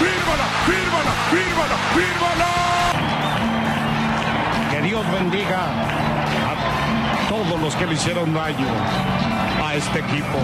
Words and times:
fírmala, 0.00 0.46
fírmala, 0.68 1.12
fírmala, 1.32 1.76
fírmala. 1.96 2.50
Que 4.70 4.78
Dios 4.82 5.04
bendiga 5.12 5.62
a 6.50 7.28
todos 7.28 7.60
los 7.60 7.74
que 7.76 7.86
le 7.86 7.94
hicieron 7.94 8.32
daño 8.32 8.68
a 9.64 9.74
este 9.74 9.98
equipo. 10.00 10.38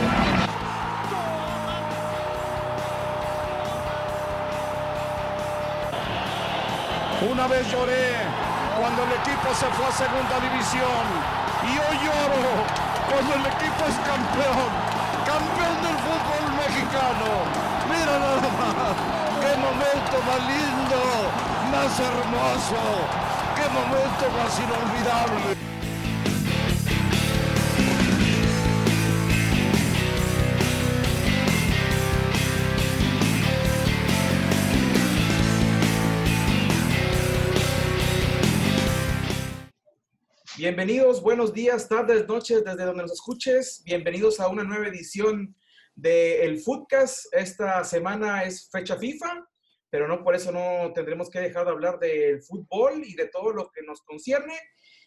Una 7.30 7.46
vez 7.48 7.70
lloré 7.73 8.12
cuando 8.78 9.02
el 9.04 9.12
equipo 9.12 9.48
se 9.54 9.66
fue 9.74 9.86
a 9.86 9.92
segunda 9.92 10.36
división 10.41 11.04
y 11.64 11.73
hoy 11.78 11.96
lloro 12.04 12.52
cuando 13.10 13.34
el 13.34 13.46
equipo 13.46 13.82
es 13.88 13.96
campeón, 14.04 14.70
campeón 15.24 15.77
del 15.82 15.96
fútbol 16.06 16.45
mexicano. 16.60 17.28
Mira 17.88 18.18
nada 18.18 18.48
más, 18.59 19.25
qué 19.46 19.56
momento 19.59 20.16
más 20.27 20.41
lindo, 20.48 21.00
más 21.70 22.00
hermoso, 22.00 22.80
qué 23.55 23.69
momento 23.69 24.24
más 24.36 24.59
inolvidable. 24.59 25.56
Bienvenidos, 40.56 41.22
buenos 41.22 41.52
días, 41.52 41.88
tardes, 41.88 42.27
noches, 42.27 42.64
desde 42.64 42.84
donde 42.84 43.02
nos 43.02 43.12
escuches. 43.12 43.83
Bienvenidos 43.84 44.41
a 44.41 44.48
una 44.48 44.64
nueva 44.64 44.89
edición 44.89 45.55
de 45.97 46.44
El 46.44 46.61
Foodcast. 46.61 47.27
Esta 47.33 47.83
semana 47.83 48.44
es 48.44 48.69
fecha 48.70 48.97
FIFA, 48.97 49.44
pero 49.91 50.06
no 50.06 50.22
por 50.22 50.36
eso 50.36 50.52
no 50.52 50.92
tendremos 50.92 51.28
que 51.28 51.41
dejar 51.41 51.64
de 51.64 51.72
hablar 51.72 51.98
del 51.98 52.41
fútbol 52.42 53.02
y 53.05 53.14
de 53.14 53.27
todo 53.28 53.50
lo 53.50 53.70
que 53.70 53.83
nos 53.83 54.02
concierne. 54.02 54.55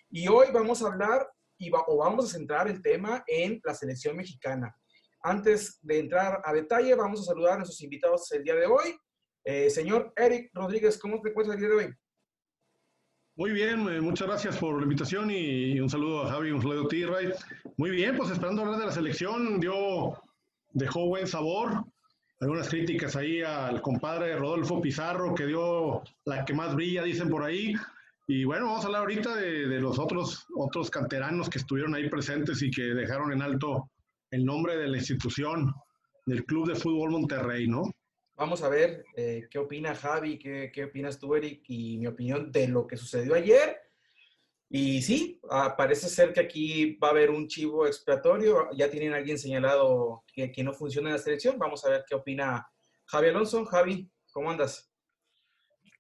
Y 0.10 0.28
hoy 0.28 0.48
vamos 0.52 0.84
a 0.84 0.88
hablar 0.88 1.26
y 1.58 1.72
o 1.72 1.98
vamos 1.98 2.26
a 2.26 2.38
centrar 2.38 2.67
el 2.67 2.82
tema 2.82 3.23
en 3.28 3.62
la 3.64 3.73
selección 3.73 4.17
mexicana. 4.17 4.76
Antes 5.22 5.80
de 5.82 6.00
entrar 6.00 6.42
a 6.44 6.54
detalle, 6.54 6.95
vamos 6.95 7.22
a 7.22 7.23
saludar 7.23 7.54
a 7.54 7.58
nuestros 7.58 7.82
invitados 7.82 8.32
el 8.32 8.44
día 8.44 8.56
de 8.56 8.66
hoy. 8.66 8.98
Eh, 9.44 9.70
señor 9.70 10.14
Eric 10.16 10.50
Rodríguez, 10.54 10.98
¿cómo 10.98 11.22
te 11.22 11.30
encuentras 11.30 11.56
el 11.56 11.62
día 11.62 11.70
de 11.70 11.86
hoy? 11.86 11.94
Muy 13.36 13.52
bien, 13.52 13.88
eh, 13.90 14.02
muchas 14.02 14.28
gracias 14.28 14.58
por 14.58 14.78
la 14.78 14.84
invitación 14.84 15.32
y 15.32 15.80
un 15.80 15.90
saludo 15.90 16.23
a 16.23 16.32
Javi, 16.32 16.52
un 16.52 16.62
saludo 16.62 16.86
a 16.86 16.88
ti, 16.90 17.06
Ray. 17.06 17.32
Muy 17.78 17.92
bien, 17.92 18.17
pues 18.17 18.32
esperando 18.32 18.64
hablar 18.64 18.80
de 18.80 18.88
la 18.88 18.92
selección, 18.92 19.60
dio, 19.60 20.22
dejó 20.72 21.08
buen 21.08 21.28
sabor. 21.28 21.86
Algunas 22.39 22.70
críticas 22.70 23.16
ahí 23.16 23.42
al 23.42 23.81
compadre 23.81 24.36
Rodolfo 24.36 24.80
Pizarro, 24.81 25.36
que 25.36 25.45
dio 25.45 26.02
la 26.26 26.45
que 26.45 26.53
más 26.53 26.73
brilla, 26.73 27.03
dicen 27.03 27.30
por 27.30 27.44
ahí. 27.44 27.73
Y 28.28 28.45
bueno, 28.45 28.67
vamos 28.67 28.84
a 28.84 28.88
hablar 28.88 29.02
ahorita 29.02 29.36
de, 29.36 29.67
de 29.67 29.81
los 29.81 30.00
otros, 30.00 30.45
otros 30.56 30.89
canteranos 30.89 31.50
que 31.50 31.58
estuvieron 31.58 31.95
ahí 31.95 32.09
presentes 32.09 32.61
y 32.61 32.72
que 32.72 32.84
dejaron 32.84 33.34
en 33.34 33.42
alto 33.42 33.89
el 34.31 34.45
nombre 34.45 34.78
de 34.78 34.88
la 34.88 34.98
institución, 34.98 35.73
del 36.26 36.45
Club 36.45 36.67
de 36.67 36.76
Fútbol 36.76 37.11
Monterrey, 37.11 37.67
¿no? 37.67 37.92
Vamos 38.36 38.61
a 38.64 38.70
ver 38.70 39.04
eh, 39.16 39.48
qué 39.50 39.58
opina 39.58 39.95
Javi, 39.95 40.38
qué, 40.38 40.72
qué 40.73 40.86
opinas 40.86 41.20
tú, 41.20 41.36
Eric, 41.36 41.64
y 41.67 41.98
mi 41.98 42.08
opinión 42.08 42.52
de 42.52 42.67
lo 42.67 42.88
que 42.88 42.95
sucedió 42.95 43.33
ayer. 43.33 43.79
Y 44.72 45.02
sí, 45.02 45.42
ah, 45.50 45.75
parece 45.75 46.08
ser 46.08 46.31
que 46.31 46.42
aquí 46.42 46.95
va 46.98 47.08
a 47.08 47.12
haber 47.12 47.31
un 47.31 47.48
chivo 47.48 47.88
expiatorio. 47.88 48.70
Ya 48.73 48.89
tienen 48.89 49.14
alguien 49.14 49.39
señalado 49.39 50.23
que, 50.31 50.64
no 50.64 50.73
funciona 50.73 51.09
en 51.09 51.16
la 51.16 51.22
selección. 51.22 51.58
Vamos 51.58 51.84
a 51.84 51.89
ver 51.89 52.06
qué 52.08 52.14
opina 52.14 52.70
Javi 53.05 53.30
Alonso. 53.30 53.66
Javi, 53.66 54.08
¿cómo 54.32 54.52
andas? 54.52 54.92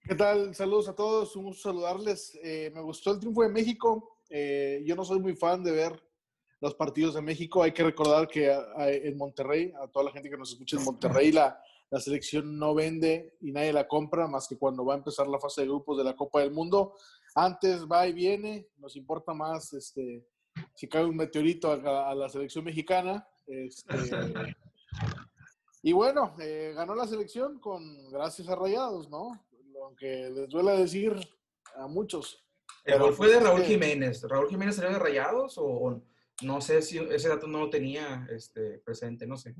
¿Qué 0.03 0.13
tal? 0.13 0.53
Saludos 0.53 0.87
a 0.87 0.95
todos, 0.95 1.35
un 1.35 1.45
gusto 1.45 1.69
saludarles. 1.69 2.37
Eh, 2.43 2.71
me 2.73 2.81
gustó 2.81 3.11
el 3.11 3.19
triunfo 3.19 3.41
de 3.41 3.49
México. 3.49 4.17
Eh, 4.29 4.83
yo 4.85 4.95
no 4.95 5.03
soy 5.03 5.19
muy 5.19 5.35
fan 5.35 5.63
de 5.63 5.71
ver 5.71 6.03
los 6.61 6.75
partidos 6.75 7.15
de 7.15 7.23
México. 7.23 7.63
Hay 7.63 7.71
que 7.71 7.83
recordar 7.83 8.27
que 8.27 8.55
en 8.77 9.17
Monterrey, 9.17 9.73
a 9.81 9.87
toda 9.87 10.05
la 10.05 10.11
gente 10.11 10.29
que 10.29 10.37
nos 10.37 10.51
escucha 10.51 10.77
en 10.77 10.83
Monterrey, 10.83 11.31
la 11.31 11.59
selección 11.97 12.59
no 12.59 12.75
vende 12.75 13.35
y 13.41 13.51
nadie 13.51 13.73
la 13.73 13.87
compra 13.87 14.27
más 14.27 14.47
que 14.47 14.57
cuando 14.57 14.85
va 14.85 14.93
a 14.93 14.97
empezar 14.97 15.27
la 15.27 15.39
fase 15.39 15.61
de 15.61 15.67
grupos 15.67 15.97
de 15.97 16.03
la 16.03 16.15
Copa 16.15 16.41
del 16.41 16.51
Mundo. 16.51 16.93
Antes 17.35 17.85
va 17.85 18.07
y 18.07 18.13
viene, 18.13 18.67
nos 18.77 18.95
importa 18.95 19.33
más 19.33 19.71
este, 19.73 20.25
si 20.75 20.87
cae 20.87 21.05
un 21.05 21.15
meteorito 21.15 21.71
a, 21.71 22.09
a 22.11 22.15
la 22.15 22.29
selección 22.29 22.65
mexicana. 22.65 23.27
Este, 23.47 23.95
y 25.83 25.91
bueno, 25.93 26.35
eh, 26.39 26.73
ganó 26.75 26.95
la 26.95 27.07
selección 27.07 27.59
con 27.59 28.09
gracias 28.11 28.47
a 28.49 28.55
Rayados, 28.55 29.09
¿no? 29.09 29.45
Aunque 29.83 30.29
les 30.29 30.49
duele 30.49 30.71
decir 30.77 31.13
a 31.75 31.87
muchos. 31.87 32.43
El 32.83 32.93
Pero, 32.93 33.05
gol 33.05 33.13
fue 33.13 33.27
pues, 33.27 33.31
de 33.31 33.37
es 33.37 33.43
Raúl 33.49 33.61
Jiménez. 33.63 34.23
¿Raúl 34.23 34.49
Jiménez 34.49 34.75
salió 34.75 34.91
de 34.91 34.99
Rayados 34.99 35.57
o, 35.57 35.63
o 35.65 36.01
no 36.43 36.61
sé 36.61 36.81
si 36.81 36.97
ese 36.97 37.29
dato 37.29 37.47
no 37.47 37.59
lo 37.59 37.69
tenía 37.69 38.27
este, 38.31 38.79
presente? 38.79 39.25
No 39.27 39.37
sé. 39.37 39.55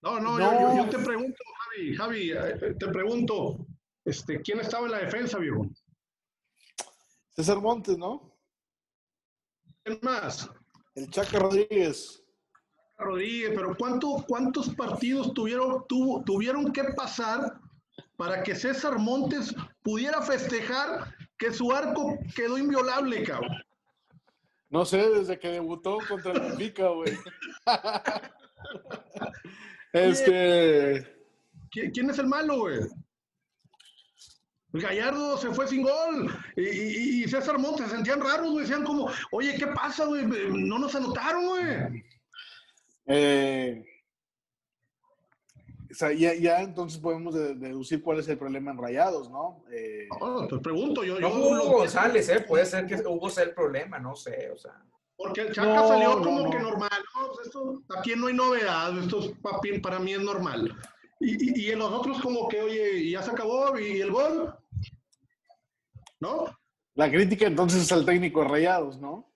No, 0.00 0.18
no, 0.18 0.38
No. 0.38 0.52
Yo, 0.52 0.60
yo- 0.76 0.84
yo 0.84 0.90
te 0.98 1.04
pregunto, 1.04 1.38
Javi, 1.58 1.94
Javi, 1.96 2.30
eh, 2.32 2.74
te 2.78 2.88
pregunto, 2.88 3.66
este, 4.04 4.40
¿quién 4.40 4.60
estaba 4.60 4.86
en 4.86 4.92
la 4.92 4.98
defensa, 4.98 5.38
viejo? 5.38 5.66
César 7.34 7.60
Montes, 7.60 7.96
¿no? 7.98 8.30
¿Quién 9.84 9.98
más? 10.02 10.48
El 10.94 11.10
Chaca 11.10 11.38
Rodríguez. 11.38 12.22
Rodríguez, 12.98 13.52
pero 13.54 13.74
¿cuánto, 13.76 14.24
¿cuántos 14.28 14.68
partidos 14.74 15.32
tuvieron, 15.34 15.84
tuvo- 15.88 16.22
tuvieron 16.24 16.72
que 16.72 16.84
pasar 16.94 17.54
para 18.16 18.42
que 18.42 18.54
César 18.54 18.98
Montes 18.98 19.54
pudiera 19.82 20.22
festejar 20.22 21.14
que 21.38 21.52
su 21.52 21.72
arco 21.72 22.16
quedó 22.36 22.58
inviolable, 22.58 23.24
cabrón? 23.24 23.50
No 24.68 24.84
sé, 24.84 25.08
desde 25.10 25.38
que 25.38 25.48
debutó 25.48 25.98
contra 26.08 26.32
el 26.32 26.40
Benfica, 26.40 26.88
güey. 26.88 27.12
este. 29.92 31.02
¿Qui- 31.70 31.90
¿Quién 31.92 32.10
es 32.10 32.18
el 32.18 32.26
malo, 32.26 32.60
güey? 32.60 32.80
Gallardo 34.72 35.36
se 35.36 35.50
fue 35.50 35.68
sin 35.68 35.82
gol 35.82 36.34
y, 36.56 36.62
y- 36.62 37.24
y 37.24 37.28
César 37.28 37.58
Montes 37.58 37.88
se 37.88 37.94
sentían 37.96 38.20
raros, 38.20 38.50
güey. 38.50 38.62
Decían 38.64 38.84
como, 38.84 39.08
oye, 39.30 39.54
¿qué 39.56 39.66
pasa, 39.66 40.06
güey? 40.06 40.24
No 40.26 40.78
nos 40.78 40.94
anotaron, 40.94 41.46
güey. 41.46 42.02
eh, 43.06 43.84
o 45.90 45.94
sea, 45.94 46.10
ya, 46.12 46.32
ya 46.34 46.62
entonces 46.62 46.98
podemos 46.98 47.34
de- 47.34 47.54
deducir 47.54 48.02
cuál 48.02 48.18
es 48.20 48.28
el 48.28 48.38
problema 48.38 48.70
en 48.70 48.78
Rayados, 48.78 49.28
¿no? 49.30 49.62
Eh, 49.70 50.08
No, 50.20 50.46
te 50.46 50.56
pregunto, 50.58 51.04
yo. 51.04 51.14
No 51.16 51.20
yo 51.20 51.30
fue 51.30 51.40
Hugo 51.40 51.54
lo- 51.56 51.64
González, 51.66 52.28
¿eh? 52.30 52.40
Puede 52.48 52.64
ser 52.64 52.86
que 52.86 52.94
Hugo 53.06 53.28
sea 53.28 53.44
el 53.44 53.52
problema, 53.54 53.98
no 53.98 54.16
sé, 54.16 54.50
o 54.50 54.56
sea. 54.56 54.82
Porque 55.16 55.42
el 55.42 55.52
Chaca 55.52 55.74
No, 55.74 55.88
salió 55.88 56.12
como 56.22 56.44
no. 56.44 56.50
que 56.50 56.58
normal. 56.58 56.90
¿no? 57.14 57.32
Pues 57.34 57.46
esto, 57.46 57.82
aquí 57.96 58.14
no 58.16 58.28
hay 58.28 58.34
novedad, 58.34 58.96
esto 58.98 59.20
es, 59.20 59.32
papi, 59.42 59.78
para 59.80 59.98
mí 59.98 60.14
es 60.14 60.20
normal. 60.22 60.74
Y, 61.20 61.60
y, 61.60 61.66
y 61.66 61.70
en 61.72 61.78
los 61.80 61.92
otros 61.92 62.20
como 62.22 62.48
que, 62.48 62.62
oye, 62.62 63.10
ya 63.10 63.22
se 63.22 63.30
acabó, 63.30 63.78
y 63.78 64.00
el 64.00 64.10
gol. 64.10 64.54
¿No? 66.22 66.46
la 66.94 67.10
crítica 67.10 67.46
entonces 67.46 67.82
es 67.82 67.90
al 67.92 68.04
técnico 68.06 68.42
de 68.42 68.48
Rayados, 68.48 69.00
¿no? 69.00 69.28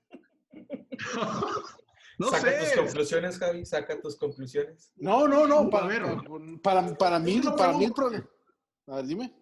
No 2.19 2.31
saca 2.31 2.59
tus 2.59 2.69
sé. 2.69 2.77
conclusiones, 2.77 3.39
Javi, 3.39 3.67
saca 3.67 4.01
tus 4.01 4.17
conclusiones. 4.17 4.91
No, 4.97 5.29
no, 5.29 5.47
no. 5.47 5.69
Para, 5.69 5.87
ver. 5.87 6.03
para, 6.63 6.97
para 6.97 7.19
mí, 7.19 7.41
una 7.41 7.55
para 7.55 7.75
mí 7.75 7.85
el 7.85 7.93
problema. 7.93 8.27
A 8.87 8.97
ver, 8.97 9.05
dime. 9.05 9.35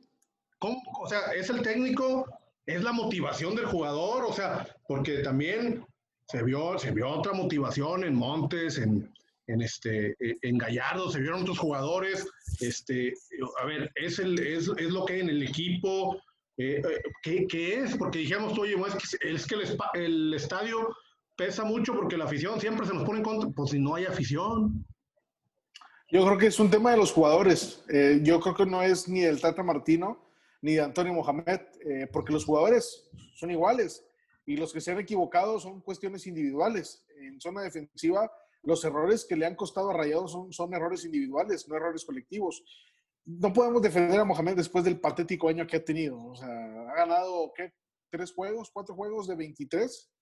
¿Cómo? 0.59 0.83
O 1.01 1.09
sea, 1.09 1.21
es 1.37 1.49
el 1.51 1.63
técnico, 1.63 2.27
es 2.67 2.83
la 2.83 2.91
motivación 2.91 3.55
del 3.55 3.67
jugador, 3.67 4.25
o 4.25 4.33
sea, 4.33 4.67
porque 4.89 5.19
también 5.19 5.87
se 6.27 6.43
vio, 6.43 6.77
se 6.77 6.91
vio 6.91 7.11
otra 7.11 7.33
motivación 7.33 8.03
en 8.03 8.17
Montes, 8.17 8.79
en, 8.79 9.09
en 9.47 9.63
este, 9.63 10.17
eh, 10.19 10.37
en 10.43 10.59
Gallardo, 10.59 11.13
se 11.13 11.21
vieron 11.21 11.43
otros 11.43 11.61
jugadores. 11.61 12.27
Este, 12.59 13.15
a 13.63 13.67
ver, 13.67 13.93
es 13.95 14.19
el, 14.19 14.37
es, 14.41 14.69
es 14.79 14.91
lo 14.91 15.05
que 15.05 15.13
hay 15.13 15.21
en 15.21 15.31
el 15.31 15.45
equipo. 15.45 16.21
Eh, 16.57 16.83
eh, 17.25 17.47
¿qué, 17.49 17.75
es? 17.75 17.97
Porque 17.97 18.21
dijimos, 18.21 18.59
oye, 18.59 18.75
es 18.75 19.19
que, 19.19 19.35
es 19.35 19.47
que 19.47 19.57
el, 19.95 20.35
estadio 20.35 20.95
pesa 21.37 21.65
mucho 21.65 21.95
porque 21.95 22.17
la 22.17 22.25
afición 22.25 22.61
siempre 22.61 22.87
se 22.87 22.95
nos 22.95 23.05
pone 23.05 23.19
en 23.19 23.25
contra. 23.25 23.51
Pues 23.51 23.71
si 23.71 23.79
no 23.79 23.95
hay 23.95 24.05
afición. 24.05 24.87
Yo 26.11 26.25
creo 26.25 26.39
que 26.39 26.47
es 26.47 26.61
un 26.61 26.71
tema 26.71 26.93
de 26.93 26.97
los 26.97 27.13
jugadores. 27.13 27.85
Eh, 27.89 28.21
yo 28.23 28.39
creo 28.41 28.55
que 28.55 28.67
no 28.67 28.83
es 28.83 29.09
ni 29.09 29.21
del 29.21 29.41
Tata 29.41 29.63
Martino 29.63 30.21
ni 30.63 30.75
de 30.75 30.81
Antonio 30.81 31.13
Mohamed, 31.13 31.61
porque 32.11 32.33
los 32.33 32.47
jugadores 32.47 33.11
son 33.35 33.51
iguales 33.51 34.03
y 34.47 34.57
los 34.57 34.73
que 34.73 34.81
se 34.81 34.93
han 34.93 34.99
equivocado 34.99 35.61
son 35.61 35.83
cuestiones 35.83 36.27
individuales. 36.27 37.05
En 37.21 37.39
zona 37.39 37.61
defensiva, 37.61 38.33
los 38.63 38.83
errores 38.83 39.27
que 39.27 39.37
le 39.37 39.45
han 39.45 39.57
costado 39.57 39.91
a 39.91 39.95
Rayados 39.95 40.33
son, 40.33 40.53
son 40.55 40.73
errores 40.73 41.05
individuales, 41.05 41.69
no 41.69 41.77
errores 41.77 42.07
colectivos. 42.07 42.65
No 43.27 43.53
podemos 43.53 43.81
defender 43.81 44.21
a 44.21 44.25
Mohamed 44.25 44.57
después 44.57 44.85
del 44.85 45.01
patético 45.01 45.49
año 45.49 45.67
que 45.67 45.77
ha 45.77 45.85
tenido. 45.85 46.19
O 46.19 46.37
sea, 46.37 46.49
ha 46.49 46.95
ganado, 46.95 47.53
¿qué? 47.57 47.73
¿Tres 48.11 48.33
juegos? 48.33 48.71
¿Cuatro 48.73 48.95
juegos 48.95 49.27
de 49.27 49.35
23? 49.35 50.13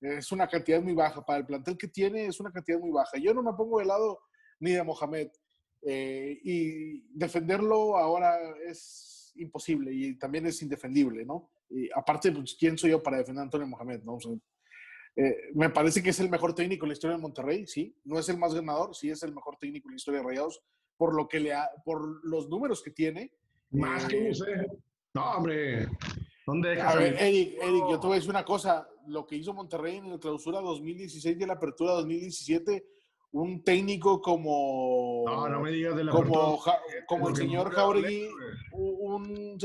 Es 0.00 0.32
una 0.32 0.48
cantidad 0.48 0.82
muy 0.82 0.94
baja. 0.94 1.24
Para 1.24 1.38
el 1.38 1.46
plantel 1.46 1.76
que 1.78 1.88
tiene, 1.88 2.26
es 2.26 2.40
una 2.40 2.50
cantidad 2.50 2.78
muy 2.78 2.90
baja. 2.90 3.18
Yo 3.18 3.32
no 3.32 3.42
me 3.42 3.52
pongo 3.52 3.78
de 3.78 3.86
lado 3.86 4.20
ni 4.60 4.72
de 4.72 4.82
Mohamed. 4.82 5.28
eh, 5.82 6.40
y 6.42 7.02
defenderlo 7.16 7.96
ahora 7.96 8.36
es 8.66 9.32
imposible 9.36 9.92
y 9.92 10.18
también 10.18 10.46
es 10.46 10.60
indefendible, 10.62 11.24
¿no? 11.24 11.50
Y 11.70 11.88
aparte, 11.94 12.32
pues, 12.32 12.56
¿quién 12.58 12.76
soy 12.76 12.90
yo 12.90 13.02
para 13.02 13.18
defender 13.18 13.40
a 13.40 13.44
Antonio 13.44 13.66
Mohamed? 13.66 14.02
¿no? 14.02 14.18
Eh, 15.16 15.50
me 15.54 15.70
parece 15.70 16.02
que 16.02 16.10
es 16.10 16.20
el 16.20 16.30
mejor 16.30 16.54
técnico 16.54 16.84
en 16.84 16.90
la 16.90 16.92
historia 16.94 17.16
de 17.16 17.22
Monterrey, 17.22 17.66
sí. 17.66 17.96
No 18.04 18.18
es 18.18 18.28
el 18.28 18.38
más 18.38 18.54
ganador, 18.54 18.94
sí 18.94 19.10
es 19.10 19.22
el 19.22 19.34
mejor 19.34 19.56
técnico 19.58 19.88
en 19.88 19.92
la 19.92 19.96
historia 19.96 20.20
de 20.20 20.26
Rayados, 20.26 20.62
por, 20.98 21.14
lo 21.14 21.26
que 21.26 21.40
le 21.40 21.54
por 21.84 22.24
los 22.26 22.48
números 22.48 22.82
que 22.82 22.90
tiene. 22.90 23.32
Más 23.70 24.04
que 24.04 24.30
usted. 24.30 24.66
No, 25.14 25.30
hombre. 25.32 25.88
¿Dónde 26.46 26.80
a 26.80 26.94
ver, 26.94 27.14
Eric, 27.18 27.58
Eric, 27.60 27.84
yo 27.90 28.00
te 28.00 28.06
voy 28.06 28.12
a 28.12 28.16
decir 28.16 28.30
una 28.30 28.44
cosa. 28.44 28.86
Lo 29.06 29.26
que 29.26 29.36
hizo 29.36 29.54
Monterrey 29.54 29.96
en 29.96 30.10
la 30.10 30.18
clausura 30.18 30.60
2016 30.60 31.36
y 31.38 31.42
en 31.42 31.48
la 31.48 31.54
apertura 31.54 31.92
2017 31.92 32.84
un 33.32 33.62
técnico 33.62 34.20
como. 34.20 35.24
No, 35.26 35.48
no 35.48 35.60
me 35.60 35.70
digas 35.70 35.96
de 35.96 36.04
la 36.04 36.12
Como, 36.12 36.62
como 37.06 37.28
el 37.28 37.36
señor 37.36 37.70
Jauregui, 37.70 38.28
un, 38.72 39.58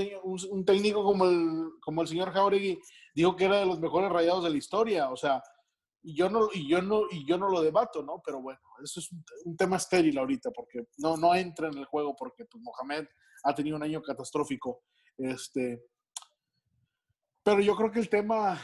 un, 0.51 0.65
técnico 0.65 1.03
como 1.03 1.25
el, 1.25 1.69
como 1.79 2.01
el 2.01 2.07
señor 2.07 2.31
Jauregui 2.31 2.79
dijo 3.15 3.36
que 3.36 3.45
era 3.45 3.59
de 3.59 3.65
los 3.65 3.79
mejores 3.79 4.12
rayados 4.12 4.44
de 4.44 4.50
la 4.50 4.57
historia. 4.57 5.09
O 5.09 5.15
sea, 5.15 5.41
y 6.03 6.15
yo 6.15 6.29
no, 6.29 6.50
y 6.53 6.67
yo 6.67 6.81
no, 6.81 7.03
y 7.09 7.25
yo 7.25 7.38
no 7.38 7.50
lo 7.50 7.61
debato, 7.61 8.03
¿no? 8.03 8.21
Pero 8.23 8.41
bueno, 8.41 8.59
eso 8.83 9.00
es 9.00 9.09
un, 9.45 9.55
tema 9.55 9.77
estéril 9.77 10.17
ahorita, 10.17 10.51
porque 10.51 10.88
no, 10.97 11.15
no 11.17 11.33
entra 11.33 11.69
en 11.69 11.77
el 11.77 11.85
juego, 11.85 12.15
porque 12.15 12.45
pues, 12.45 12.61
Mohamed 12.61 13.07
ha 13.44 13.55
tenido 13.55 13.77
un 13.77 13.83
año 13.83 14.01
catastrófico. 14.01 14.83
Este, 15.17 15.81
pero 17.44 17.61
yo 17.61 17.75
creo 17.75 17.91
que 17.91 18.00
el 18.00 18.09
tema 18.09 18.59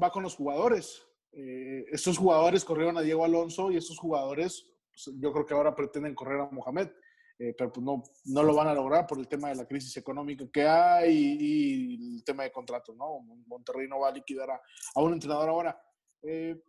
va 0.00 0.10
con 0.10 0.22
los 0.22 0.36
jugadores. 0.36 1.02
Eh, 1.32 1.84
estos 1.92 2.18
jugadores 2.18 2.64
corrieron 2.64 2.98
a 2.98 3.02
Diego 3.02 3.24
Alonso 3.24 3.70
y 3.70 3.76
estos 3.76 3.98
jugadores, 3.98 4.66
pues, 4.90 5.16
yo 5.18 5.32
creo 5.32 5.46
que 5.46 5.54
ahora 5.54 5.74
pretenden 5.74 6.14
correr 6.14 6.40
a 6.40 6.50
Mohamed, 6.50 6.90
eh, 7.38 7.54
pero 7.56 7.72
pues 7.72 7.82
no, 7.82 8.02
no 8.26 8.42
lo 8.42 8.54
van 8.54 8.68
a 8.68 8.74
lograr 8.74 9.06
por 9.06 9.18
el 9.18 9.26
tema 9.26 9.48
de 9.48 9.54
la 9.54 9.66
crisis 9.66 9.96
económica 9.96 10.44
que 10.52 10.66
hay 10.66 11.36
y, 11.40 12.16
el 12.16 12.24
tema 12.24 12.42
de 12.42 12.52
contratos, 12.52 12.94
¿no? 12.94 13.20
Monterrey 13.46 13.88
no 13.88 14.00
va 14.00 14.08
a 14.08 14.12
liquidar 14.12 14.50
a, 14.50 14.60
un 14.96 15.14
entrenador 15.14 15.48
ahora. 15.48 15.80
Eh, 16.22 16.60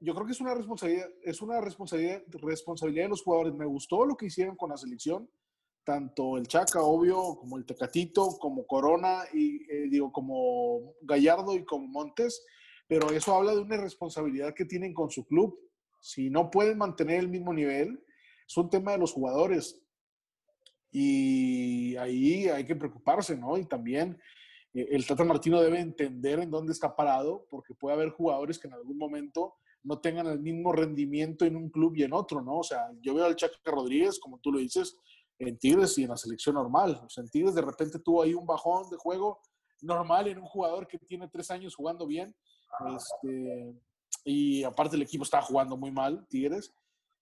yo 0.00 0.14
creo 0.14 0.26
que 0.26 0.32
es 0.32 0.40
una 0.40 0.54
responsabilidad, 0.54 1.08
es 1.22 1.40
una 1.40 1.60
responsabilidad, 1.60 2.22
responsabilidad 2.42 3.04
de 3.04 3.10
los 3.10 3.22
jugadores. 3.22 3.54
Me 3.54 3.66
gustó 3.66 4.04
lo 4.04 4.16
que 4.16 4.26
hicieron 4.26 4.56
con 4.56 4.70
la 4.70 4.76
selección, 4.76 5.28
tanto 5.84 6.36
el 6.36 6.46
Chaca, 6.46 6.82
obvio, 6.82 7.36
como 7.36 7.56
el 7.56 7.64
Tecatito, 7.64 8.36
como 8.38 8.66
Corona, 8.66 9.24
y 9.32 9.88
digo, 9.88 10.12
como 10.12 10.94
Gallardo 11.02 11.54
y 11.54 11.64
como 11.64 11.86
Montes 11.86 12.44
pero 12.86 13.10
eso 13.10 13.34
habla 13.34 13.52
de 13.52 13.60
una 13.60 13.76
responsabilidad 13.76 14.54
que 14.54 14.64
tienen 14.64 14.94
con 14.94 15.10
su 15.10 15.26
club. 15.26 15.58
Si 16.00 16.30
no 16.30 16.50
pueden 16.50 16.78
mantener 16.78 17.20
el 17.20 17.28
mismo 17.28 17.52
nivel, 17.52 18.00
es 18.46 18.56
un 18.56 18.70
tema 18.70 18.92
de 18.92 18.98
los 18.98 19.12
jugadores. 19.12 19.82
Y 20.92 21.96
ahí 21.96 22.48
hay 22.48 22.64
que 22.64 22.76
preocuparse, 22.76 23.36
¿no? 23.36 23.58
Y 23.58 23.64
también 23.66 24.12
eh, 24.12 24.20
el 24.82 25.06
Tata 25.06 25.24
Martino 25.24 25.60
debe 25.60 25.80
entender 25.80 26.40
en 26.40 26.50
dónde 26.50 26.72
está 26.72 26.94
parado, 26.94 27.46
porque 27.50 27.74
puede 27.74 27.94
haber 27.94 28.10
jugadores 28.10 28.58
que 28.58 28.68
en 28.68 28.74
algún 28.74 28.98
momento 28.98 29.54
no 29.82 30.00
tengan 30.00 30.26
el 30.26 30.40
mismo 30.40 30.72
rendimiento 30.72 31.44
en 31.44 31.56
un 31.56 31.70
club 31.70 31.94
y 31.96 32.02
en 32.02 32.12
otro, 32.12 32.42
¿no? 32.42 32.58
O 32.58 32.64
sea, 32.64 32.90
yo 33.00 33.14
veo 33.14 33.24
al 33.24 33.36
Chaca 33.36 33.56
Rodríguez, 33.64 34.18
como 34.18 34.38
tú 34.38 34.52
lo 34.52 34.58
dices, 34.58 34.96
en 35.38 35.58
Tigres 35.58 35.96
y 35.98 36.02
en 36.02 36.10
la 36.10 36.16
selección 36.16 36.56
normal. 36.56 37.00
O 37.04 37.08
sea, 37.08 37.22
en 37.22 37.30
Tigres 37.30 37.54
de 37.54 37.62
repente 37.62 37.98
tuvo 38.00 38.22
ahí 38.22 38.34
un 38.34 38.46
bajón 38.46 38.90
de 38.90 38.96
juego 38.96 39.40
normal 39.82 40.26
en 40.28 40.38
un 40.38 40.46
jugador 40.46 40.86
que 40.88 40.98
tiene 40.98 41.28
tres 41.28 41.50
años 41.50 41.74
jugando 41.74 42.06
bien 42.06 42.34
este, 42.96 43.74
y 44.24 44.64
aparte 44.64 44.96
el 44.96 45.02
equipo 45.02 45.24
estaba 45.24 45.42
jugando 45.42 45.76
muy 45.76 45.90
mal, 45.90 46.26
Tigres. 46.28 46.72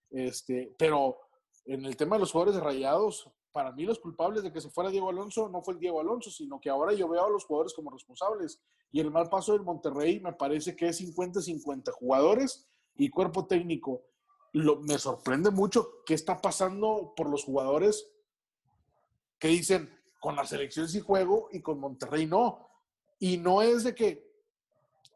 Este, 0.09 0.73
pero 0.77 1.17
en 1.65 1.85
el 1.85 1.95
tema 1.95 2.15
de 2.15 2.21
los 2.21 2.31
jugadores 2.31 2.55
de 2.55 2.61
Rayados, 2.63 3.29
para 3.55 3.71
mí 3.71 3.85
los 3.85 3.99
culpables 3.99 4.43
de 4.43 4.51
que 4.51 4.59
se 4.59 4.69
fuera 4.69 4.89
Diego 4.89 5.07
Alonso 5.07 5.47
no 5.47 5.61
fue 5.61 5.75
el 5.75 5.79
Diego 5.79 6.01
Alonso, 6.01 6.29
sino 6.29 6.59
que 6.59 6.69
ahora 6.69 6.91
yo 6.91 7.07
veo 7.07 7.25
a 7.25 7.29
los 7.29 7.45
jugadores 7.45 7.73
como 7.73 7.89
responsables. 7.89 8.61
Y 8.91 8.99
el 8.99 9.11
mal 9.11 9.29
paso 9.29 9.53
del 9.53 9.61
Monterrey 9.61 10.19
me 10.19 10.33
parece 10.33 10.75
que 10.75 10.89
es 10.89 10.99
50-50 10.99 11.93
jugadores 11.93 12.67
y 12.97 13.09
cuerpo 13.09 13.45
técnico. 13.47 14.01
Lo, 14.51 14.81
me 14.81 14.97
sorprende 14.97 15.51
mucho 15.51 16.03
qué 16.05 16.15
está 16.15 16.41
pasando 16.41 17.13
por 17.15 17.29
los 17.29 17.45
jugadores 17.45 18.11
que 19.39 19.47
dicen 19.47 19.89
con 20.19 20.35
la 20.35 20.43
selección 20.43 20.89
sí 20.89 20.99
juego 20.99 21.47
y 21.53 21.61
con 21.61 21.79
Monterrey 21.79 22.25
no. 22.25 22.67
Y 23.19 23.37
no 23.37 23.61
es 23.61 23.85
de 23.85 23.95
que 23.95 24.33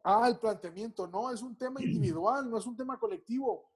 ah, 0.01 0.29
el 0.29 0.39
planteamiento, 0.39 1.07
no, 1.07 1.29
es 1.29 1.41
un 1.41 1.57
tema 1.57 1.83
individual, 1.83 2.49
no 2.49 2.57
es 2.57 2.65
un 2.65 2.77
tema 2.77 2.97
colectivo. 2.97 3.69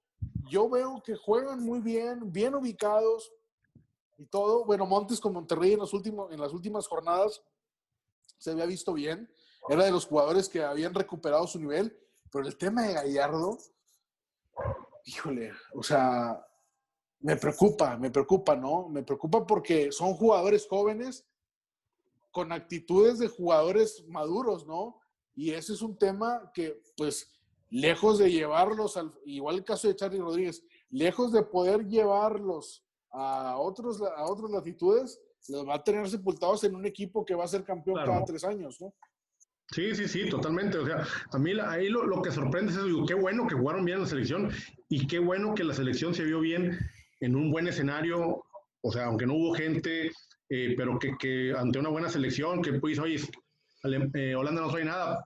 Yo 0.49 0.69
veo 0.69 1.03
que 1.03 1.17
juegan 1.17 1.61
muy 1.65 1.81
bien, 1.81 2.31
bien 2.31 2.55
ubicados 2.55 3.29
todo. 4.27 4.65
Bueno, 4.65 4.85
Montes 4.85 5.19
con 5.19 5.33
Monterrey 5.33 5.73
en, 5.73 5.79
los 5.79 5.93
últimos, 5.93 6.31
en 6.31 6.39
las 6.39 6.53
últimas 6.53 6.87
jornadas 6.87 7.41
se 8.37 8.51
había 8.51 8.65
visto 8.65 8.93
bien. 8.93 9.31
Era 9.69 9.85
de 9.85 9.91
los 9.91 10.05
jugadores 10.05 10.49
que 10.49 10.61
habían 10.61 10.93
recuperado 10.93 11.47
su 11.47 11.59
nivel, 11.59 11.97
pero 12.31 12.45
el 12.47 12.57
tema 12.57 12.83
de 12.83 12.93
Gallardo, 12.93 13.57
híjole, 15.05 15.51
o 15.73 15.83
sea, 15.83 16.45
me 17.19 17.37
preocupa, 17.37 17.97
me 17.97 18.11
preocupa, 18.11 18.55
¿no? 18.55 18.89
Me 18.89 19.03
preocupa 19.03 19.47
porque 19.47 19.91
son 19.91 20.13
jugadores 20.13 20.67
jóvenes 20.67 21.25
con 22.31 22.51
actitudes 22.51 23.19
de 23.19 23.29
jugadores 23.29 24.03
maduros, 24.09 24.67
¿no? 24.67 24.99
Y 25.35 25.51
ese 25.51 25.73
es 25.73 25.81
un 25.81 25.97
tema 25.97 26.51
que, 26.53 26.81
pues, 26.97 27.31
lejos 27.69 28.17
de 28.19 28.29
llevarlos, 28.29 28.97
al, 28.97 29.13
igual 29.25 29.55
el 29.55 29.63
caso 29.63 29.87
de 29.87 29.95
Charlie 29.95 30.19
Rodríguez, 30.19 30.63
lejos 30.89 31.31
de 31.31 31.43
poder 31.43 31.87
llevarlos 31.87 32.83
a, 33.13 33.57
otros, 33.57 34.01
a 34.01 34.25
otras 34.25 34.51
latitudes, 34.51 35.21
los 35.47 35.67
va 35.67 35.75
a 35.75 35.83
tener 35.83 36.09
sepultados 36.09 36.63
en 36.63 36.75
un 36.75 36.85
equipo 36.85 37.25
que 37.25 37.35
va 37.35 37.45
a 37.45 37.47
ser 37.47 37.63
campeón 37.63 37.97
cada 38.03 38.25
tres 38.25 38.43
años, 38.43 38.81
¿no? 38.81 38.93
Sí, 39.71 39.95
sí, 39.95 40.07
sí, 40.07 40.29
totalmente. 40.29 40.77
O 40.77 40.85
sea, 40.85 41.05
a 41.31 41.39
mí 41.39 41.51
ahí 41.59 41.89
lo, 41.89 42.21
que 42.21 42.31
sorprende 42.31 42.71
es, 42.71 42.83
digo, 42.83 43.05
qué 43.05 43.13
bueno 43.13 43.47
que 43.47 43.55
jugaron 43.55 43.85
bien 43.85 44.01
la 44.01 44.05
selección 44.05 44.51
y 44.89 45.07
qué 45.07 45.19
bueno 45.19 45.55
que 45.55 45.63
la 45.63 45.73
selección 45.73 46.13
se 46.13 46.23
vio 46.23 46.39
bien 46.39 46.77
en 47.21 47.35
un 47.35 47.51
buen 47.51 47.67
escenario, 47.67 48.43
o 48.81 48.91
sea, 48.91 49.05
aunque 49.05 49.25
no 49.25 49.35
hubo 49.35 49.53
gente, 49.53 50.11
eh, 50.49 50.75
pero 50.77 50.99
que, 50.99 51.15
que, 51.17 51.53
ante 51.57 51.79
una 51.79 51.89
buena 51.89 52.09
selección, 52.09 52.61
que 52.61 52.73
pues, 52.73 52.99
oye, 52.99 53.19
eh, 54.13 54.35
Holanda 54.35 54.61
no 54.61 54.69
trae 54.69 54.85
nada. 54.85 55.25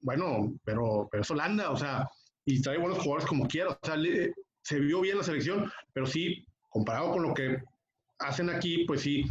Bueno, 0.00 0.54
pero, 0.64 1.08
pero 1.10 1.22
es 1.22 1.30
Holanda, 1.30 1.70
o 1.70 1.76
sea, 1.76 2.08
y 2.44 2.60
trae 2.60 2.78
buenos 2.78 2.98
jugadores 2.98 3.26
como 3.26 3.48
quiera. 3.48 3.70
O 3.70 3.78
sea, 3.82 3.96
se 4.62 4.80
vio 4.80 5.00
bien 5.00 5.16
la 5.16 5.24
selección, 5.24 5.70
pero 5.92 6.06
sí, 6.06 6.46
comparado 6.74 7.12
con 7.12 7.22
lo 7.22 7.32
que 7.32 7.62
hacen 8.18 8.50
aquí, 8.50 8.84
pues 8.84 9.00
sí, 9.00 9.24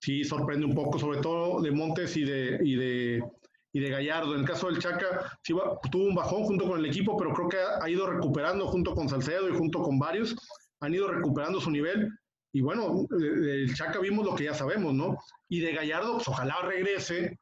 sí 0.00 0.22
sorprende 0.22 0.66
un 0.66 0.74
poco, 0.74 0.98
sobre 0.98 1.20
todo 1.20 1.62
de 1.62 1.70
Montes 1.70 2.14
y 2.18 2.24
de, 2.24 2.60
y 2.62 2.76
de, 2.76 3.24
y 3.72 3.80
de 3.80 3.88
Gallardo. 3.88 4.34
En 4.34 4.40
el 4.40 4.46
caso 4.46 4.66
del 4.66 4.80
Chaca, 4.80 5.38
sí 5.42 5.54
tuvo 5.90 6.04
un 6.04 6.14
bajón 6.14 6.44
junto 6.44 6.68
con 6.68 6.78
el 6.78 6.84
equipo, 6.84 7.16
pero 7.16 7.32
creo 7.32 7.48
que 7.48 7.56
ha, 7.56 7.88
ido 7.88 8.06
recuperando 8.06 8.66
junto 8.66 8.94
con 8.94 9.08
Salcedo 9.08 9.48
y 9.48 9.56
junto 9.56 9.82
con 9.82 9.98
varios, 9.98 10.36
han 10.80 10.92
ido 10.92 11.08
recuperando 11.08 11.58
su 11.58 11.70
nivel. 11.70 12.12
Y 12.52 12.60
bueno, 12.60 13.06
del 13.08 13.74
Chaca 13.74 13.98
vimos 13.98 14.26
lo 14.26 14.34
que 14.34 14.44
ya 14.44 14.54
sabemos, 14.54 14.92
¿no? 14.92 15.16
Y 15.48 15.60
de 15.60 15.72
Gallardo, 15.72 16.16
pues 16.16 16.28
ojalá 16.28 16.60
regrese 16.62 17.38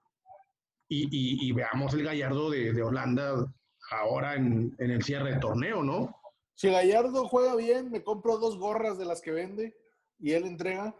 y, 0.89 1.51
veamos 1.53 1.93
el 1.95 2.05
Gallardo 2.05 2.49
de, 2.51 2.73
de 2.73 2.83
Holanda 2.83 3.45
ahora 3.91 4.37
en, 4.37 4.73
en, 4.79 4.91
el 4.93 5.03
cierre 5.03 5.35
de 5.35 5.41
torneo, 5.41 5.83
¿no? 5.83 6.15
Si 6.59 6.69
Gallardo 6.69 7.29
juega 7.29 7.55
bien, 7.55 7.89
me 7.89 8.03
compro 8.03 8.37
dos 8.37 8.59
gorras 8.59 8.99
de 8.99 9.05
las 9.05 9.21
que 9.21 9.31
vende 9.31 9.77
y 10.19 10.33
él 10.33 10.45
entrega. 10.45 10.93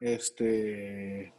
Este, 0.00 1.34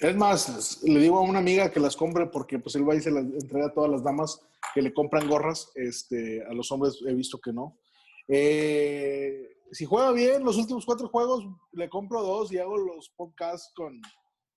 es 0.00 0.16
más, 0.16 0.82
le 0.82 0.98
digo 0.98 1.18
a 1.18 1.22
una 1.22 1.38
amiga 1.38 1.70
que 1.70 1.78
las 1.78 1.94
compre 1.94 2.26
porque 2.26 2.58
pues 2.58 2.74
él 2.74 2.88
va 2.88 2.96
y 2.96 3.00
se 3.00 3.12
las 3.12 3.22
entrega 3.22 3.66
a 3.66 3.72
todas 3.72 3.92
las 3.92 4.02
damas 4.02 4.44
que 4.74 4.82
le 4.82 4.92
compran 4.92 5.28
gorras. 5.28 5.70
Este, 5.76 6.44
a 6.44 6.52
los 6.52 6.72
hombres 6.72 7.00
he 7.06 7.14
visto 7.14 7.38
que 7.38 7.52
no. 7.52 7.78
Eh, 8.26 9.56
si 9.70 9.84
juega 9.84 10.10
bien 10.10 10.42
los 10.42 10.56
últimos 10.56 10.84
cuatro 10.84 11.08
juegos, 11.08 11.46
le 11.70 11.88
compro 11.88 12.24
dos 12.24 12.50
y 12.50 12.58
hago 12.58 12.76
los 12.76 13.08
podcasts 13.10 13.72
con, 13.76 14.02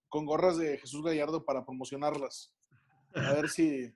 con 0.10 0.26
gorras 0.26 0.58
de 0.58 0.80
Jesús 0.80 1.04
Gallardo 1.04 1.46
para 1.46 1.64
promocionarlas. 1.64 2.52
A 3.14 3.34
ver 3.34 3.48
si, 3.48 3.94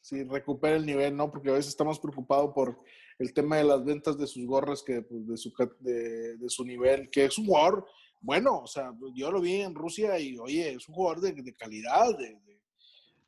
si 0.00 0.22
recupera 0.22 0.76
el 0.76 0.86
nivel, 0.86 1.16
¿no? 1.16 1.32
Porque 1.32 1.50
a 1.50 1.54
veces 1.54 1.70
estamos 1.70 1.98
preocupados 1.98 2.54
por 2.54 2.78
el 3.18 3.32
tema 3.32 3.56
de 3.56 3.64
las 3.64 3.84
ventas 3.84 4.18
de 4.18 4.26
sus 4.26 4.46
gorras, 4.46 4.82
que 4.82 5.02
pues, 5.02 5.26
de, 5.26 5.36
su, 5.36 5.52
de, 5.80 6.36
su 6.48 6.64
nivel, 6.64 7.10
que 7.10 7.24
es 7.24 7.38
un 7.38 7.46
jugador 7.46 7.86
bueno, 8.20 8.62
o 8.62 8.66
sea, 8.66 8.92
yo 9.14 9.30
lo 9.30 9.40
vi 9.40 9.60
en 9.60 9.74
Rusia 9.74 10.18
y, 10.18 10.36
oye, 10.38 10.72
es 10.72 10.88
un 10.88 10.94
jugador 10.94 11.20
de, 11.20 11.54
calidad, 11.54 12.16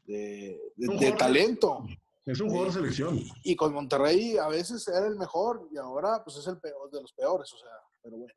de, 0.06 1.14
talento. 1.16 1.86
Es 2.26 2.40
un 2.40 2.48
jugador 2.48 2.68
de 2.68 2.80
selección. 2.80 3.22
Y 3.44 3.54
con 3.54 3.72
Monterrey 3.72 4.36
a 4.38 4.48
veces 4.48 4.86
era 4.88 5.06
el 5.06 5.16
mejor 5.16 5.68
y 5.72 5.78
ahora 5.78 6.22
pues 6.24 6.36
es 6.38 6.46
el 6.46 6.58
peor 6.58 6.90
de 6.90 7.00
los 7.00 7.12
peores, 7.12 7.52
o 7.52 7.58
sea, 7.58 7.70
pero 8.02 8.16
bueno. 8.18 8.34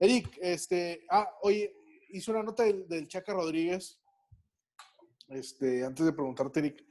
Eric, 0.00 0.38
este, 0.40 1.04
ah, 1.10 1.28
oye, 1.42 1.72
hice 2.08 2.30
una 2.30 2.42
nota 2.42 2.64
del, 2.64 3.06
Chaca 3.06 3.32
Rodríguez, 3.32 4.00
este, 5.28 5.84
antes 5.84 6.04
de 6.06 6.12
preguntarte, 6.12 6.60
Eric, 6.60 6.84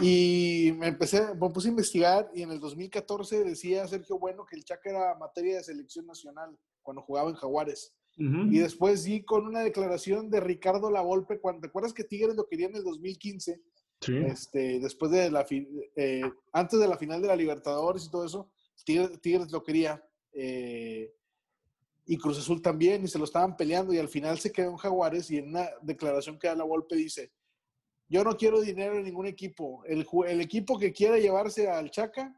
y 0.00 0.72
me 0.76 0.88
empecé, 0.88 1.34
me 1.34 1.50
puse 1.50 1.68
a 1.68 1.70
investigar 1.70 2.30
y 2.34 2.42
en 2.42 2.50
el 2.50 2.60
2014 2.60 3.44
decía 3.44 3.86
Sergio 3.86 4.18
Bueno 4.18 4.44
que 4.46 4.56
el 4.56 4.64
Chaca 4.64 4.90
era 4.90 5.14
materia 5.16 5.56
de 5.56 5.64
selección 5.64 6.06
nacional 6.06 6.56
cuando 6.82 7.02
jugaba 7.02 7.30
en 7.30 7.36
Jaguares. 7.36 7.94
Y 8.18 8.58
después 8.58 9.04
sí 9.04 9.22
con 9.22 9.46
una 9.46 9.60
declaración 9.60 10.28
de 10.28 10.40
Ricardo 10.40 10.90
Lavolpe, 10.90 11.40
cuando, 11.40 11.62
¿te 11.62 11.68
acuerdas 11.68 11.94
que 11.94 12.04
Tigres 12.04 12.36
lo 12.36 12.46
quería 12.46 12.66
en 12.66 12.76
el 12.76 12.84
2015? 12.84 13.62
Sí. 13.98 14.16
Este, 14.16 14.78
después 14.78 15.10
de 15.10 15.30
la, 15.30 15.46
eh, 15.48 16.30
antes 16.52 16.78
de 16.78 16.88
la 16.88 16.98
final 16.98 17.22
de 17.22 17.28
la 17.28 17.36
Libertadores 17.36 18.04
y 18.04 18.10
todo 18.10 18.26
eso, 18.26 18.50
Tigres, 18.84 19.50
lo 19.50 19.62
quería. 19.62 20.04
Eh, 20.32 21.14
y 22.04 22.18
Cruz 22.18 22.38
Azul 22.38 22.60
también, 22.60 23.04
y 23.04 23.08
se 23.08 23.18
lo 23.18 23.24
estaban 23.24 23.56
peleando, 23.56 23.94
y 23.94 23.98
al 23.98 24.08
final 24.08 24.38
se 24.38 24.52
quedó 24.52 24.70
en 24.70 24.76
Jaguares, 24.76 25.30
y 25.30 25.38
en 25.38 25.48
una 25.48 25.70
declaración 25.80 26.38
que 26.38 26.48
da 26.48 26.54
la 26.54 26.64
Volpe 26.64 26.96
dice, 26.96 27.32
yo 28.10 28.24
no 28.24 28.36
quiero 28.36 28.60
dinero 28.60 28.96
en 28.96 29.04
ningún 29.04 29.26
equipo, 29.26 29.84
el, 29.86 30.06
el 30.26 30.40
equipo 30.40 30.76
que 30.78 30.92
quiera 30.92 31.16
llevarse 31.16 31.70
al 31.70 31.92
Chaca, 31.92 32.36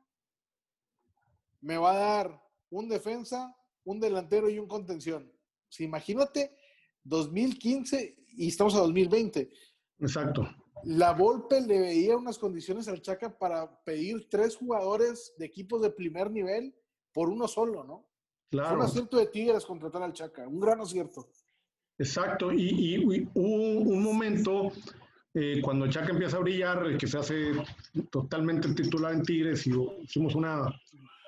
me 1.62 1.78
va 1.78 1.92
a 1.92 1.98
dar 1.98 2.42
un 2.70 2.88
defensa, 2.88 3.56
un 3.84 3.98
delantero 3.98 4.50
y 4.50 4.58
un 4.58 4.68
contención. 4.68 5.32
imagínate, 5.78 6.54
2015 7.04 8.16
y 8.36 8.48
estamos 8.48 8.74
a 8.74 8.80
2020. 8.80 9.50
Exacto. 10.00 10.46
La 10.84 11.12
Volpe 11.12 11.60
le 11.62 11.80
veía 11.80 12.18
unas 12.18 12.38
condiciones 12.38 12.86
al 12.88 13.00
Chaca 13.00 13.38
para 13.38 13.82
pedir 13.84 14.28
tres 14.28 14.56
jugadores 14.56 15.32
de 15.38 15.46
equipos 15.46 15.80
de 15.80 15.90
primer 15.90 16.30
nivel 16.30 16.74
por 17.12 17.30
uno 17.30 17.48
solo, 17.48 17.82
¿no? 17.84 18.06
Claro. 18.50 18.68
Fue 18.68 18.76
un 18.76 18.84
acierto 18.84 19.16
de 19.16 19.26
Tigres 19.26 19.64
contratar 19.64 20.02
al 20.02 20.12
Chaca, 20.12 20.46
un 20.46 20.60
gran 20.60 20.80
acierto. 20.80 21.30
Exacto, 21.96 22.52
y, 22.52 23.28
hubo 23.34 23.90
un 23.90 24.02
momento 24.02 24.72
eh, 25.34 25.60
cuando 25.62 25.88
Chaca 25.88 26.10
empieza 26.10 26.36
a 26.36 26.40
brillar, 26.40 26.96
que 26.98 27.06
se 27.06 27.18
hace 27.18 27.52
totalmente 28.10 28.72
titular 28.74 29.14
en 29.14 29.22
Tigres, 29.22 29.66
y 29.66 29.72
hicimos 30.02 30.34
una, 30.34 30.68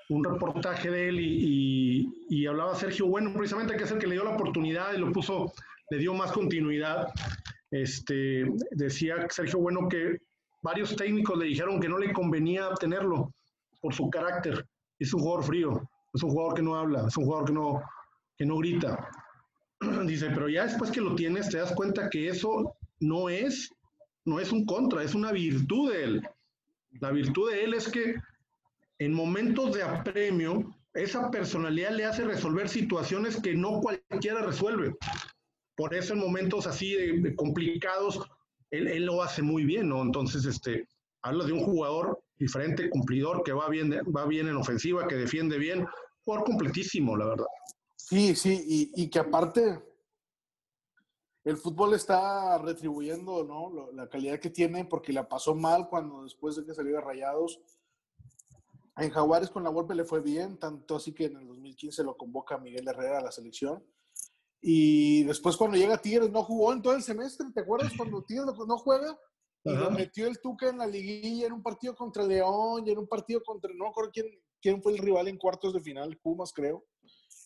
un 0.08 0.24
reportaje 0.24 0.90
de 0.90 1.08
él 1.08 1.20
y, 1.20 2.12
y, 2.28 2.46
hablaba 2.46 2.74
Sergio 2.74 3.06
Bueno, 3.06 3.32
precisamente 3.32 3.76
que 3.76 3.84
es 3.84 3.90
el 3.90 3.98
que 3.98 4.06
le 4.06 4.14
dio 4.14 4.24
la 4.24 4.34
oportunidad 4.34 4.92
y 4.94 4.98
lo 4.98 5.12
puso, 5.12 5.52
le 5.90 5.98
dio 5.98 6.12
más 6.14 6.32
continuidad. 6.32 7.08
Este, 7.70 8.44
decía 8.70 9.26
Sergio 9.30 9.58
Bueno 9.58 9.88
que 9.88 10.18
varios 10.62 10.94
técnicos 10.94 11.38
le 11.38 11.46
dijeron 11.46 11.80
que 11.80 11.88
no 11.88 11.98
le 11.98 12.12
convenía 12.12 12.70
tenerlo 12.78 13.32
por 13.80 13.94
su 13.94 14.10
carácter. 14.10 14.66
Es 14.98 15.12
un 15.12 15.20
jugador 15.20 15.44
frío, 15.44 15.90
es 16.12 16.22
un 16.22 16.30
jugador 16.30 16.54
que 16.54 16.62
no 16.62 16.76
habla, 16.76 17.06
es 17.08 17.16
un 17.16 17.24
jugador 17.24 17.46
que 17.46 17.52
no, 17.52 17.82
que 18.36 18.46
no 18.46 18.58
grita. 18.58 19.08
Dice, 20.06 20.30
pero 20.30 20.48
ya 20.48 20.64
después 20.64 20.90
que 20.90 21.00
lo 21.00 21.14
tienes 21.14 21.48
te 21.48 21.58
das 21.58 21.72
cuenta 21.72 22.08
que 22.08 22.28
eso 22.28 22.76
no 23.00 23.28
es, 23.28 23.70
no 24.24 24.40
es 24.40 24.52
un 24.52 24.64
contra, 24.64 25.02
es 25.02 25.14
una 25.14 25.32
virtud 25.32 25.92
de 25.92 26.04
él. 26.04 26.28
La 27.00 27.10
virtud 27.10 27.50
de 27.50 27.64
él 27.64 27.74
es 27.74 27.88
que 27.88 28.14
en 28.98 29.12
momentos 29.12 29.74
de 29.74 29.82
apremio, 29.82 30.74
esa 30.94 31.30
personalidad 31.30 31.90
le 31.90 32.04
hace 32.04 32.24
resolver 32.24 32.68
situaciones 32.68 33.40
que 33.40 33.54
no 33.54 33.80
cualquiera 33.80 34.42
resuelve. 34.42 34.94
Por 35.76 35.94
eso 35.94 36.14
en 36.14 36.20
momentos 36.20 36.66
así 36.66 36.96
complicados, 37.36 38.20
él, 38.70 39.04
lo 39.04 39.22
hace 39.22 39.42
muy 39.42 39.64
bien, 39.64 39.88
¿no? 39.88 40.02
Entonces, 40.02 40.44
este, 40.44 40.86
habla 41.22 41.44
de 41.44 41.52
un 41.52 41.60
jugador 41.60 42.20
diferente, 42.38 42.90
cumplidor, 42.90 43.42
que 43.42 43.52
va 43.52 43.68
bien, 43.68 43.92
va 43.92 44.26
bien 44.26 44.48
en 44.48 44.56
ofensiva, 44.56 45.06
que 45.08 45.16
defiende 45.16 45.58
bien, 45.58 45.86
jugador 46.24 46.46
completísimo, 46.46 47.16
la 47.16 47.26
verdad. 47.26 47.46
Sí, 47.96 48.34
sí, 48.36 48.90
y 48.94 49.08
que 49.08 49.18
aparte 49.18 49.80
el 51.44 51.58
fútbol 51.58 51.92
está 51.94 52.56
retribuyendo, 52.58 53.44
¿no? 53.44 53.92
La 53.92 54.08
calidad 54.08 54.40
que 54.40 54.50
tiene 54.50 54.84
porque 54.86 55.12
la 55.12 55.28
pasó 55.28 55.54
mal 55.54 55.88
cuando 55.88 56.24
después 56.24 56.56
de 56.56 56.64
que 56.64 56.74
salió 56.74 56.94
de 56.94 57.02
Rayados 57.02 57.60
en 58.96 59.10
Jaguares 59.10 59.50
con 59.50 59.64
la 59.64 59.70
Volpe 59.70 59.94
le 59.94 60.04
fue 60.04 60.20
bien, 60.20 60.56
tanto 60.58 60.96
así 60.96 61.12
que 61.12 61.26
en 61.26 61.36
el 61.36 61.46
2015 61.46 62.04
lo 62.04 62.16
convoca 62.16 62.58
Miguel 62.58 62.88
Herrera 62.88 63.18
a 63.18 63.22
la 63.22 63.32
selección. 63.32 63.84
Y 64.62 65.24
después 65.24 65.56
cuando 65.56 65.76
llega 65.76 66.00
Tigres 66.00 66.30
no 66.30 66.42
jugó 66.42 66.72
en 66.72 66.80
todo 66.80 66.94
el 66.94 67.02
semestre, 67.02 67.46
¿te 67.52 67.60
acuerdas 67.60 67.92
cuando 67.96 68.24
Tigres 68.24 68.46
no 68.66 68.78
juega? 68.78 69.18
Y 69.64 69.72
lo 69.74 69.90
metió 69.90 70.26
el 70.26 70.40
Tuca 70.40 70.68
en 70.68 70.78
la 70.78 70.86
liguilla, 70.86 71.46
en 71.46 71.52
un 71.52 71.62
partido 71.62 71.94
contra 71.94 72.22
León 72.22 72.86
y 72.86 72.90
en 72.90 72.98
un 72.98 73.06
partido 73.06 73.42
contra, 73.42 73.70
no 73.74 73.86
recuerdo 73.86 74.10
quién, 74.12 74.26
quién 74.60 74.82
fue 74.82 74.92
el 74.92 74.98
rival 74.98 75.28
en 75.28 75.38
cuartos 75.38 75.72
de 75.72 75.80
final, 75.80 76.18
Pumas 76.22 76.52
creo. 76.52 76.84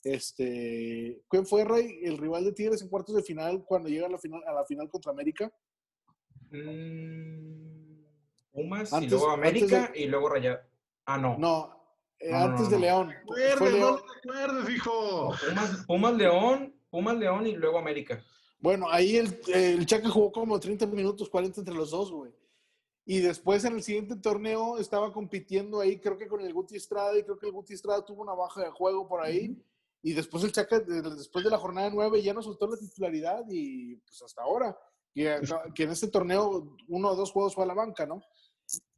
Este, 0.04 1.22
¿Quién 1.28 1.46
fue 1.46 1.64
Rey, 1.64 2.00
el 2.04 2.18
rival 2.18 2.44
de 2.44 2.52
Tigres 2.52 2.82
en 2.82 2.88
cuartos 2.88 3.14
de 3.14 3.22
final 3.22 3.64
cuando 3.64 3.88
llega 3.88 4.06
a 4.06 4.10
la 4.10 4.18
final, 4.18 4.42
a 4.46 4.52
la 4.52 4.64
final 4.64 4.88
contra 4.88 5.12
América? 5.12 5.52
Mm, 6.50 8.02
Pumas 8.52 8.92
y 9.02 9.08
luego 9.08 9.30
América 9.30 9.92
y 9.94 10.06
luego 10.06 10.28
Rayado. 10.28 10.60
Ah, 11.04 11.18
no. 11.18 11.36
No, 11.38 11.78
eh, 12.18 12.32
antes 12.32 12.68
de 12.70 12.78
León. 12.78 13.14
Fue 13.56 13.70
León. 13.70 14.00
No 14.24 14.70
hijo. 14.70 15.32
Pumas, 15.86 16.14
León, 16.14 16.74
Pumas 16.90 17.16
León 17.16 17.46
y 17.46 17.56
luego 17.56 17.78
América. 17.78 18.22
Bueno, 18.60 18.88
ahí 18.90 19.16
el, 19.16 19.40
el 19.54 19.86
Chaca 19.86 20.08
jugó 20.08 20.32
como 20.32 20.58
30 20.58 20.86
minutos, 20.86 21.28
40 21.28 21.60
entre 21.60 21.74
los 21.74 21.90
dos, 21.90 22.10
güey. 22.10 22.32
Y 23.06 23.20
después 23.20 23.64
en 23.64 23.74
el 23.74 23.82
siguiente 23.82 24.16
torneo 24.16 24.78
estaba 24.78 25.12
compitiendo 25.12 25.80
ahí, 25.80 25.98
creo 25.98 26.18
que 26.18 26.28
con 26.28 26.40
el 26.40 26.52
Guti 26.52 26.76
Estrada, 26.76 27.16
y 27.18 27.22
creo 27.22 27.38
que 27.38 27.46
el 27.46 27.52
Guti 27.52 27.72
Estrada 27.72 28.04
tuvo 28.04 28.22
una 28.22 28.34
baja 28.34 28.62
de 28.62 28.70
juego 28.70 29.08
por 29.08 29.22
ahí. 29.22 29.56
Y 30.02 30.12
después 30.12 30.44
el 30.44 30.52
Chaca, 30.52 30.80
después 30.80 31.44
de 31.44 31.50
la 31.50 31.58
jornada 31.58 31.90
9, 31.90 32.22
ya 32.22 32.32
no 32.32 32.42
soltó 32.42 32.68
la 32.68 32.76
titularidad 32.76 33.44
y 33.48 33.96
pues 33.96 34.22
hasta 34.22 34.42
ahora. 34.42 34.76
Que, 35.14 35.40
que 35.74 35.82
en 35.82 35.90
este 35.90 36.08
torneo 36.08 36.76
uno 36.86 37.08
o 37.08 37.16
dos 37.16 37.32
juegos 37.32 37.54
fue 37.54 37.64
a 37.64 37.66
la 37.66 37.74
banca, 37.74 38.06
¿no? 38.06 38.22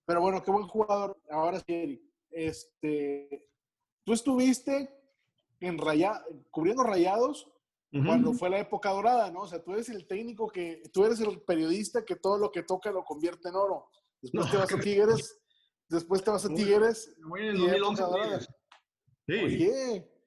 Pero 0.05 0.21
bueno, 0.21 0.43
qué 0.43 0.51
buen 0.51 0.67
jugador. 0.67 1.19
Ahora 1.31 1.63
sí, 1.67 2.03
Este, 2.31 3.49
tú 4.05 4.13
estuviste 4.13 4.91
en 5.61 5.79
raya, 5.79 6.23
cubriendo 6.51 6.83
rayados 6.83 7.49
cuando 7.91 8.33
fue 8.35 8.51
la 8.51 8.61
época 8.61 8.91
dorada, 8.91 9.31
¿no? 9.33 9.41
O 9.43 9.47
sea, 9.49 9.63
tú 9.63 9.73
eres 9.73 9.89
el 9.89 10.07
técnico 10.07 10.49
que, 10.49 10.83
tú 10.93 11.05
eres 11.05 11.19
el 11.21 11.43
periodista 11.43 12.05
que 12.05 12.15
todo 12.15 12.39
lo 12.39 12.53
que 12.53 12.63
toca 12.63 12.93
lo 12.93 13.05
convierte 13.05 13.49
en 13.49 13.57
oro. 13.57 13.89
Después 14.23 14.51
te 14.51 14.57
vas 14.57 14.73
a 14.73 14.79
Tigres, 14.79 15.41
después 15.89 16.23
te 16.23 16.31
vas 16.31 16.45
a 16.45 16.55
Tigres. 16.55 17.13
Muy 17.21 17.49
en 17.49 17.59
2011. 17.59 18.03
Sí. 19.27 19.35
Oye. 19.35 20.20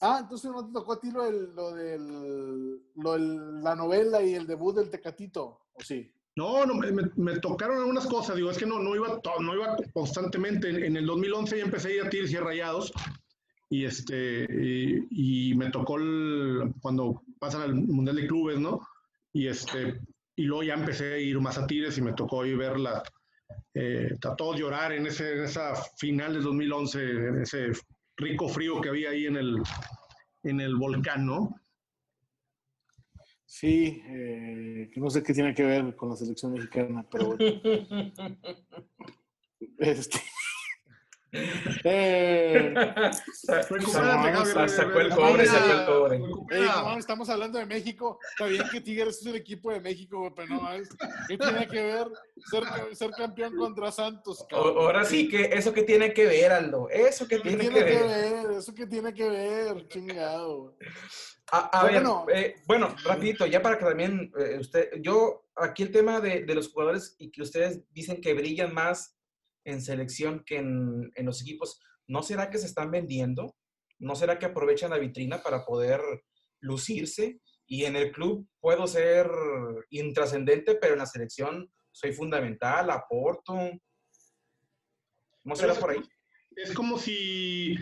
Ah, 0.00 0.18
entonces 0.22 0.50
no 0.50 0.66
te 0.66 0.72
tocó 0.72 0.92
a 0.92 1.00
ti 1.00 1.10
lo, 1.10 1.24
del, 1.24 1.54
lo, 1.54 1.74
del, 1.74 2.80
lo 2.96 3.12
de 3.12 3.62
la 3.62 3.74
novela 3.74 4.22
y 4.22 4.34
el 4.34 4.46
debut 4.46 4.76
del 4.76 4.90
Tecatito, 4.90 5.60
¿o 5.72 5.82
sí? 5.82 6.10
No, 6.36 6.66
no 6.66 6.74
me, 6.74 7.38
tocaron 7.40 7.78
algunas 7.78 8.06
cosas, 8.06 8.36
digo, 8.36 8.50
es 8.50 8.58
que 8.58 8.66
no, 8.66 8.78
no, 8.78 8.94
iba, 8.94 9.20
no 9.40 9.54
iba 9.54 9.74
constantemente. 9.94 10.68
En, 10.68 10.94
el 10.94 11.06
2011 11.06 11.56
ya 11.56 11.64
empecé 11.64 11.88
a 11.88 11.92
ir 11.92 12.02
a 12.02 12.10
tiros 12.10 12.30
y 12.30 12.36
rayados 12.36 12.92
y, 13.70 13.86
este, 13.86 14.46
y, 15.10 15.54
me 15.54 15.70
tocó 15.70 15.96
cuando 16.82 17.22
pasan 17.38 17.62
al 17.62 17.74
Mundial 17.74 18.16
de 18.16 18.26
Clubes, 18.26 18.60
¿no? 18.60 18.86
Y, 19.32 19.46
este, 19.46 19.98
y 20.36 20.42
luego 20.42 20.62
ya 20.62 20.74
empecé 20.74 21.14
a 21.14 21.18
ir 21.18 21.40
más 21.40 21.56
a 21.56 21.66
tires 21.66 21.96
y 21.96 22.02
me 22.02 22.12
tocó 22.12 22.44
ir 22.44 22.58
verla, 22.58 23.02
eh, 23.72 24.14
trató 24.20 24.52
de 24.52 24.58
llorar 24.60 24.92
en, 24.92 25.06
ese, 25.06 25.38
en 25.38 25.44
esa 25.44 25.74
final 25.96 26.34
del 26.34 26.42
2011, 26.42 27.00
en 27.00 27.40
ese 27.40 27.72
rico 28.16 28.48
frío 28.48 28.80
que 28.80 28.88
había 28.88 29.10
ahí 29.10 29.26
en 29.26 29.36
el, 29.36 29.62
en 30.42 30.60
el 30.60 30.76
volcán, 30.76 31.26
¿no? 31.26 31.60
Sí, 33.44 34.02
eh, 34.06 34.90
no 34.96 35.08
sé 35.08 35.22
qué 35.22 35.32
tiene 35.32 35.54
que 35.54 35.62
ver 35.62 35.94
con 35.96 36.10
la 36.10 36.16
selección 36.16 36.52
mexicana, 36.52 37.06
pero 37.10 37.26
bueno. 37.26 37.38
este. 39.78 40.20
Eh, 41.84 42.74
sacó 43.32 43.76
el 43.76 43.84
cobre, 43.84 44.68
sacó 44.68 45.00
el 45.00 45.84
cobre. 45.84 46.20
estamos 46.98 47.28
hablando 47.28 47.58
de 47.58 47.66
México. 47.66 48.18
Está 48.30 48.46
bien 48.46 48.64
que 48.70 48.80
Tigres 48.80 49.20
es 49.20 49.26
el 49.26 49.36
equipo 49.36 49.70
de 49.70 49.80
México, 49.80 50.32
pero 50.34 50.48
no, 50.48 50.68
¿qué 51.28 51.38
tiene 51.38 51.68
que 51.68 51.82
ver 51.82 52.08
ser, 52.50 52.64
ser 52.96 53.10
campeón 53.10 53.56
contra 53.56 53.92
Santos? 53.92 54.44
Ahora 54.50 55.04
sí, 55.04 55.28
que 55.28 55.50
eso 55.52 55.72
que 55.72 55.82
tiene 55.82 56.12
que 56.12 56.26
ver, 56.26 56.52
Aldo. 56.52 56.88
Eso 56.90 57.26
que 57.26 57.38
tiene, 57.38 57.68
que, 57.68 57.84
ver? 57.84 58.50
Eso 58.52 58.74
que 58.74 58.86
tiene 58.86 59.12
que 59.12 59.28
ver, 59.28 59.88
chingado. 59.88 60.76
A, 61.52 61.84
ver, 61.84 62.02
eh, 62.34 62.56
bueno, 62.66 62.94
rapidito, 63.04 63.46
ya 63.46 63.62
para 63.62 63.78
que 63.78 63.84
también 63.84 64.32
eh, 64.36 64.58
usted, 64.58 64.90
yo, 65.00 65.46
aquí 65.54 65.84
el 65.84 65.92
tema 65.92 66.20
de, 66.20 66.44
los 66.52 66.72
jugadores 66.72 67.14
y 67.18 67.30
que 67.30 67.42
ustedes 67.42 67.82
dicen 67.92 68.20
que 68.20 68.34
brillan 68.34 68.74
más 68.74 69.15
en 69.66 69.82
selección 69.82 70.42
que 70.46 70.58
en, 70.58 71.12
los 71.16 71.42
equipos, 71.42 71.80
¿no 72.06 72.22
será 72.22 72.48
que 72.50 72.58
se 72.58 72.66
están 72.66 72.90
vendiendo? 72.90 73.54
¿No 73.98 74.14
será 74.14 74.38
que 74.38 74.46
aprovechan 74.46 74.90
la 74.90 74.98
vitrina 74.98 75.42
para 75.42 75.64
poder 75.64 76.00
lucirse? 76.60 77.40
Y 77.66 77.84
en 77.84 77.96
el 77.96 78.12
club 78.12 78.48
puedo 78.60 78.86
ser 78.86 79.28
intrascendente, 79.90 80.76
pero 80.76 80.92
en 80.92 81.00
la 81.00 81.06
selección 81.06 81.68
soy 81.90 82.12
fundamental, 82.12 82.90
aporto. 82.90 83.54
¿No 85.42 85.56
será 85.56 85.74
por 85.74 85.90
ahí? 85.90 86.02
Es 86.54 86.72
como 86.72 86.96
si, 86.96 87.76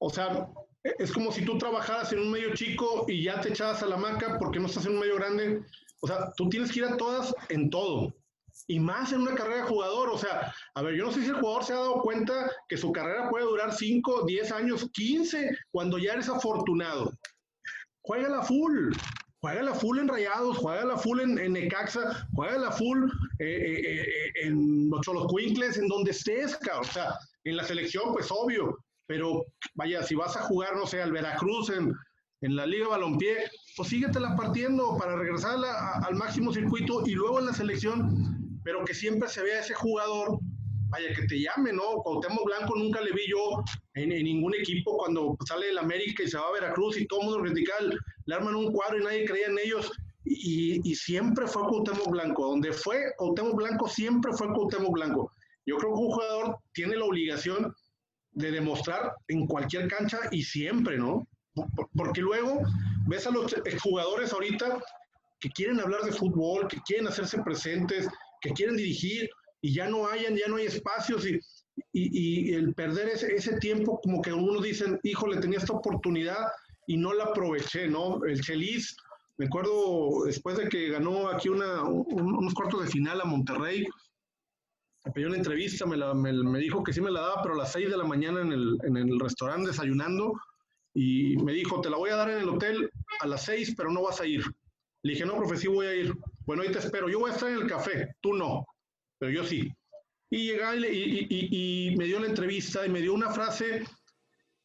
o 0.00 0.10
sea, 0.10 0.48
es 0.82 1.12
como 1.12 1.30
si 1.30 1.44
tú 1.44 1.58
trabajaras 1.58 2.12
en 2.12 2.18
un 2.18 2.32
medio 2.32 2.54
chico 2.54 3.04
y 3.06 3.22
ya 3.22 3.40
te 3.40 3.50
echabas 3.50 3.82
a 3.84 3.86
la 3.86 3.96
maca 3.96 4.36
porque 4.38 4.58
no 4.58 4.66
estás 4.66 4.86
en 4.86 4.94
un 4.94 5.00
medio 5.00 5.14
grande. 5.14 5.62
O 6.00 6.08
sea, 6.08 6.32
tú 6.36 6.48
tienes 6.48 6.72
que 6.72 6.80
ir 6.80 6.86
a 6.86 6.96
todas 6.96 7.32
en 7.50 7.70
todo. 7.70 8.19
Y 8.66 8.80
más 8.80 9.12
en 9.12 9.22
una 9.22 9.34
carrera 9.34 9.62
de 9.62 9.68
jugador. 9.68 10.10
O 10.10 10.18
sea, 10.18 10.52
a 10.74 10.82
ver, 10.82 10.94
yo 10.94 11.06
no 11.06 11.12
sé 11.12 11.22
si 11.22 11.28
el 11.28 11.40
jugador 11.40 11.64
se 11.64 11.72
ha 11.72 11.76
dado 11.76 12.02
cuenta 12.02 12.50
que 12.68 12.76
su 12.76 12.92
carrera 12.92 13.28
puede 13.28 13.44
durar 13.44 13.74
5, 13.74 14.24
10 14.26 14.52
años, 14.52 14.90
15, 14.92 15.56
cuando 15.70 15.98
ya 15.98 16.12
eres 16.12 16.28
afortunado. 16.28 17.12
juega 18.02 18.28
la 18.28 18.42
full. 18.42 18.92
Juega 19.42 19.62
la 19.62 19.74
full 19.74 19.98
en 19.98 20.08
Rayados, 20.08 20.58
juega 20.58 20.84
la 20.84 20.98
full 20.98 21.20
en, 21.20 21.38
en 21.38 21.54
Necaxa, 21.54 22.28
juega 22.34 22.58
la 22.58 22.70
full 22.72 23.08
eh, 23.38 23.46
eh, 23.46 24.02
eh, 24.02 24.32
en 24.42 24.90
los 24.90 25.00
Cholos 25.00 25.32
en 25.78 25.88
donde 25.88 26.10
estés. 26.10 26.58
O 26.78 26.84
sea, 26.84 27.14
en 27.44 27.56
la 27.56 27.64
selección, 27.64 28.12
pues 28.12 28.30
obvio. 28.30 28.76
Pero 29.06 29.44
vaya, 29.74 30.02
si 30.02 30.14
vas 30.14 30.36
a 30.36 30.42
jugar, 30.42 30.76
no 30.76 30.86
sé, 30.86 31.00
al 31.00 31.12
Veracruz 31.12 31.70
en, 31.70 31.92
en 32.42 32.56
la 32.56 32.66
Liga 32.66 32.88
Balompié, 32.88 33.50
pues 33.76 33.88
síguetela 33.88 34.36
partiendo 34.36 34.96
para 34.98 35.16
regresar 35.16 35.56
al 35.64 36.14
máximo 36.14 36.52
circuito 36.52 37.02
y 37.06 37.12
luego 37.12 37.40
en 37.40 37.46
la 37.46 37.54
selección, 37.54 38.39
pero 38.70 38.84
que 38.84 38.94
siempre 38.94 39.28
se 39.28 39.42
vea 39.42 39.58
ese 39.58 39.74
jugador, 39.74 40.38
vaya, 40.90 41.12
que 41.12 41.26
te 41.26 41.40
llame, 41.40 41.72
¿no? 41.72 41.96
Cuauhtémoc 42.04 42.44
Blanco 42.44 42.76
nunca 42.76 43.00
le 43.00 43.10
vi 43.10 43.22
yo 43.28 43.64
en, 43.94 44.10
ningún 44.10 44.54
equipo 44.54 44.96
cuando 44.96 45.36
sale 45.44 45.70
el 45.70 45.78
América 45.78 46.22
y 46.22 46.28
se 46.28 46.38
va 46.38 46.46
a 46.46 46.52
Veracruz 46.52 46.96
y 46.96 47.06
todo 47.08 47.20
el 47.20 47.26
mundo 47.26 47.44
radical, 47.48 47.98
le 48.26 48.34
arman 48.34 48.54
un 48.54 48.72
cuadro 48.72 49.00
y 49.00 49.04
nadie 49.04 49.24
creía 49.24 49.48
en 49.48 49.58
ellos. 49.58 49.90
Y, 50.24 50.88
y 50.88 50.94
siempre 50.94 51.48
fue 51.48 51.62
Cuauhtémoc 51.62 52.10
Blanco. 52.10 52.46
Donde 52.46 52.72
fue 52.72 53.12
Cuauhtémoc 53.16 53.56
Blanco, 53.56 53.88
siempre 53.88 54.32
fue 54.34 54.46
Cuauhtémoc 54.52 54.92
Blanco. 54.92 55.32
Yo 55.66 55.76
creo 55.76 55.92
que 55.92 56.00
un 56.00 56.10
jugador 56.12 56.58
tiene 56.72 56.94
la 56.94 57.06
obligación 57.06 57.74
de 58.34 58.52
demostrar 58.52 59.14
en 59.26 59.48
cualquier 59.48 59.88
cancha 59.88 60.20
y 60.30 60.44
siempre, 60.44 60.96
¿no? 60.96 61.26
Porque 61.96 62.20
luego 62.20 62.60
ves 63.08 63.26
a 63.26 63.32
los 63.32 63.52
jugadores 63.82 64.32
ahorita 64.32 64.78
que 65.40 65.50
quieren 65.50 65.80
hablar 65.80 66.02
de 66.02 66.12
fútbol, 66.12 66.68
que 66.68 66.80
quieren 66.86 67.08
hacerse 67.08 67.42
presentes, 67.42 68.06
que 68.40 68.50
quieren 68.50 68.76
dirigir 68.76 69.28
y 69.60 69.74
ya 69.74 69.88
no 69.88 70.08
hayan, 70.08 70.36
ya 70.36 70.48
no 70.48 70.56
hay 70.56 70.66
espacios 70.66 71.26
y, 71.26 71.38
y, 71.92 72.52
el 72.54 72.74
perder 72.74 73.08
ese, 73.08 73.34
ese, 73.34 73.58
tiempo 73.58 74.00
como 74.02 74.22
que 74.22 74.32
uno 74.32 74.60
dicen, 74.60 74.98
híjole, 75.02 75.40
tenía 75.40 75.58
esta 75.58 75.72
oportunidad 75.72 76.46
y 76.86 76.96
no 76.96 77.12
la 77.12 77.24
aproveché, 77.24 77.88
¿no? 77.88 78.24
El 78.24 78.40
Chelis, 78.40 78.96
me 79.38 79.46
acuerdo 79.46 80.24
después 80.24 80.56
de 80.56 80.68
que 80.68 80.90
ganó 80.90 81.28
aquí 81.28 81.48
una, 81.48 81.82
unos 81.84 82.54
cuartos 82.54 82.84
de 82.84 82.90
final 82.90 83.20
a 83.20 83.24
Monterrey, 83.24 83.86
me 85.04 85.12
pidió 85.12 85.28
una 85.28 85.38
entrevista, 85.38 85.86
me, 85.86 85.96
la, 85.96 86.14
me, 86.14 86.32
me, 86.32 86.58
dijo 86.58 86.82
que 86.82 86.92
sí 86.92 87.00
me 87.00 87.10
la 87.10 87.20
daba, 87.20 87.42
pero 87.42 87.54
a 87.54 87.58
las 87.58 87.72
6 87.72 87.90
de 87.90 87.96
la 87.96 88.04
mañana 88.04 88.40
en 88.42 88.52
el, 88.52 88.78
en 88.84 88.96
el 88.96 89.18
restaurante 89.18 89.68
desayunando, 89.68 90.34
y 90.94 91.36
me 91.36 91.52
dijo, 91.52 91.80
te 91.80 91.90
la 91.90 91.96
voy 91.96 92.10
a 92.10 92.16
dar 92.16 92.30
en 92.30 92.38
el 92.38 92.48
hotel 92.48 92.90
a 93.20 93.26
las 93.26 93.44
seis, 93.44 93.74
pero 93.76 93.90
no 93.90 94.02
vas 94.02 94.20
a 94.20 94.26
ir. 94.26 94.44
Le 95.02 95.12
dije, 95.12 95.24
no, 95.24 95.36
profe, 95.36 95.56
sí 95.56 95.68
voy 95.68 95.86
a 95.86 95.94
ir. 95.94 96.14
Bueno, 96.46 96.62
ahí 96.62 96.72
te 96.72 96.78
espero. 96.78 97.08
Yo 97.08 97.20
voy 97.20 97.30
a 97.30 97.34
estar 97.34 97.50
en 97.50 97.56
el 97.56 97.66
café, 97.66 98.14
tú 98.20 98.34
no, 98.34 98.66
pero 99.18 99.32
yo 99.32 99.44
sí. 99.44 99.72
Y 100.30 100.46
llega 100.46 100.76
y, 100.76 101.26
y, 101.28 101.96
me 101.96 102.04
dio 102.04 102.20
la 102.20 102.26
entrevista 102.26 102.86
y 102.86 102.88
me 102.88 103.00
dio 103.00 103.14
una 103.14 103.30
frase 103.30 103.84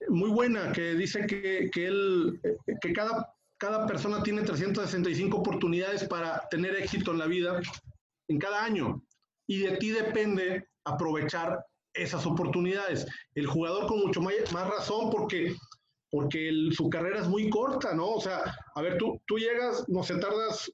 muy 0.09 0.29
buena 0.29 0.71
que 0.71 0.93
dice 0.93 1.25
que, 1.25 1.69
que, 1.71 1.87
él, 1.87 2.39
que 2.81 2.93
cada, 2.93 3.33
cada 3.57 3.87
persona 3.87 4.21
tiene 4.21 4.43
365 4.43 5.37
oportunidades 5.37 6.07
para 6.07 6.47
tener 6.51 6.75
éxito 6.75 7.11
en 7.11 7.17
la 7.17 7.25
vida 7.25 7.59
en 8.27 8.37
cada 8.37 8.63
año. 8.63 9.01
Y 9.47 9.59
de 9.59 9.77
ti 9.77 9.89
depende 9.89 10.67
aprovechar 10.83 11.65
esas 11.93 12.25
oportunidades. 12.27 13.07
El 13.33 13.47
jugador 13.47 13.87
con 13.87 13.99
mucho 13.99 14.21
más 14.21 14.67
razón 14.67 15.09
porque 15.09 15.55
porque 16.15 16.49
su 16.71 16.89
carrera 16.89 17.19
es 17.19 17.27
muy 17.27 17.49
corta, 17.49 17.93
¿no? 17.93 18.11
O 18.11 18.21
sea, 18.21 18.55
a 18.75 18.81
ver, 18.81 18.97
tú, 18.97 19.21
tú 19.25 19.37
llegas, 19.37 19.83
no 19.89 20.01
sé, 20.01 20.17
tardas 20.17 20.71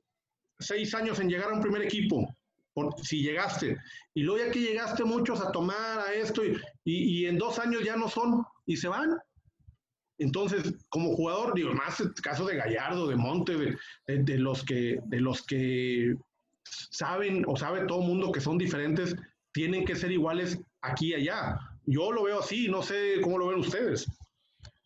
seis 0.61 0.93
años 0.95 1.19
en 1.19 1.29
llegar 1.29 1.49
a 1.49 1.53
un 1.53 1.61
primer 1.61 1.81
equipo, 1.81 2.27
si 3.03 3.21
llegaste, 3.21 3.77
y 4.13 4.23
luego 4.23 4.45
ya 4.45 4.51
que 4.51 4.59
llegaste 4.59 5.03
muchos 5.03 5.41
a 5.41 5.51
tomar 5.51 5.99
a 5.99 6.13
esto, 6.13 6.43
y, 6.45 6.57
y, 6.85 7.25
en 7.25 7.37
dos 7.37 7.59
años 7.59 7.83
ya 7.83 7.95
no 7.95 8.07
son, 8.07 8.43
y 8.65 8.77
se 8.77 8.87
van. 8.87 9.17
Entonces, 10.17 10.85
como 10.89 11.15
jugador, 11.15 11.53
digo, 11.53 11.73
más 11.73 11.99
el 11.99 12.13
caso 12.13 12.45
de 12.45 12.55
Gallardo, 12.55 13.07
de 13.07 13.15
Monte, 13.15 13.57
de, 13.57 13.77
de, 14.07 14.37
los, 14.37 14.63
que, 14.63 14.99
de 15.05 15.19
los 15.19 15.41
que 15.43 16.15
saben 16.63 17.43
o 17.47 17.55
sabe 17.57 17.85
todo 17.87 18.01
mundo 18.01 18.31
que 18.31 18.39
son 18.39 18.57
diferentes, 18.57 19.15
tienen 19.51 19.83
que 19.83 19.95
ser 19.95 20.11
iguales 20.11 20.59
aquí 20.81 21.07
y 21.09 21.15
allá. 21.15 21.57
Yo 21.85 22.11
lo 22.11 22.23
veo 22.23 22.39
así, 22.39 22.67
no 22.67 22.83
sé 22.83 23.19
cómo 23.21 23.37
lo 23.37 23.47
ven 23.47 23.59
ustedes. 23.59 24.05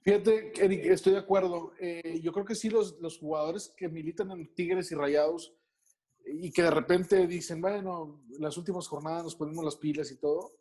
Fíjate, 0.01 0.53
Eric, 0.63 0.85
estoy 0.85 1.13
de 1.13 1.19
acuerdo. 1.19 1.73
Eh, 1.79 2.19
yo 2.21 2.31
creo 2.31 2.45
que 2.45 2.55
sí, 2.55 2.69
los, 2.69 2.97
los, 3.01 3.17
jugadores 3.17 3.73
que 3.75 3.89
militan 3.89 4.31
en 4.31 4.53
Tigres 4.53 4.91
y 4.91 4.95
Rayados 4.95 5.53
y 6.25 6.51
que 6.51 6.63
de 6.63 6.71
repente 6.71 7.27
dicen, 7.27 7.61
bueno, 7.61 8.23
las 8.39 8.57
últimas 8.57 8.87
jornadas 8.87 9.23
nos 9.23 9.35
ponemos 9.35 9.63
las 9.63 9.75
pilas 9.75 10.11
y 10.11 10.17
todo, 10.17 10.51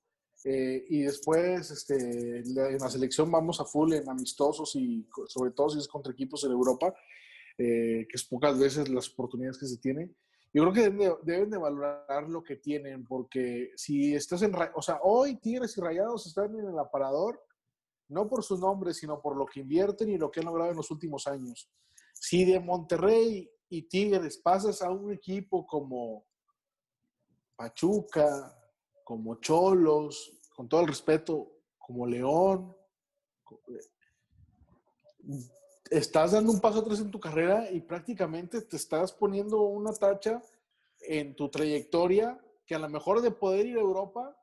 eh, 0.44 0.84
y 0.88 1.02
después 1.02 1.70
este, 1.70 2.40
en 2.40 2.78
la 2.78 2.90
selección 2.90 3.30
vamos 3.30 3.60
a 3.60 3.64
full 3.64 3.94
en 3.94 4.08
amistosos 4.08 4.76
y 4.76 5.08
sobre 5.26 5.52
todo 5.52 5.70
si 5.70 5.78
es 5.78 5.88
contra 5.88 6.12
equipos 6.12 6.44
en 6.44 6.52
Europa, 6.52 6.94
eh, 7.56 8.06
que 8.08 8.16
es 8.16 8.24
pocas 8.24 8.58
veces 8.58 8.88
las 8.88 9.08
oportunidades 9.10 9.58
que 9.58 9.66
se 9.66 9.78
tienen. 9.78 10.14
Yo 10.52 10.62
creo 10.62 10.72
que 10.72 10.80
deben 10.82 10.98
de, 10.98 11.14
deben 11.22 11.50
de, 11.50 11.58
valorar 11.58 12.28
lo 12.28 12.44
que 12.44 12.56
tienen, 12.56 13.04
porque 13.04 13.72
si 13.74 14.14
estás 14.14 14.42
en, 14.42 14.54
o 14.74 14.82
sea, 14.82 15.00
hoy 15.02 15.36
Tigres 15.36 15.76
y 15.76 15.80
Rayados 15.80 16.26
están 16.26 16.54
en 16.56 16.68
el 16.68 16.78
aparador 16.78 17.40
no 18.08 18.28
por 18.28 18.44
su 18.44 18.58
nombre, 18.58 18.92
sino 18.92 19.20
por 19.20 19.36
lo 19.36 19.46
que 19.46 19.60
invierten 19.60 20.10
y 20.10 20.18
lo 20.18 20.30
que 20.30 20.40
han 20.40 20.46
logrado 20.46 20.70
en 20.70 20.76
los 20.76 20.90
últimos 20.90 21.26
años. 21.26 21.70
Si 22.12 22.44
de 22.44 22.60
Monterrey 22.60 23.50
y 23.68 23.82
Tigres 23.82 24.38
pasas 24.38 24.82
a 24.82 24.90
un 24.90 25.12
equipo 25.12 25.66
como 25.66 26.24
Pachuca, 27.56 28.56
como 29.04 29.36
Cholos, 29.36 30.32
con 30.54 30.68
todo 30.68 30.82
el 30.82 30.88
respeto, 30.88 31.50
como 31.78 32.06
León, 32.06 32.74
estás 35.90 36.32
dando 36.32 36.52
un 36.52 36.60
paso 36.60 36.80
atrás 36.80 37.00
en 37.00 37.10
tu 37.10 37.20
carrera 37.20 37.70
y 37.70 37.80
prácticamente 37.80 38.62
te 38.62 38.76
estás 38.76 39.12
poniendo 39.12 39.62
una 39.62 39.92
tacha 39.92 40.42
en 41.00 41.36
tu 41.36 41.48
trayectoria 41.48 42.40
que 42.66 42.74
a 42.74 42.78
lo 42.78 42.88
mejor 42.88 43.20
de 43.20 43.30
poder 43.30 43.66
ir 43.66 43.76
a 43.76 43.82
Europa, 43.82 44.36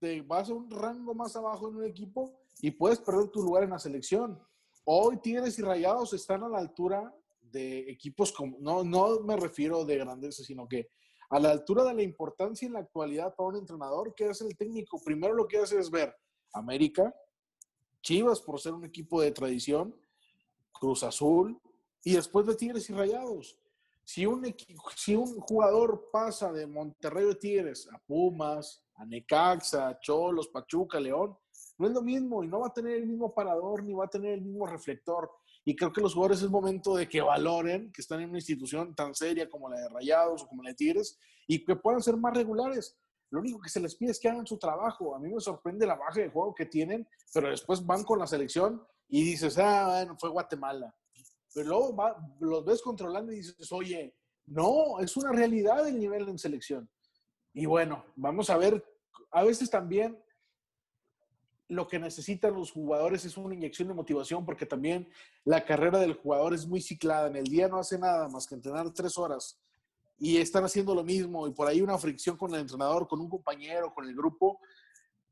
te 0.00 0.22
vas 0.22 0.50
a 0.50 0.54
un 0.54 0.70
rango 0.70 1.14
más 1.14 1.36
abajo 1.36 1.68
en 1.68 1.76
un 1.76 1.84
equipo 1.84 2.40
y 2.60 2.70
puedes 2.70 2.98
perder 2.98 3.28
tu 3.28 3.42
lugar 3.42 3.62
en 3.62 3.70
la 3.70 3.78
selección. 3.78 4.42
Hoy 4.84 5.18
Tigres 5.18 5.58
y 5.58 5.62
Rayados 5.62 6.12
están 6.14 6.42
a 6.42 6.48
la 6.48 6.58
altura 6.58 7.14
de 7.50 7.90
equipos 7.90 8.32
como, 8.32 8.58
no, 8.60 8.84
no 8.84 9.20
me 9.20 9.36
refiero 9.36 9.84
de 9.84 9.98
grandeza, 9.98 10.44
sino 10.44 10.68
que 10.68 10.88
a 11.30 11.38
la 11.38 11.50
altura 11.50 11.84
de 11.84 11.94
la 11.94 12.02
importancia 12.02 12.66
en 12.66 12.72
la 12.72 12.80
actualidad 12.80 13.34
para 13.34 13.50
un 13.50 13.56
entrenador, 13.56 14.14
que 14.14 14.28
es 14.28 14.40
el 14.40 14.56
técnico? 14.56 15.00
Primero 15.04 15.34
lo 15.34 15.46
que 15.46 15.58
hace 15.58 15.78
es 15.78 15.90
ver 15.90 16.14
América, 16.52 17.14
Chivas 18.02 18.40
por 18.40 18.60
ser 18.60 18.72
un 18.72 18.84
equipo 18.84 19.20
de 19.20 19.30
tradición, 19.30 19.94
Cruz 20.72 21.02
Azul, 21.02 21.60
y 22.02 22.14
después 22.14 22.46
de 22.46 22.56
Tigres 22.56 22.88
y 22.90 22.94
Rayados. 22.94 23.58
Si 24.02 24.26
un, 24.26 24.54
si 24.96 25.14
un 25.14 25.38
jugador 25.40 26.08
pasa 26.10 26.50
de 26.52 26.66
Monterrey 26.66 27.26
de 27.26 27.34
Tigres 27.36 27.88
a 27.92 27.98
Pumas, 27.98 28.82
a 28.94 29.04
Necaxa, 29.04 29.88
a 29.88 30.00
Cholos, 30.00 30.48
Pachuca, 30.48 30.98
León, 30.98 31.36
no 31.78 31.86
es 31.86 31.92
lo 31.92 32.02
mismo 32.02 32.42
y 32.42 32.48
no 32.48 32.60
va 32.60 32.68
a 32.68 32.72
tener 32.72 32.96
el 32.96 33.06
mismo 33.06 33.32
parador 33.32 33.84
ni 33.84 33.92
va 33.92 34.06
a 34.06 34.10
tener 34.10 34.32
el 34.32 34.42
mismo 34.42 34.66
reflector. 34.66 35.30
Y 35.64 35.76
creo 35.76 35.92
que 35.92 36.00
los 36.00 36.14
jugadores 36.14 36.42
es 36.42 36.50
momento 36.50 36.96
de 36.96 37.08
que 37.08 37.20
valoren 37.20 37.92
que 37.92 38.00
están 38.00 38.20
en 38.20 38.30
una 38.30 38.38
institución 38.38 38.94
tan 38.94 39.14
seria 39.14 39.48
como 39.48 39.68
la 39.68 39.78
de 39.78 39.88
Rayados 39.88 40.42
o 40.42 40.48
como 40.48 40.62
la 40.62 40.70
de 40.70 40.76
Tigres 40.76 41.18
y 41.46 41.64
que 41.64 41.76
puedan 41.76 42.02
ser 42.02 42.16
más 42.16 42.34
regulares. 42.34 42.98
Lo 43.30 43.40
único 43.40 43.60
que 43.60 43.68
se 43.68 43.80
les 43.80 43.94
pide 43.94 44.10
es 44.10 44.18
que 44.18 44.28
hagan 44.28 44.46
su 44.46 44.58
trabajo. 44.58 45.14
A 45.14 45.18
mí 45.18 45.32
me 45.32 45.40
sorprende 45.40 45.86
la 45.86 45.94
baja 45.94 46.20
de 46.20 46.30
juego 46.30 46.54
que 46.54 46.66
tienen, 46.66 47.06
pero 47.32 47.50
después 47.50 47.84
van 47.84 48.02
con 48.04 48.18
la 48.18 48.26
selección 48.26 48.82
y 49.08 49.22
dices, 49.22 49.58
ah, 49.58 49.86
bueno, 49.88 50.16
fue 50.18 50.30
Guatemala. 50.30 50.94
Pero 51.54 51.68
luego 51.68 51.96
los 52.40 52.64
ves 52.64 52.82
controlando 52.82 53.32
y 53.32 53.36
dices, 53.36 53.70
oye, 53.72 54.16
no, 54.46 54.98
es 55.00 55.16
una 55.16 55.32
realidad 55.32 55.86
el 55.86 55.98
nivel 55.98 56.28
en 56.28 56.38
selección. 56.38 56.90
Y 57.52 57.66
bueno, 57.66 58.04
vamos 58.16 58.50
a 58.50 58.56
ver, 58.56 58.84
a 59.32 59.44
veces 59.44 59.70
también 59.70 60.18
lo 61.70 61.86
que 61.86 62.00
necesitan 62.00 62.52
los 62.52 62.72
jugadores 62.72 63.24
es 63.24 63.36
una 63.36 63.54
inyección 63.54 63.86
de 63.86 63.94
motivación 63.94 64.44
porque 64.44 64.66
también 64.66 65.08
la 65.44 65.64
carrera 65.64 66.00
del 66.00 66.14
jugador 66.14 66.52
es 66.52 66.66
muy 66.66 66.80
ciclada. 66.80 67.28
En 67.28 67.36
el 67.36 67.44
día 67.44 67.68
no 67.68 67.78
hace 67.78 67.96
nada 67.96 68.28
más 68.28 68.46
que 68.46 68.56
entrenar 68.56 68.92
tres 68.92 69.16
horas 69.16 69.60
y 70.18 70.38
están 70.38 70.64
haciendo 70.64 70.96
lo 70.96 71.04
mismo 71.04 71.46
y 71.46 71.52
por 71.52 71.68
ahí 71.68 71.80
una 71.80 71.96
fricción 71.96 72.36
con 72.36 72.52
el 72.52 72.60
entrenador, 72.60 73.06
con 73.06 73.20
un 73.20 73.30
compañero, 73.30 73.94
con 73.94 74.04
el 74.04 74.16
grupo, 74.16 74.58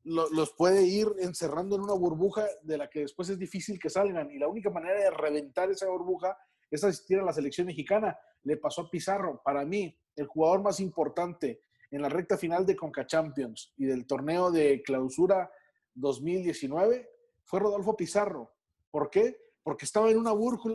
los 0.05 0.53
puede 0.53 0.87
ir 0.87 1.09
encerrando 1.19 1.75
en 1.75 1.83
una 1.83 1.95
burbuja 1.95 2.47
de 2.63 2.79
la 2.79 2.89
que 2.89 3.01
después 3.01 3.29
es 3.29 3.39
difícil 3.39 3.79
que 3.79 3.91
salgan. 3.91 4.31
Y 4.31 4.39
la 4.39 4.47
única 4.47 4.71
manera 4.71 5.01
de 5.01 5.11
reventar 5.11 5.71
esa 5.71 5.89
burbuja 5.89 6.39
es 6.71 6.85
asistir 6.85 7.19
a 7.19 7.25
la 7.25 7.33
selección 7.33 7.67
mexicana. 7.67 8.17
Le 8.45 8.57
pasó 8.57 8.83
a 8.83 8.91
Pizarro. 8.91 9.43
Para 9.45 9.65
mí, 9.67 9.95
el 10.15 10.27
jugador 10.27 10.63
más 10.63 10.79
importante 10.79 11.63
en 11.91 12.01
la 12.01 12.09
recta 12.09 12.39
final 12.39 12.65
de 12.65 12.77
Conca 12.77 13.07
Champions 13.07 13.75
y 13.77 13.87
del 13.87 14.07
torneo 14.07 14.51
de 14.51 14.83
clausura 14.83 15.51
2019 15.95 17.09
fue 17.45 17.61
Rodolfo 17.61 17.97
Pizarro. 17.97 18.53
¿Por 18.91 19.11
qué? 19.11 19.37
Porque 19.63 19.85
estaba 19.85 20.11
en 20.11 20.19
una, 20.19 20.33
burbuja, 20.33 20.73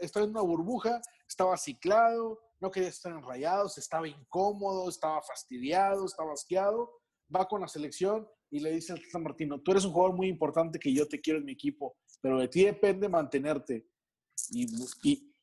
estaba 0.00 1.52
en 1.52 1.58
ciclado, 1.58 2.40
no 2.60 2.70
quería 2.70 2.88
estar 2.88 3.12
enrayados, 3.12 3.78
estaba 3.78 4.08
incómodo, 4.08 4.88
estaba 4.88 5.22
fastidiado, 5.22 6.06
estaba 6.06 6.32
asqueado. 6.32 6.90
Va 7.34 7.46
con 7.46 7.60
la 7.60 7.68
selección 7.68 8.28
y 8.50 8.60
le 8.60 8.70
dice 8.70 8.92
al 8.92 9.02
San 9.10 9.22
Martino, 9.22 9.60
tú 9.60 9.72
eres 9.72 9.84
un 9.84 9.92
jugador 9.92 10.16
muy 10.16 10.28
importante 10.28 10.78
que 10.78 10.92
yo 10.92 11.06
te 11.08 11.20
quiero 11.20 11.40
en 11.40 11.44
mi 11.44 11.52
equipo, 11.52 11.96
pero 12.20 12.38
de 12.38 12.48
ti 12.48 12.64
depende 12.64 13.08
mantenerte. 13.08 13.88
Y, 14.50 15.34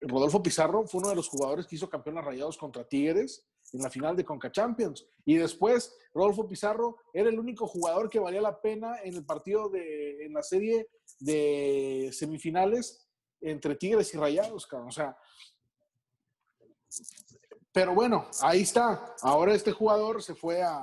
Rodolfo 0.00 0.42
Pizarro 0.42 0.86
fue 0.86 1.00
uno 1.00 1.10
de 1.10 1.16
los 1.16 1.28
jugadores 1.28 1.66
que 1.66 1.76
hizo 1.76 1.88
campeón 1.88 2.18
a 2.18 2.22
Rayados 2.22 2.56
contra 2.56 2.86
Tigres 2.86 3.44
en 3.72 3.82
la 3.82 3.90
final 3.90 4.16
de 4.16 4.24
Conca 4.24 4.52
Champions. 4.52 5.06
Y 5.24 5.36
después, 5.36 5.94
Rodolfo 6.14 6.46
Pizarro 6.46 6.96
era 7.12 7.30
el 7.30 7.38
único 7.38 7.66
jugador 7.66 8.10
que 8.10 8.18
valía 8.18 8.40
la 8.40 8.60
pena 8.60 9.00
en 9.02 9.14
el 9.14 9.24
partido 9.24 9.68
de, 9.68 10.26
en 10.26 10.34
la 10.34 10.42
serie 10.42 10.88
de 11.20 12.10
semifinales 12.12 13.06
entre 13.40 13.76
Tigres 13.76 14.12
y 14.14 14.18
Rayados, 14.18 14.66
cabrón. 14.66 14.88
O 14.88 14.92
sea, 14.92 15.16
pero 17.72 17.94
bueno, 17.94 18.28
ahí 18.40 18.62
está. 18.62 19.14
Ahora 19.22 19.54
este 19.54 19.72
jugador 19.72 20.22
se 20.22 20.34
fue 20.34 20.62
a 20.62 20.82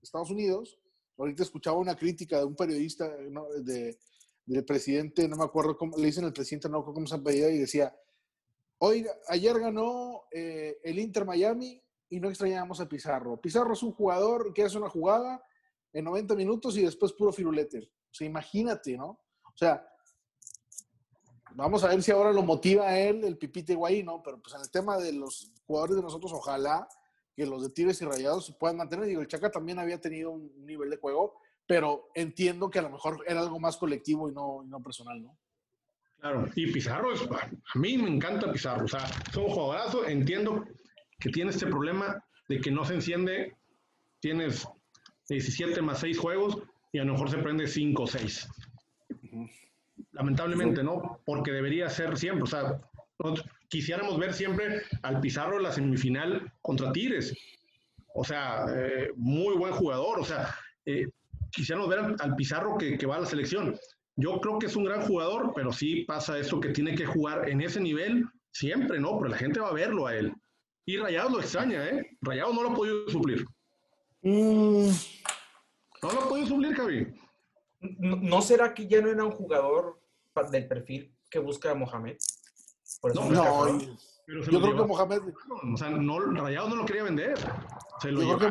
Estados 0.00 0.30
Unidos. 0.30 0.78
Ahorita 1.18 1.42
escuchaba 1.42 1.78
una 1.78 1.96
crítica 1.96 2.38
de 2.38 2.44
un 2.44 2.54
periodista 2.54 3.08
de, 3.08 3.98
del 4.46 4.64
presidente, 4.64 5.28
no 5.28 5.36
me 5.36 5.44
acuerdo 5.44 5.76
cómo, 5.76 5.96
le 5.96 6.06
dicen 6.06 6.24
el 6.24 6.32
presidente, 6.32 6.68
no 6.68 6.78
me 6.78 6.80
acuerdo 6.80 6.94
cómo 6.94 7.06
se 7.06 7.14
apellida, 7.14 7.50
y 7.50 7.58
decía, 7.58 7.94
hoy, 8.84 9.06
ayer 9.28 9.58
ganó 9.60 10.24
eh, 10.32 10.78
el 10.82 10.98
Inter 10.98 11.24
Miami 11.24 11.80
y 12.08 12.18
no 12.18 12.28
extrañamos 12.28 12.80
a 12.80 12.88
Pizarro. 12.88 13.40
Pizarro 13.40 13.74
es 13.74 13.82
un 13.82 13.92
jugador 13.92 14.52
que 14.52 14.64
hace 14.64 14.76
una 14.76 14.88
jugada 14.88 15.42
en 15.92 16.04
90 16.04 16.34
minutos 16.34 16.76
y 16.76 16.82
después 16.82 17.12
puro 17.12 17.32
firulete. 17.32 17.78
O 17.78 18.14
sea, 18.14 18.26
imagínate, 18.26 18.96
¿no? 18.96 19.20
O 19.44 19.56
sea, 19.56 19.86
vamos 21.54 21.84
a 21.84 21.88
ver 21.88 22.02
si 22.02 22.10
ahora 22.10 22.32
lo 22.32 22.42
motiva 22.42 22.98
él 22.98 23.22
el 23.22 23.38
Pipite 23.38 23.76
Guay, 23.76 24.02
¿no? 24.02 24.20
Pero 24.20 24.42
pues 24.42 24.54
en 24.56 24.62
el 24.62 24.70
tema 24.70 24.98
de 24.98 25.12
los 25.12 25.52
jugadores 25.64 25.96
de 25.96 26.02
nosotros, 26.02 26.32
ojalá 26.32 26.88
que 27.36 27.46
los 27.46 27.62
de 27.62 27.70
Tigres 27.70 28.02
y 28.02 28.04
Rayados 28.04 28.46
se 28.46 28.52
puedan 28.54 28.78
mantener. 28.78 29.06
Digo, 29.06 29.20
el 29.20 29.28
Chaca 29.28 29.50
también 29.50 29.78
había 29.78 30.00
tenido 30.00 30.32
un 30.32 30.66
nivel 30.66 30.90
de 30.90 30.96
juego, 30.96 31.38
pero 31.68 32.10
entiendo 32.14 32.68
que 32.68 32.80
a 32.80 32.82
lo 32.82 32.90
mejor 32.90 33.22
era 33.28 33.40
algo 33.40 33.60
más 33.60 33.76
colectivo 33.76 34.28
y 34.28 34.32
no, 34.32 34.64
no 34.64 34.82
personal, 34.82 35.22
¿no? 35.22 35.38
Claro, 36.22 36.48
y 36.54 36.70
Pizarro, 36.70 37.12
es, 37.12 37.20
a 37.22 37.78
mí 37.80 37.98
me 37.98 38.08
encanta 38.08 38.52
Pizarro, 38.52 38.84
o 38.84 38.88
sea, 38.88 39.04
es 39.28 39.36
un 39.36 39.48
jugadorazo, 39.48 40.06
entiendo 40.06 40.64
que 41.18 41.30
tiene 41.30 41.50
este 41.50 41.66
problema 41.66 42.24
de 42.48 42.60
que 42.60 42.70
no 42.70 42.84
se 42.84 42.94
enciende, 42.94 43.56
tienes 44.20 44.64
17 45.28 45.82
más 45.82 45.98
6 45.98 46.16
juegos 46.16 46.62
y 46.92 47.00
a 47.00 47.04
lo 47.04 47.14
mejor 47.14 47.28
se 47.28 47.38
prende 47.38 47.66
5 47.66 48.04
o 48.04 48.06
6. 48.06 48.48
Lamentablemente, 50.12 50.84
¿no? 50.84 51.20
Porque 51.24 51.50
debería 51.50 51.90
ser 51.90 52.16
siempre, 52.16 52.44
o 52.44 52.46
sea, 52.46 52.80
quisiéramos 53.68 54.16
ver 54.16 54.32
siempre 54.32 54.82
al 55.02 55.18
Pizarro 55.18 55.56
en 55.56 55.64
la 55.64 55.72
semifinal 55.72 56.52
contra 56.62 56.92
Tigres. 56.92 57.34
O 58.14 58.22
sea, 58.22 58.66
eh, 58.72 59.10
muy 59.16 59.56
buen 59.56 59.72
jugador, 59.72 60.20
o 60.20 60.24
sea, 60.24 60.54
eh, 60.86 61.08
quisiéramos 61.50 61.88
ver 61.90 62.14
al, 62.20 62.36
Pizarro 62.36 62.78
que, 62.78 62.96
que, 62.96 63.06
va 63.06 63.16
a 63.16 63.20
la 63.20 63.26
selección. 63.26 63.76
Yo 64.16 64.40
creo 64.40 64.58
que 64.58 64.66
es 64.66 64.76
un 64.76 64.84
gran 64.84 65.02
jugador, 65.02 65.52
pero 65.54 65.72
sí 65.72 66.04
pasa 66.04 66.38
eso 66.38 66.60
que 66.60 66.68
tiene 66.70 66.94
que 66.94 67.06
jugar 67.06 67.48
en 67.48 67.60
ese 67.62 67.80
nivel 67.80 68.28
siempre, 68.52 69.00
¿no? 69.00 69.18
Pero 69.18 69.30
la 69.30 69.38
gente 69.38 69.60
va 69.60 69.68
a 69.68 69.74
verlo 69.74 70.06
a 70.06 70.14
él. 70.14 70.34
Y 70.84 70.98
Rayado 70.98 71.30
lo 71.30 71.40
extraña, 71.40 71.86
¿eh? 71.88 72.16
Rayado 72.20 72.52
no 72.52 72.62
lo 72.62 72.70
ha 72.70 72.74
podido 72.74 73.08
suplir. 73.08 73.46
Mm. 74.22 74.88
No 76.02 76.12
lo 76.12 76.20
ha 76.20 76.28
podido 76.28 76.46
suplir, 76.46 76.74
Javi. 76.74 77.14
¿No, 77.80 78.42
será 78.42 78.74
que 78.74 78.86
ya 78.86 79.00
no 79.00 79.08
era 79.08 79.24
un 79.24 79.32
jugador 79.32 80.00
del 80.50 80.68
perfil 80.68 81.16
que 81.30 81.38
busca 81.38 81.74
Mohamed? 81.74 82.16
no, 83.14 83.30
no 83.30 83.98
yo 84.26 84.60
creo 84.60 84.76
que 84.76 84.84
Mohamed. 84.84 85.22
O 85.72 85.76
sea, 85.76 85.90
no, 85.90 86.18
Rayado 86.20 86.68
no 86.68 86.76
lo 86.76 86.84
quería 86.84 87.04
vender. 87.04 87.34
yo, 88.04 88.38
creo 88.38 88.38
que, 88.38 88.50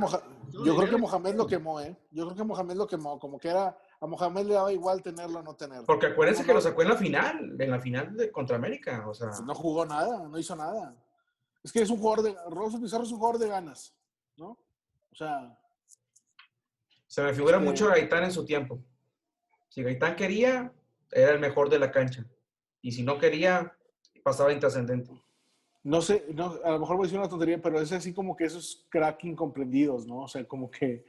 yo 0.65 0.75
creo 0.75 0.89
que 0.89 0.97
Mohamed 0.97 1.35
lo 1.35 1.47
quemó, 1.47 1.79
¿eh? 1.81 1.97
Yo 2.11 2.25
creo 2.25 2.37
que 2.37 2.43
Mohamed 2.43 2.75
lo 2.75 2.87
quemó. 2.87 3.19
Como 3.19 3.39
que 3.39 3.49
era. 3.49 3.77
A 4.01 4.07
Mohamed 4.07 4.47
le 4.47 4.53
daba 4.55 4.73
igual 4.73 5.03
tenerlo 5.03 5.39
o 5.39 5.43
no 5.43 5.55
tenerlo. 5.55 5.85
Porque 5.85 6.07
acuérdense 6.07 6.43
que 6.43 6.53
lo 6.53 6.59
sacó 6.59 6.81
en 6.81 6.89
la 6.89 6.97
final, 6.97 7.55
en 7.57 7.71
la 7.71 7.79
final 7.79 8.17
de 8.17 8.31
contra 8.31 8.55
América. 8.55 9.07
O 9.07 9.13
sea. 9.13 9.27
Pues 9.27 9.41
no 9.41 9.53
jugó 9.53 9.85
nada, 9.85 10.27
no 10.27 10.39
hizo 10.39 10.55
nada. 10.55 10.95
Es 11.63 11.71
que 11.71 11.83
es 11.83 11.89
un 11.91 11.99
jugador 11.99 12.23
de. 12.23 12.35
Rolfo 12.49 12.81
Pizarro 12.81 13.03
es 13.03 13.11
un 13.11 13.19
jugador 13.19 13.39
de 13.39 13.47
ganas, 13.47 13.95
¿no? 14.37 14.57
O 15.11 15.15
sea. 15.15 15.55
Se 17.05 17.21
me 17.21 17.31
figura 17.33 17.59
mucho 17.59 17.89
Gaitán 17.89 18.23
en 18.23 18.31
su 18.31 18.43
tiempo. 18.43 18.79
Si 19.69 19.83
Gaitán 19.83 20.15
quería, 20.15 20.73
era 21.11 21.31
el 21.31 21.39
mejor 21.39 21.69
de 21.69 21.77
la 21.77 21.91
cancha. 21.91 22.25
Y 22.81 22.93
si 22.93 23.03
no 23.03 23.19
quería, 23.19 23.77
pasaba 24.23 24.51
intrascendente. 24.51 25.11
No 25.83 26.01
sé, 26.01 26.25
no, 26.33 26.57
a 26.63 26.71
lo 26.71 26.79
mejor 26.79 26.95
voy 26.95 27.03
a 27.03 27.07
decir 27.07 27.19
una 27.19 27.29
tontería, 27.29 27.61
pero 27.61 27.79
es 27.79 27.91
así 27.91 28.13
como 28.13 28.35
que 28.35 28.45
esos 28.45 28.87
crack 28.89 29.23
incomprendidos, 29.25 30.07
¿no? 30.07 30.21
O 30.21 30.27
sea, 30.27 30.43
como 30.47 30.71
que. 30.71 31.05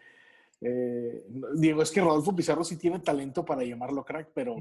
Eh, 0.64 1.24
digo, 1.54 1.82
es 1.82 1.90
que 1.90 2.00
Rodolfo 2.00 2.34
Pizarro 2.34 2.62
sí 2.62 2.76
tiene 2.76 3.00
talento 3.00 3.44
para 3.44 3.64
llamarlo 3.64 4.04
crack, 4.04 4.30
pero, 4.32 4.56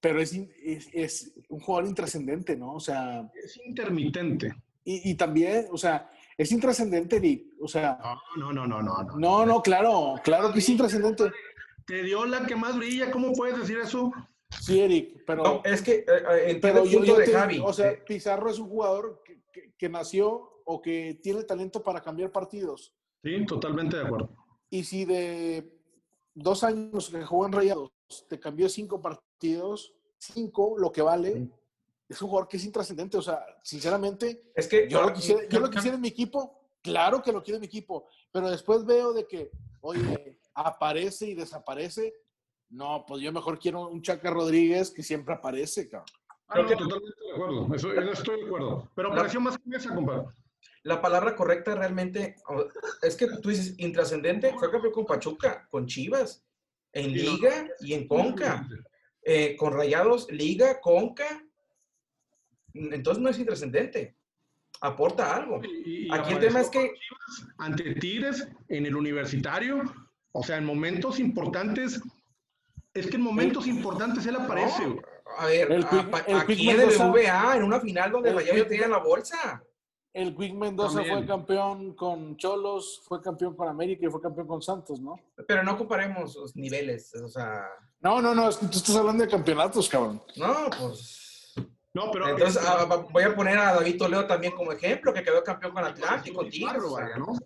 pero 0.00 0.20
es, 0.20 0.34
es, 0.62 0.88
es, 0.92 1.32
un 1.48 1.60
jugador 1.60 1.88
intrascendente, 1.88 2.56
¿no? 2.56 2.74
O 2.74 2.80
sea. 2.80 3.30
Es 3.42 3.58
intermitente. 3.64 4.54
Y, 4.84 5.10
y 5.10 5.14
también, 5.14 5.66
o 5.72 5.78
sea, 5.78 6.10
es 6.36 6.52
intrascendente, 6.52 7.16
Eric. 7.16 7.54
O 7.60 7.66
sea. 7.66 7.98
No, 8.36 8.52
no, 8.52 8.66
no, 8.66 8.82
no, 8.82 9.02
no. 9.02 9.18
No, 9.18 9.46
no, 9.46 9.62
claro, 9.62 10.14
claro 10.22 10.52
que 10.52 10.60
es 10.60 10.68
intrascendente. 10.68 11.24
Te 11.86 12.02
dio 12.02 12.26
la 12.26 12.46
que 12.46 12.54
más 12.54 12.76
brilla, 12.76 13.10
¿cómo 13.10 13.32
puedes 13.32 13.58
decir 13.58 13.78
eso? 13.78 14.12
Sí, 14.60 14.80
Eric, 14.80 15.22
pero. 15.26 15.42
No, 15.42 15.62
es 15.64 15.82
que. 15.82 16.04
Eh, 16.06 16.58
pero 16.60 16.84
yo, 16.84 17.02
yo 17.02 17.16
de 17.16 17.26
Javi. 17.26 17.60
O 17.62 17.72
sea, 17.72 17.92
Pizarro 18.04 18.50
es 18.50 18.58
un 18.58 18.68
jugador 18.68 19.22
que, 19.24 19.72
que, 19.76 19.88
nació 19.88 20.62
o 20.64 20.80
que 20.80 21.18
tiene 21.22 21.44
talento 21.44 21.82
para 21.82 22.02
cambiar 22.02 22.30
partidos. 22.30 22.94
Sí, 23.22 23.44
totalmente 23.46 23.96
de 23.96 24.04
acuerdo. 24.04 24.30
Y 24.70 24.84
si 24.84 25.04
de 25.04 25.78
dos 26.34 26.64
años 26.64 27.10
que 27.10 27.24
jugó 27.24 27.46
en 27.46 27.52
Rayados 27.52 27.90
te 28.28 28.38
cambió 28.38 28.68
cinco 28.68 29.00
partidos, 29.00 29.94
cinco, 30.18 30.76
lo 30.78 30.92
que 30.92 31.02
vale, 31.02 31.48
es 32.08 32.22
un 32.22 32.28
jugador 32.28 32.48
que 32.48 32.56
es 32.56 32.64
intrascendente. 32.64 33.16
O 33.16 33.22
sea, 33.22 33.44
sinceramente, 33.62 34.50
es 34.54 34.66
que 34.66 34.88
yo, 34.88 35.02
lo 35.02 35.12
quisiera, 35.12 35.42
yo 35.48 35.60
lo 35.60 35.70
quisiera 35.70 35.96
en 35.96 36.02
mi 36.02 36.08
equipo. 36.08 36.54
Claro 36.80 37.22
que 37.22 37.32
lo 37.32 37.42
quiero 37.42 37.56
en 37.56 37.62
mi 37.62 37.66
equipo, 37.66 38.06
pero 38.30 38.48
después 38.48 38.84
veo 38.84 39.12
de 39.12 39.26
que, 39.26 39.50
oye, 39.80 40.38
aparece 40.54 41.26
y 41.26 41.34
desaparece. 41.34 42.14
No, 42.70 43.04
pues 43.06 43.22
yo 43.22 43.32
mejor 43.32 43.58
quiero 43.58 43.88
un 43.88 44.02
Chaca 44.02 44.30
Rodríguez 44.30 44.90
que 44.90 45.02
siempre 45.02 45.34
aparece, 45.34 45.88
cabrón. 45.88 46.06
Ah, 46.48 46.62
no, 46.62 46.68
totalmente 46.68 47.24
de 47.26 47.32
acuerdo. 47.32 47.74
Eso, 47.74 47.92
estoy 47.92 48.40
de 48.40 48.46
acuerdo. 48.46 48.88
Pero 48.94 49.12
apareció 49.12 49.40
más 49.40 49.58
que 49.58 49.76
esa, 49.76 49.94
compadre. 49.94 50.28
La 50.82 51.00
palabra 51.00 51.34
correcta 51.34 51.74
realmente 51.74 52.36
es 53.02 53.16
que 53.16 53.26
tú 53.42 53.50
dices 53.50 53.74
intrascendente. 53.78 54.54
Fue 54.58 54.70
campeón 54.70 54.92
con 54.92 55.06
Pachuca, 55.06 55.66
con 55.70 55.86
Chivas, 55.86 56.44
en 56.92 57.12
Liga 57.12 57.68
y 57.80 57.94
en 57.94 58.06
Conca. 58.06 58.66
Eh, 59.22 59.56
con 59.56 59.72
Rayados, 59.72 60.30
Liga, 60.30 60.80
Conca. 60.80 61.44
Entonces 62.72 63.22
no 63.22 63.28
es 63.28 63.38
intrascendente. 63.38 64.16
Aporta 64.80 65.34
algo. 65.34 65.60
Aquí 66.12 66.32
el 66.32 66.38
tema 66.38 66.60
es 66.60 66.70
que. 66.70 66.94
Ante 67.58 67.94
Tigres, 67.96 68.48
en 68.68 68.86
el 68.86 68.96
universitario, 68.96 69.82
o 70.32 70.42
sea, 70.42 70.56
en 70.56 70.64
momentos 70.64 71.18
importantes, 71.18 72.00
es 72.94 73.06
que 73.08 73.16
en 73.16 73.22
momentos 73.22 73.66
importantes 73.66 74.24
él 74.26 74.36
aparece. 74.36 74.82
a 75.36 75.46
ver, 75.46 75.72
el, 75.72 75.84
aquí 76.34 76.70
en 76.70 76.80
el 76.80 76.96
BVA, 76.96 77.56
en 77.56 77.64
una 77.64 77.80
final 77.80 78.12
donde 78.12 78.32
Rayados 78.32 78.68
tenía 78.68 78.88
la 78.88 78.98
bolsa. 78.98 79.62
El 80.12 80.34
Quick 80.34 80.54
Mendoza 80.54 81.04
fue 81.04 81.26
campeón 81.26 81.94
con 81.94 82.36
Cholos, 82.36 83.02
fue 83.04 83.20
campeón 83.20 83.54
con 83.54 83.68
América 83.68 84.06
y 84.06 84.10
fue 84.10 84.20
campeón 84.20 84.46
con 84.46 84.62
Santos, 84.62 85.00
¿no? 85.00 85.20
Pero 85.46 85.62
no 85.62 85.76
comparemos 85.76 86.34
los 86.34 86.56
niveles, 86.56 87.14
o 87.14 87.28
sea... 87.28 87.66
No, 88.00 88.22
no, 88.22 88.34
no, 88.34 88.48
es 88.48 88.56
que 88.56 88.66
tú 88.66 88.78
estás 88.78 88.96
hablando 88.96 89.24
de 89.24 89.30
campeonatos, 89.30 89.88
cabrón. 89.88 90.22
No, 90.36 90.70
pues... 90.78 91.54
No, 91.94 92.10
pero... 92.10 92.28
Entonces 92.28 92.62
ah, 92.66 93.06
voy 93.10 93.22
a 93.22 93.34
poner 93.34 93.58
a 93.58 93.74
David 93.74 93.98
Toledo 93.98 94.26
también 94.26 94.54
como 94.54 94.72
ejemplo, 94.72 95.12
que 95.12 95.22
quedó 95.22 95.42
campeón 95.42 95.72
con 95.72 95.84
Atlántico, 95.84 96.46
Tigres. 96.46 96.82
¿no? 97.18 97.38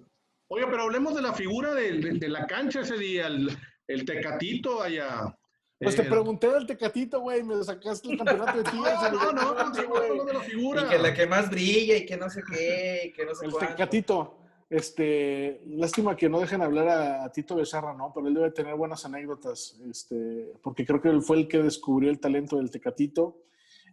Oye, 0.48 0.66
pero 0.66 0.82
hablemos 0.82 1.14
de 1.14 1.22
la 1.22 1.32
figura 1.32 1.74
de, 1.74 1.92
de, 2.18 2.28
la 2.28 2.46
cancha 2.46 2.80
ese 2.80 2.98
día, 2.98 3.26
el, 3.26 3.56
el 3.86 4.04
Tecatito 4.04 4.82
allá. 4.82 5.34
Pues 5.82 5.96
te 5.96 6.04
pregunté 6.04 6.48
del 6.48 6.66
Tecatito, 6.66 7.20
güey, 7.20 7.42
me 7.42 7.62
sacaste 7.62 8.10
el 8.10 8.18
campeonato 8.18 8.58
de 8.58 8.64
Tigres. 8.70 8.94
no, 9.12 9.32
no, 9.32 9.54
no, 9.54 10.14
no, 10.14 10.24
de 10.24 10.32
la 10.32 10.40
figura. 10.40 10.82
Y 10.82 10.88
que 10.88 10.98
la 10.98 11.14
que 11.14 11.26
más 11.26 11.50
brilla 11.50 11.96
y 11.96 12.06
que 12.06 12.16
no 12.16 12.30
sé 12.30 12.42
qué, 12.48 13.06
y 13.06 13.12
que 13.12 13.24
no 13.24 13.34
sé 13.34 13.46
El 13.46 13.54
Tecatito. 13.54 14.38
Este, 14.72 15.60
lástima 15.66 16.16
que 16.16 16.30
no 16.30 16.40
dejen 16.40 16.62
hablar 16.62 16.88
a, 16.88 17.30
Tito 17.30 17.56
Becerra, 17.56 17.92
¿no? 17.92 18.10
Pero 18.14 18.28
él 18.28 18.32
debe 18.32 18.50
tener 18.52 18.74
buenas 18.74 19.04
anécdotas, 19.04 19.78
este, 19.90 20.54
porque 20.62 20.86
creo 20.86 20.98
que 21.02 21.10
él 21.10 21.20
fue 21.20 21.36
el 21.36 21.46
que 21.46 21.62
descubrió 21.62 22.08
el 22.08 22.18
talento 22.18 22.56
del 22.56 22.70
Tecatito. 22.70 23.42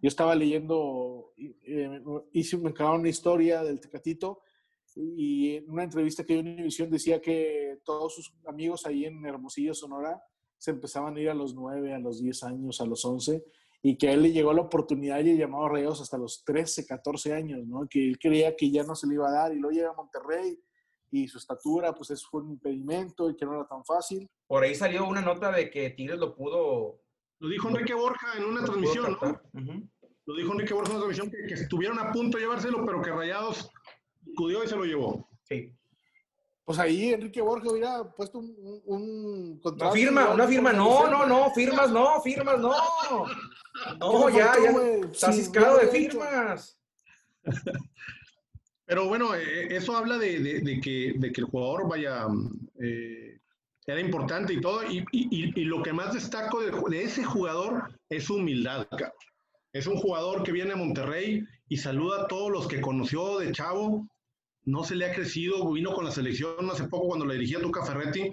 Yo 0.02 0.08
estaba 0.08 0.36
leyendo, 0.36 1.34
eh, 1.38 2.02
hice, 2.32 2.58
me 2.58 2.72
una 2.72 3.10
historia 3.10 3.62
del 3.62 3.82
Tecatito 3.82 4.42
y 4.96 5.58
en 5.58 5.70
una 5.70 5.84
entrevista 5.84 6.24
que 6.24 6.34
dio 6.34 6.42
en 6.44 6.54
Univisión 6.54 6.90
decía 6.90 7.20
que 7.20 7.80
todos 7.84 8.16
sus 8.16 8.34
amigos 8.48 8.86
ahí 8.86 9.04
en 9.04 9.26
Hermosillo, 9.26 9.74
Sonora, 9.74 10.24
se 10.60 10.72
empezaban 10.72 11.16
a 11.16 11.20
ir 11.20 11.30
a 11.30 11.34
los 11.34 11.56
9, 11.56 11.94
a 11.94 12.00
los 12.00 12.22
10 12.22 12.44
años, 12.44 12.82
a 12.82 12.86
los 12.86 13.04
11, 13.04 13.44
y 13.82 13.98
que 13.98 14.10
a 14.10 14.14
él 14.14 14.24
le 14.24 14.32
llegó 14.32 14.54
la 14.54 14.62
oportunidad 14.62 15.20
y 15.22 15.38
llamaba 15.38 15.66
a 15.66 15.70
Rayados 15.70 16.02
hasta 16.02 16.18
los 16.18 16.44
13, 16.44 16.86
14 16.86 17.34
años, 17.34 17.66
¿no? 17.66 17.88
Que 17.90 18.10
él 18.10 18.20
creía 18.20 18.56
que 18.56 18.70
ya 18.70 18.84
no 18.84 18.94
se 18.94 19.08
le 19.08 19.16
iba 19.16 19.30
a 19.30 19.32
dar, 19.32 19.54
y 19.54 19.56
luego 19.60 19.76
llega 19.76 19.90
a 19.90 19.94
Monterrey 19.94 20.62
y 21.12 21.28
su 21.28 21.38
estatura, 21.40 21.96
pues 21.96 22.12
eso 22.12 22.28
fue 22.30 22.42
un 22.42 22.52
impedimento 22.52 23.30
y 23.30 23.36
que 23.36 23.46
no 23.46 23.56
era 23.56 23.68
tan 23.68 23.84
fácil. 23.84 24.30
Por 24.46 24.64
ahí 24.64 24.76
salió 24.76 25.08
una 25.08 25.22
nota 25.22 25.52
de 25.52 25.70
que 25.70 25.90
Tigres 25.92 26.20
lo 26.20 26.36
pudo... 26.36 27.02
Lo 27.40 27.48
dijo 27.48 27.70
Enrique 27.70 27.94
Borja 27.94 28.38
en 28.38 28.44
una 28.44 28.64
transmisión, 28.64 29.18
¿no? 29.22 29.42
lo 30.26 30.36
dijo 30.36 30.52
Enrique 30.52 30.74
Borges 30.74 30.94
en 30.94 31.02
comisión, 31.02 31.32
que, 31.32 31.48
que, 31.48 31.54
estuvieron 31.56 31.98
a 31.98 32.12
punto 32.12 32.38
de 32.38 32.44
llevárselo, 32.44 32.86
pero 32.86 33.02
que 33.02 33.12
Rayados 33.12 33.72
acudió 34.34 34.64
y 34.64 34.68
se 34.68 34.76
lo 34.76 34.84
llevó. 34.84 35.28
Sí. 35.44 35.74
Pues 36.70 36.78
ahí 36.78 37.12
Enrique 37.12 37.42
Borges 37.42 37.72
hubiera 37.72 38.04
puesto 38.12 38.38
un, 38.38 38.56
un, 38.62 38.82
un 38.86 39.60
contrato. 39.60 39.86
Una 39.86 39.92
firma, 39.92 40.30
una 40.30 40.48
firma, 40.48 40.72
no, 40.72 41.10
no, 41.10 41.26
no, 41.26 41.50
firmas 41.50 41.90
no, 41.90 42.22
firmas 42.22 42.60
no. 42.60 42.72
No, 44.00 44.30
ya, 44.30 44.54
ya, 44.64 44.70
está 45.12 45.34
ciscado 45.34 45.80
de 45.80 45.88
firmas. 45.88 46.80
Pero 48.86 49.08
bueno, 49.08 49.34
eh, 49.34 49.76
eso 49.76 49.98
habla 49.98 50.20
de, 50.20 50.42
de, 50.42 50.60
de, 50.62 50.80
que, 50.80 51.16
de 51.18 51.32
que 51.32 51.42
el 51.42 51.48
jugador 51.48 51.90
vaya, 51.90 52.28
eh, 52.80 53.40
era 53.88 54.00
importante 54.00 54.54
y 54.54 54.62
todo. 54.62 54.84
Y, 54.84 55.04
y, 55.12 55.60
y, 55.60 55.66
lo 55.66 55.82
que 55.82 55.92
más 55.92 56.14
destaco 56.14 56.62
de, 56.62 57.02
ese 57.04 57.24
jugador 57.24 58.00
es 58.10 58.26
su 58.26 58.36
humildad. 58.36 58.88
Es 59.74 59.88
un 59.88 59.98
jugador 59.98 60.44
que 60.44 60.52
viene 60.52 60.74
a 60.74 60.78
Monterrey 60.78 61.44
y 61.68 61.78
saluda 61.78 62.22
a 62.22 62.28
todos 62.28 62.52
los 62.52 62.68
que 62.68 62.80
conoció 62.80 63.40
de 63.40 63.54
chavo. 63.54 64.08
No 64.70 64.84
se 64.84 64.96
le 64.96 65.06
ha 65.06 65.14
crecido, 65.14 65.72
vino 65.72 65.94
con 65.94 66.06
la 66.06 66.12
selección 66.12 66.70
hace 66.70 66.88
poco 66.88 67.08
cuando 67.08 67.26
le 67.26 67.34
dirigía 67.34 67.60
Tuca 67.60 67.84
Ferretti 67.84 68.32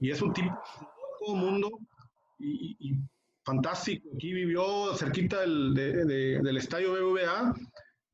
y 0.00 0.10
es 0.10 0.20
un 0.20 0.32
tipo 0.32 0.50
de 0.50 1.06
todo 1.20 1.36
mundo 1.36 1.70
y, 2.38 2.94
fantástico. 3.44 4.08
Aquí 4.14 4.32
vivió 4.32 4.94
cerquita 4.96 5.42
del, 5.42 5.74
de, 5.74 6.40
del 6.42 6.56
estadio 6.56 6.92
BBVA 6.92 7.54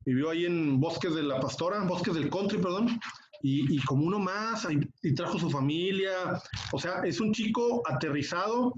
vivió 0.04 0.30
ahí 0.30 0.44
en 0.44 0.80
Bosques 0.80 1.14
de 1.14 1.22
la 1.22 1.40
Pastora, 1.40 1.84
Bosques 1.84 2.14
del 2.14 2.28
Country, 2.28 2.58
perdón, 2.58 3.00
y, 3.40 3.76
y 3.76 3.78
como 3.84 4.06
uno 4.06 4.18
más, 4.18 4.66
y 5.02 5.14
trajo 5.14 5.38
su 5.38 5.50
familia, 5.50 6.40
o 6.72 6.78
sea, 6.78 7.02
es 7.04 7.20
un 7.20 7.32
chico 7.32 7.82
aterrizado 7.86 8.74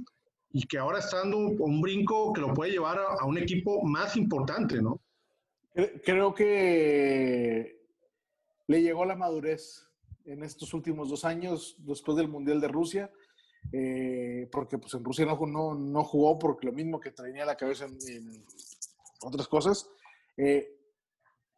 y 0.53 0.63
que 0.67 0.79
ahora 0.79 1.01
está 1.01 1.19
dando 1.19 1.39
un 1.39 1.81
brinco 1.81 2.33
que 2.33 2.41
lo 2.41 2.55
puede 2.55 2.73
llevar 2.73 2.99
a, 2.99 3.23
a 3.23 3.27
un 3.27 3.39
equipo 3.39 3.83
más 3.83 4.17
importante, 4.17 4.81
¿no? 4.81 5.01
Creo 6.05 6.33
que 6.33 7.84
le 8.67 8.83
llegó 8.83 9.05
la 9.05 9.17
madurez 9.17 9.89
en 10.25 10.43
estos 10.43 10.73
últimos 10.75 11.11
dos 11.11 11.25
años, 11.25 11.77
después 11.79 12.17
del 12.17 12.29
Mundial 12.29 12.61
de 12.61 12.69
Rusia, 12.69 13.11
eh, 13.73 14.49
porque 14.51 14.79
pues 14.79 14.95
en 14.95 15.05
Rusia 15.05 15.27
no, 15.27 15.39
no, 15.47 15.75
no, 15.75 16.05
jugó 16.05 16.39
porque 16.39 16.67
lo 16.67 16.73
mismo 16.73 17.01
que 17.01 17.11
traía 17.11 17.45
la 17.45 17.57
cabeza 17.57 17.87
en, 17.87 17.99
en 18.09 18.45
otras 19.23 19.49
cosas. 19.49 19.89
Eh, 20.37 20.71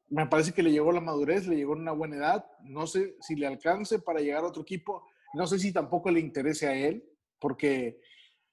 me 0.09 0.27
parece 0.27 0.53
que 0.53 0.63
le 0.63 0.71
llegó 0.71 0.93
la 0.93 1.01
madurez, 1.01 1.47
le 1.47 1.57
llegó 1.57 1.75
en 1.75 1.81
una 1.81 1.93
buena 1.93 2.17
edad. 2.17 2.47
No 2.63 2.87
sé 2.87 3.17
si 3.21 3.35
le 3.35 3.47
alcance 3.47 3.99
para 3.99 4.21
llegar 4.21 4.45
a 4.45 4.49
otro 4.49 4.63
equipo. 4.63 5.05
No 5.35 5.47
sé 5.47 5.59
si 5.59 5.73
tampoco 5.73 6.11
le 6.11 6.21
interese 6.21 6.69
a 6.69 6.75
él, 6.75 7.05
porque 7.39 8.01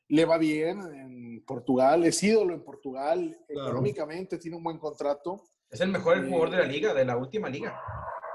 le 0.08 0.26
va 0.26 0.38
bien 0.38 0.80
en 0.80 1.44
Portugal, 1.46 2.04
es 2.04 2.22
ídolo 2.24 2.54
en 2.54 2.64
Portugal, 2.64 3.38
claro. 3.48 3.70
económicamente 3.70 4.38
tiene 4.38 4.58
un 4.58 4.64
buen 4.64 4.78
contrato. 4.78 5.42
Es 5.70 5.82
el 5.82 5.90
mejor 5.90 6.18
eh, 6.18 6.28
jugador 6.28 6.50
de 6.52 6.58
la 6.58 6.66
liga, 6.66 6.94
de 6.94 7.06
la 7.06 7.18
última 7.18 7.50
liga. 7.50 7.80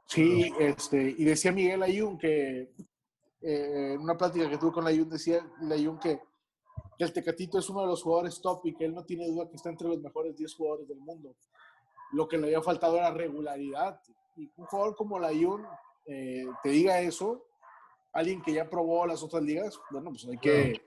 Sí, 0.08 0.52
este, 0.58 1.14
y 1.16 1.24
decía 1.24 1.52
Miguel 1.52 1.82
Ayun 1.82 2.18
que 2.18 2.72
eh, 3.42 3.92
en 3.94 4.00
una 4.00 4.16
plática 4.16 4.48
que 4.48 4.58
tuve 4.58 4.72
con 4.72 4.86
Ayun, 4.86 5.08
decía 5.08 5.46
Ayun 5.70 5.98
que, 5.98 6.20
que 6.96 7.04
el 7.04 7.12
Tecatito 7.12 7.58
es 7.58 7.68
uno 7.68 7.82
de 7.82 7.88
los 7.88 8.02
jugadores 8.02 8.40
top 8.40 8.62
y 8.64 8.74
que 8.74 8.86
él 8.86 8.94
no 8.94 9.04
tiene 9.04 9.28
duda 9.28 9.48
que 9.48 9.56
está 9.56 9.68
entre 9.68 9.88
los 9.88 10.00
mejores 10.00 10.34
10 10.34 10.54
jugadores 10.54 10.88
del 10.88 10.98
mundo 10.98 11.36
lo 12.12 12.28
que 12.28 12.38
le 12.38 12.46
había 12.46 12.62
faltado 12.62 12.96
era 12.96 13.10
regularidad. 13.10 14.00
Y 14.36 14.50
un 14.56 14.66
jugador 14.66 14.94
como 14.96 15.18
la 15.18 15.28
Jun 15.28 15.66
eh, 16.06 16.46
te 16.62 16.70
diga 16.70 17.00
eso, 17.00 17.46
alguien 18.12 18.42
que 18.42 18.52
ya 18.52 18.68
probó 18.68 19.06
las 19.06 19.22
otras 19.22 19.42
ligas, 19.42 19.78
bueno, 19.90 20.10
pues 20.10 20.26
hay 20.26 20.38
que, 20.38 20.82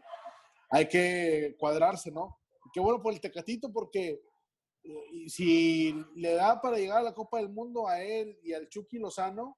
hay 0.69 0.87
que 0.87 1.55
cuadrarse, 1.59 2.11
¿no? 2.11 2.39
Qué 2.73 2.79
bueno 2.79 3.01
por 3.01 3.13
el 3.13 3.21
Tecatito, 3.21 3.71
porque 3.71 4.21
eh, 4.83 5.29
si 5.29 5.93
le 6.15 6.33
da 6.33 6.59
para 6.61 6.77
llegar 6.77 6.99
a 6.99 7.03
la 7.03 7.13
Copa 7.13 7.37
del 7.37 7.49
Mundo 7.49 7.87
a 7.87 8.01
él 8.01 8.37
y 8.43 8.53
al 8.53 8.67
Chucky 8.69 8.99
Lozano, 8.99 9.57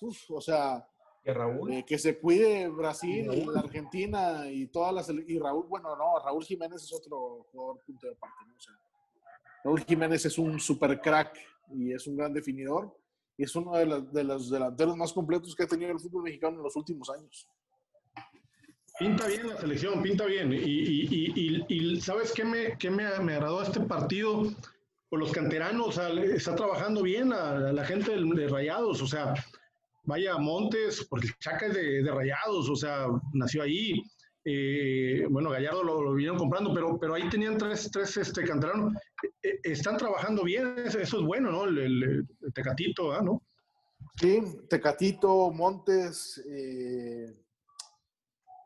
uf, 0.00 0.30
o 0.30 0.40
sea, 0.40 0.86
Raúl? 1.24 1.72
Eh, 1.72 1.84
que 1.86 1.98
se 1.98 2.18
cuide 2.18 2.68
Brasil, 2.68 3.30
y 3.32 3.44
la 3.44 3.60
Argentina 3.60 4.48
y 4.48 4.66
todas 4.68 4.94
las. 4.94 5.10
Y 5.10 5.38
Raúl, 5.38 5.66
bueno, 5.66 5.94
no, 5.96 6.18
Raúl 6.18 6.44
Jiménez 6.44 6.82
es 6.82 6.92
otro 6.92 7.46
jugador 7.52 7.80
punto 7.84 8.06
de 8.06 8.14
parte, 8.16 8.44
¿no? 8.46 8.54
O 8.56 8.60
sea, 8.60 8.74
Raúl 9.64 9.84
Jiménez 9.84 10.24
es 10.24 10.38
un 10.38 10.58
super 10.58 11.00
crack 11.00 11.38
y 11.72 11.92
es 11.92 12.06
un 12.06 12.16
gran 12.16 12.32
definidor. 12.32 12.96
Y 13.36 13.44
es 13.44 13.56
uno 13.56 13.72
de, 13.72 14.02
de 14.12 14.24
los 14.24 14.50
delanteros 14.50 14.96
más 14.96 15.12
completos 15.12 15.54
que 15.54 15.62
ha 15.62 15.66
tenido 15.66 15.90
el 15.92 16.00
fútbol 16.00 16.24
mexicano 16.24 16.58
en 16.58 16.62
los 16.62 16.76
últimos 16.76 17.08
años. 17.08 17.48
Pinta 19.00 19.28
bien 19.28 19.48
la 19.48 19.56
selección, 19.56 20.02
pinta 20.02 20.26
bien. 20.26 20.52
Y, 20.52 20.58
y, 20.58 21.32
y, 21.34 21.64
y 21.68 22.00
¿sabes 22.02 22.32
qué, 22.32 22.44
me, 22.44 22.76
qué 22.76 22.90
me, 22.90 23.18
me, 23.20 23.32
agradó 23.32 23.62
este 23.62 23.80
partido? 23.80 24.42
Por 25.08 25.20
los 25.20 25.32
canteranos, 25.32 25.88
o 25.88 25.92
sea, 25.92 26.10
está 26.10 26.54
trabajando 26.54 27.02
bien 27.02 27.30
la, 27.30 27.72
la 27.72 27.84
gente 27.86 28.12
de, 28.14 28.48
Rayados, 28.48 29.00
o 29.00 29.06
sea, 29.06 29.32
vaya 30.04 30.36
Montes, 30.36 31.06
porque 31.08 31.30
Chaca 31.40 31.66
es 31.68 31.74
de, 31.74 32.02
de 32.02 32.12
Rayados, 32.12 32.68
o 32.68 32.76
sea, 32.76 33.06
nació 33.32 33.62
ahí. 33.62 34.02
Eh, 34.44 35.26
bueno, 35.30 35.48
Gallardo 35.48 35.82
lo, 35.82 36.02
lo, 36.02 36.12
vinieron 36.12 36.36
comprando, 36.38 36.74
pero, 36.74 36.98
pero 37.00 37.14
ahí 37.14 37.26
tenían 37.30 37.56
tres, 37.56 37.90
tres 37.90 38.14
este, 38.18 38.44
canteranos. 38.44 38.92
Eh, 39.42 39.60
están 39.64 39.96
trabajando 39.96 40.44
bien, 40.44 40.74
eso 40.76 41.00
es 41.00 41.12
bueno, 41.12 41.50
¿no? 41.50 41.64
El, 41.64 41.78
el, 41.78 42.26
el 42.42 42.52
Tecatito, 42.52 43.12
¿ah, 43.12 43.22
¿no? 43.22 43.42
Sí, 44.20 44.42
Tecatito, 44.68 45.50
Montes, 45.50 46.44
eh, 46.46 47.34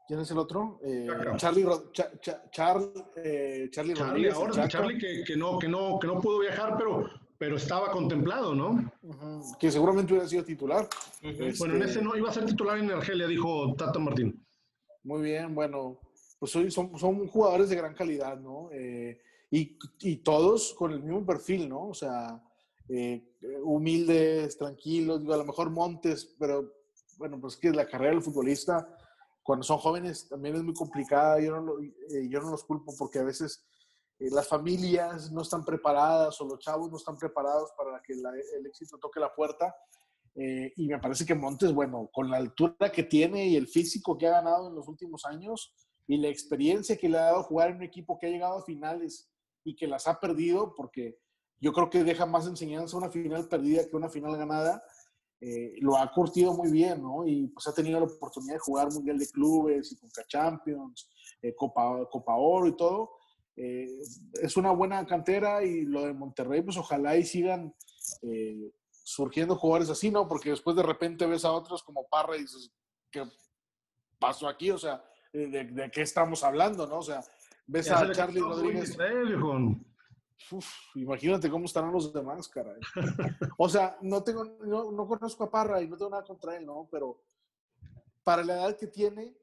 ¿quién 0.06 0.20
es 0.20 0.30
el 0.30 0.38
otro? 0.38 0.78
Eh, 0.82 1.06
Charlie, 1.36 1.66
Cha, 1.92 2.10
Cha, 2.20 2.50
Char, 2.50 2.78
eh, 3.16 3.68
Charlie, 3.70 3.94
Charlie 3.94 3.94
Rodríguez. 3.94 4.34
Ahora, 4.34 4.68
Charlie 4.68 4.98
que, 4.98 5.24
que, 5.24 5.36
no, 5.36 5.58
que, 5.58 5.68
no, 5.68 5.98
que 5.98 6.06
no 6.06 6.20
pudo 6.20 6.40
viajar, 6.40 6.76
pero, 6.78 7.08
pero 7.38 7.56
estaba 7.56 7.90
contemplado, 7.90 8.54
¿no? 8.54 8.70
Uh 9.02 9.12
-huh. 9.12 9.58
Que 9.58 9.70
seguramente 9.70 10.12
hubiera 10.12 10.28
sido 10.28 10.44
titular. 10.44 10.88
Uh 11.22 11.26
-huh. 11.26 11.46
este... 11.48 11.58
Bueno, 11.58 11.76
en 11.76 11.82
ese 11.82 12.02
no 12.02 12.16
iba 12.16 12.28
a 12.28 12.32
ser 12.32 12.44
titular 12.44 12.78
en 12.78 12.90
Argelia, 12.90 13.26
dijo 13.26 13.74
Tata 13.76 13.98
Martín. 13.98 14.44
Muy 15.02 15.22
bien, 15.22 15.54
bueno, 15.54 16.00
pues 16.38 16.52
son, 16.52 16.70
son 16.70 17.26
jugadores 17.28 17.68
de 17.68 17.76
gran 17.76 17.94
calidad, 17.94 18.38
¿no? 18.38 18.70
Eh, 18.72 19.20
y, 19.50 19.78
y, 20.00 20.16
todos 20.16 20.74
con 20.74 20.92
el 20.92 21.02
mismo 21.02 21.24
perfil, 21.24 21.68
¿no? 21.68 21.88
O 21.88 21.94
sea, 21.94 22.42
eh, 22.88 23.22
humildes, 23.62 24.58
tranquilos, 24.58 25.20
digo, 25.20 25.34
a 25.34 25.38
lo 25.38 25.44
mejor 25.44 25.70
Montes, 25.70 26.34
pero 26.38 26.72
bueno, 27.16 27.40
pues 27.40 27.56
que 27.56 27.70
la 27.70 27.86
carrera 27.86 28.12
del 28.12 28.22
futbolista, 28.22 28.88
cuando 29.44 29.62
son 29.62 29.78
jóvenes, 29.78 30.26
también 30.28 30.56
es 30.56 30.64
muy 30.64 30.74
complicada. 30.74 31.38
Yo 31.38 31.60
no, 31.60 31.78
eh, 31.80 32.28
yo 32.28 32.40
no 32.40 32.50
los 32.50 32.64
culpo 32.64 32.94
porque 32.98 33.18
a 33.18 33.24
veces 33.24 33.64
eh, 34.18 34.30
las 34.30 34.48
familias 34.48 35.30
no 35.30 35.42
están 35.42 35.64
preparadas 35.64 36.40
o 36.40 36.46
los 36.46 36.58
chavos 36.58 36.90
no 36.90 36.96
están 36.96 37.16
preparados 37.16 37.70
para 37.76 38.00
que 38.02 38.14
la, 38.16 38.30
el 38.58 38.66
éxito 38.66 38.98
toque 38.98 39.20
la 39.20 39.34
puerta. 39.34 39.74
Eh, 40.34 40.72
y 40.76 40.88
me 40.88 40.98
parece 40.98 41.26
que 41.26 41.34
Montes, 41.34 41.72
bueno, 41.72 42.08
con 42.12 42.30
la 42.30 42.38
altura 42.38 42.90
que 42.90 43.04
tiene 43.04 43.46
y 43.46 43.56
el 43.56 43.68
físico 43.68 44.16
que 44.16 44.26
ha 44.26 44.32
ganado 44.32 44.68
en 44.68 44.74
los 44.74 44.88
últimos 44.88 45.24
años 45.26 45.74
y 46.06 46.16
la 46.16 46.28
experiencia 46.28 46.96
que 46.96 47.08
le 47.08 47.18
ha 47.18 47.24
dado 47.24 47.44
jugar 47.44 47.70
en 47.70 47.76
un 47.76 47.82
equipo 47.82 48.18
que 48.18 48.26
ha 48.26 48.30
llegado 48.30 48.58
a 48.58 48.64
finales 48.64 49.30
y 49.62 49.76
que 49.76 49.86
las 49.86 50.08
ha 50.08 50.18
perdido, 50.18 50.74
porque 50.74 51.18
yo 51.60 51.72
creo 51.72 51.88
que 51.88 52.02
deja 52.02 52.26
más 52.26 52.46
enseñanza 52.46 52.96
una 52.96 53.10
final 53.10 53.48
perdida 53.48 53.88
que 53.88 53.96
una 53.96 54.08
final 54.08 54.36
ganada, 54.36 54.82
eh, 55.46 55.74
lo 55.80 55.98
ha 55.98 56.10
curtido 56.10 56.54
muy 56.54 56.70
bien, 56.70 57.02
¿no? 57.02 57.26
Y 57.26 57.48
pues 57.48 57.66
ha 57.66 57.74
tenido 57.74 58.00
la 58.00 58.06
oportunidad 58.06 58.54
de 58.54 58.60
jugar 58.60 58.90
Mundial 58.90 59.18
de 59.18 59.28
Clubes 59.28 59.92
y 59.92 59.96
Conca 59.98 60.24
Champions, 60.26 61.10
eh, 61.42 61.54
Copa, 61.54 62.08
Copa 62.10 62.34
Oro 62.34 62.66
y 62.66 62.74
todo. 62.74 63.10
Eh, 63.54 63.86
es 64.40 64.56
una 64.56 64.70
buena 64.70 65.04
cantera 65.04 65.62
y 65.62 65.82
lo 65.82 66.06
de 66.06 66.14
Monterrey, 66.14 66.62
pues 66.62 66.78
ojalá 66.78 67.14
y 67.18 67.24
sigan 67.24 67.74
surgiendo 68.90 69.54
jugadores 69.56 69.90
así, 69.90 70.10
¿no? 70.10 70.26
Porque 70.26 70.48
después 70.48 70.76
de 70.76 70.82
repente 70.82 71.26
ves 71.26 71.44
a 71.44 71.52
otros 71.52 71.82
como 71.82 72.08
Parra 72.08 72.38
y 72.38 72.40
dices, 72.40 72.72
¿qué 73.10 73.22
pasó 74.18 74.48
aquí? 74.48 74.70
O 74.70 74.78
sea, 74.78 75.04
¿de, 75.30 75.48
de 75.64 75.90
qué 75.90 76.00
estamos 76.00 76.42
hablando, 76.42 76.86
no? 76.86 77.00
O 77.00 77.02
sea, 77.02 77.22
ves 77.66 77.90
a 77.90 78.10
Charlie 78.12 78.40
Rodríguez. 78.40 78.88
Israel, 78.88 79.36
Uf, 80.50 80.66
imagínate 80.94 81.50
cómo 81.50 81.64
estarán 81.64 81.92
los 81.92 82.12
demás, 82.12 82.48
caray. 82.48 82.80
O 83.58 83.68
sea, 83.68 83.96
no 84.02 84.22
tengo, 84.22 84.44
no, 84.44 84.90
no, 84.90 85.06
conozco 85.06 85.44
a 85.44 85.50
Parra 85.50 85.80
y 85.80 85.88
no 85.88 85.96
tengo 85.96 86.10
nada 86.10 86.24
contra 86.24 86.56
él, 86.56 86.66
¿no? 86.66 86.88
Pero 86.90 87.22
para 88.22 88.44
la 88.44 88.54
edad 88.54 88.76
que 88.76 88.86
tiene, 88.86 89.36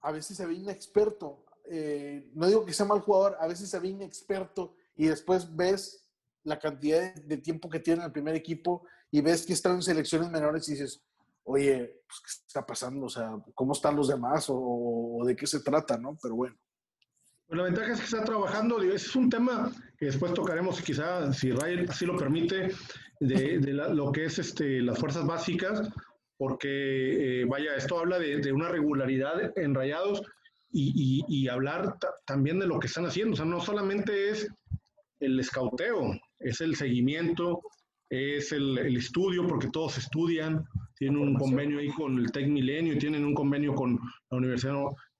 a 0.00 0.12
veces 0.12 0.36
se 0.36 0.46
ve 0.46 0.54
inexperto. 0.54 1.44
Eh, 1.70 2.30
no 2.34 2.46
digo 2.46 2.64
que 2.64 2.72
sea 2.72 2.86
mal 2.86 3.00
jugador, 3.00 3.36
a 3.40 3.46
veces 3.46 3.68
se 3.68 3.78
ve 3.78 3.88
inexperto 3.88 4.74
y 4.96 5.06
después 5.06 5.54
ves 5.54 6.08
la 6.44 6.58
cantidad 6.58 7.14
de 7.14 7.36
tiempo 7.38 7.68
que 7.68 7.80
tiene 7.80 8.04
el 8.04 8.12
primer 8.12 8.34
equipo 8.34 8.86
y 9.10 9.20
ves 9.20 9.44
que 9.44 9.52
están 9.52 9.76
en 9.76 9.82
selecciones 9.82 10.30
menores 10.30 10.68
y 10.68 10.72
dices, 10.72 11.02
oye, 11.44 12.02
pues, 12.06 12.20
¿qué 12.20 12.46
está 12.46 12.64
pasando? 12.64 13.06
O 13.06 13.10
sea, 13.10 13.30
¿cómo 13.54 13.72
están 13.72 13.96
los 13.96 14.08
demás? 14.08 14.48
O, 14.48 15.18
o 15.18 15.24
de 15.24 15.36
qué 15.36 15.46
se 15.46 15.60
trata, 15.60 15.98
¿no? 15.98 16.16
Pero 16.22 16.36
bueno. 16.36 16.56
Bueno, 17.48 17.62
la 17.62 17.70
ventaja 17.70 17.92
es 17.92 18.00
que 18.00 18.04
está 18.04 18.24
trabajando, 18.24 18.80
ese 18.82 18.94
es 18.94 19.16
un 19.16 19.30
tema 19.30 19.72
que 19.98 20.06
después 20.06 20.32
tocaremos, 20.32 20.80
quizá, 20.80 21.32
si 21.32 21.50
Ray 21.50 21.84
así 21.88 22.06
lo 22.06 22.16
permite, 22.16 22.70
de, 23.20 23.58
de 23.58 23.72
la, 23.72 23.88
lo 23.88 24.12
que 24.12 24.26
es 24.26 24.38
este, 24.38 24.80
las 24.80 24.98
fuerzas 24.98 25.26
básicas, 25.26 25.88
porque, 26.36 27.40
eh, 27.40 27.44
vaya, 27.46 27.74
esto 27.74 27.98
habla 27.98 28.18
de, 28.18 28.38
de, 28.38 28.52
una 28.52 28.68
regularidad 28.68 29.58
en 29.58 29.74
rayados 29.74 30.22
y, 30.70 31.24
y, 31.28 31.42
y 31.42 31.48
hablar 31.48 31.96
también 32.26 32.60
de 32.60 32.66
lo 32.68 32.78
que 32.78 32.86
están 32.86 33.06
haciendo. 33.06 33.32
O 33.32 33.36
sea, 33.36 33.44
no 33.44 33.60
solamente 33.60 34.30
es 34.30 34.48
el 35.18 35.40
escauteo, 35.40 36.12
es 36.38 36.60
el 36.60 36.76
seguimiento, 36.76 37.60
es 38.08 38.52
el, 38.52 38.78
el, 38.78 38.96
estudio, 38.96 39.46
porque 39.46 39.68
todos 39.72 39.98
estudian, 39.98 40.64
tienen 40.96 41.20
un 41.20 41.34
convenio 41.34 41.80
ahí 41.80 41.88
con 41.88 42.18
el 42.18 42.30
Tec 42.30 42.46
Milenio 42.46 42.94
y 42.94 42.98
tienen 42.98 43.24
un 43.24 43.34
convenio 43.34 43.74
con 43.74 43.98
la 44.30 44.38
universidad, 44.38 44.74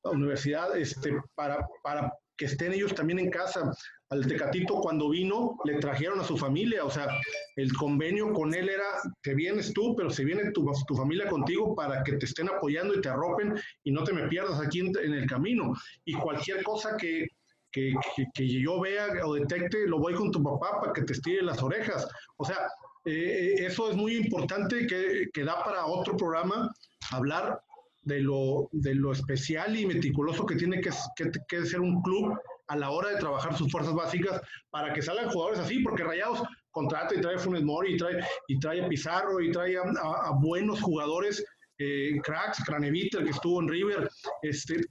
la 0.04 0.10
universidad 0.10 0.76
este, 0.76 1.16
para, 1.34 1.66
para 1.82 2.12
que 2.36 2.46
estén 2.46 2.72
ellos 2.72 2.94
también 2.94 3.18
en 3.18 3.30
casa. 3.30 3.72
Al 4.10 4.26
Tecatito 4.26 4.80
cuando 4.80 5.10
vino 5.10 5.58
le 5.64 5.74
trajeron 5.74 6.18
a 6.20 6.24
su 6.24 6.36
familia, 6.38 6.84
o 6.84 6.90
sea, 6.90 7.08
el 7.56 7.72
convenio 7.74 8.32
con 8.32 8.54
él 8.54 8.70
era, 8.70 8.86
te 9.22 9.34
vienes 9.34 9.74
tú, 9.74 9.94
pero 9.96 10.08
se 10.08 10.24
viene 10.24 10.50
tu, 10.52 10.70
tu 10.86 10.94
familia 10.94 11.28
contigo 11.28 11.74
para 11.74 12.02
que 12.02 12.12
te 12.14 12.24
estén 12.24 12.48
apoyando 12.48 12.94
y 12.94 13.02
te 13.02 13.10
arropen 13.10 13.54
y 13.84 13.90
no 13.90 14.04
te 14.04 14.14
me 14.14 14.26
pierdas 14.28 14.60
aquí 14.60 14.80
en, 14.80 14.96
el 14.96 15.26
camino. 15.26 15.74
Y 16.06 16.14
cualquier 16.14 16.62
cosa 16.62 16.96
que, 16.96 17.26
que, 17.70 17.92
que, 18.16 18.24
que, 18.32 18.48
yo 18.48 18.80
vea 18.80 19.08
o 19.24 19.34
detecte, 19.34 19.86
lo 19.86 19.98
voy 19.98 20.14
con 20.14 20.30
tu 20.30 20.42
papá 20.42 20.80
para 20.80 20.92
que 20.94 21.02
te 21.02 21.12
estire 21.12 21.42
las 21.42 21.62
orejas. 21.62 22.08
O 22.38 22.46
sea, 22.46 22.56
eh, 23.04 23.54
eso 23.66 23.90
es 23.90 23.96
muy 23.96 24.16
importante 24.16 24.86
que, 24.86 25.28
que, 25.32 25.44
da 25.44 25.64
para 25.64 25.86
otro 25.86 26.16
programa 26.16 26.70
hablar 27.10 27.60
de 28.02 28.20
lo, 28.20 28.68
de 28.72 28.94
lo 28.94 29.12
especial 29.12 29.76
y 29.76 29.86
meticuloso 29.86 30.44
que 30.44 30.56
tiene 30.56 30.80
que, 30.80 30.90
que, 31.16 31.30
que, 31.48 31.66
ser 31.66 31.80
un 31.80 32.02
club 32.02 32.38
a 32.68 32.76
la 32.76 32.90
hora 32.90 33.10
de 33.10 33.16
trabajar 33.16 33.56
sus 33.56 33.70
fuerzas 33.70 33.94
básicas 33.94 34.40
para 34.70 34.92
que 34.92 35.02
salgan 35.02 35.30
jugadores 35.30 35.60
así, 35.60 35.80
porque 35.80 36.04
Rayados 36.04 36.42
contrata 36.70 37.14
y 37.14 37.20
trae 37.20 37.38
Funes 37.38 37.64
Mori 37.64 37.94
y 37.94 37.96
trae, 37.96 38.24
y 38.46 38.58
trae 38.58 38.84
a 38.84 38.88
Pizarro 38.88 39.40
y 39.40 39.50
trae 39.50 39.76
a, 39.76 40.30
buenos 40.40 40.80
jugadores, 40.80 41.44
eh, 41.78 42.20
cracks, 42.22 42.62
Craneviter 42.64 43.24
que 43.24 43.30
estuvo 43.30 43.60
en 43.60 43.68
River, 43.68 44.10
este, 44.42 44.82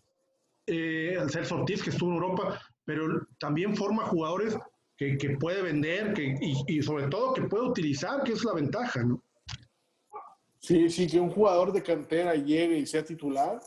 eh, 0.66 1.18
Ortiz 1.52 1.84
que 1.84 1.92
estuvo 1.92 2.10
en 2.10 2.16
Europa, 2.16 2.60
pero 2.84 3.28
también 3.40 3.76
forma 3.76 4.04
jugadores 4.06 4.58
que, 4.98 5.18
que 5.18 5.38
puede 5.38 5.62
vender 5.62 6.14
que, 6.14 6.36
y, 6.42 6.64
y, 6.68 6.82
sobre 6.82 7.08
todo 7.08 7.34
que 7.34 7.44
puede 7.44 7.68
utilizar, 7.68 8.24
que 8.24 8.34
es 8.34 8.44
la 8.44 8.54
ventaja, 8.54 9.04
¿no? 9.04 9.24
Sí, 10.60 10.90
sí, 10.90 11.08
que 11.08 11.20
un 11.20 11.30
jugador 11.30 11.72
de 11.72 11.84
cantera 11.84 12.34
llegue 12.34 12.80
y 12.80 12.86
sea 12.88 13.06
titular 13.06 13.60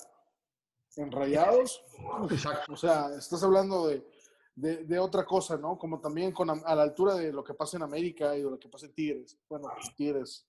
en 0.97 1.11
Rayados. 1.11 1.83
Exacto. 2.31 2.73
O 2.73 2.77
sea, 2.77 3.09
estás 3.17 3.43
hablando 3.43 3.89
de, 3.89 4.05
de, 4.55 4.85
de, 4.85 4.99
otra 4.99 5.25
cosa, 5.25 5.57
¿no? 5.57 5.79
Como 5.79 6.01
también 6.01 6.33
con, 6.33 6.51
a 6.51 6.75
la 6.75 6.83
altura 6.83 7.15
de 7.15 7.33
lo 7.33 7.45
que 7.45 7.55
pasa 7.55 7.77
en 7.77 7.83
América 7.85 8.37
y 8.37 8.43
de 8.43 8.51
lo 8.51 8.59
que 8.59 8.69
pasa 8.69 8.87
en 8.87 8.95
Tigres. 8.95 9.39
Bueno, 9.49 9.69
pues 9.75 9.95
Tigres 9.97 10.47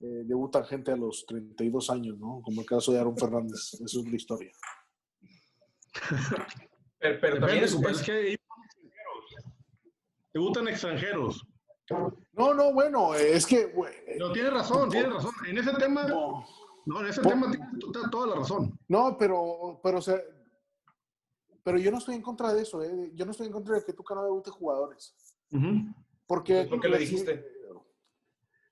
eh, 0.00 0.22
debutan 0.24 0.64
gente 0.64 0.92
a 0.92 0.96
los 0.96 1.24
32 1.26 1.90
años, 1.90 2.18
¿no? 2.18 2.40
Como 2.42 2.60
el 2.60 2.66
caso 2.66 2.92
de 2.92 3.00
Aaron 3.00 3.16
Fernández. 3.16 3.74
Eso 3.84 4.00
es 4.00 4.06
la 4.06 4.16
historia. 4.16 4.52
pero, 6.98 7.18
pero 7.20 7.40
también 7.40 7.64
es, 7.64 7.74
es 7.74 8.02
que 8.02 8.36
debutan 10.32 10.68
extranjeros. 10.68 11.44
No, 12.32 12.54
no, 12.54 12.72
bueno, 12.72 13.14
es 13.14 13.46
que. 13.46 13.72
No, 14.18 14.30
tiene 14.32 14.50
razón, 14.50 14.90
tiene 14.90 15.08
razón. 15.08 15.32
En 15.46 15.58
ese 15.58 15.72
tema. 15.74 16.06
No, 16.06 16.44
no 16.88 17.00
en 17.00 17.06
ese 17.08 17.20
por, 17.20 17.32
tema 17.32 17.50
tiene 17.50 18.08
toda 18.10 18.26
la 18.28 18.36
razón. 18.36 18.78
No, 18.88 19.16
pero, 19.18 19.78
pero, 19.82 19.98
o 19.98 20.00
sea. 20.00 20.18
Pero 21.62 21.76
yo 21.78 21.90
no 21.90 21.98
estoy 21.98 22.14
en 22.14 22.22
contra 22.22 22.54
de 22.54 22.62
eso, 22.62 22.82
¿eh? 22.82 23.10
Yo 23.14 23.26
no 23.26 23.32
estoy 23.32 23.46
en 23.46 23.52
contra 23.52 23.76
de 23.76 23.84
que 23.84 23.92
tú 23.92 24.02
no 24.08 24.24
debute 24.24 24.50
jugadores. 24.50 25.14
Uh 25.52 25.56
-huh. 25.58 25.94
Porque. 26.26 26.64
¿Por 26.64 26.80
qué 26.80 26.88
le 26.88 26.98
dijiste? 26.98 27.44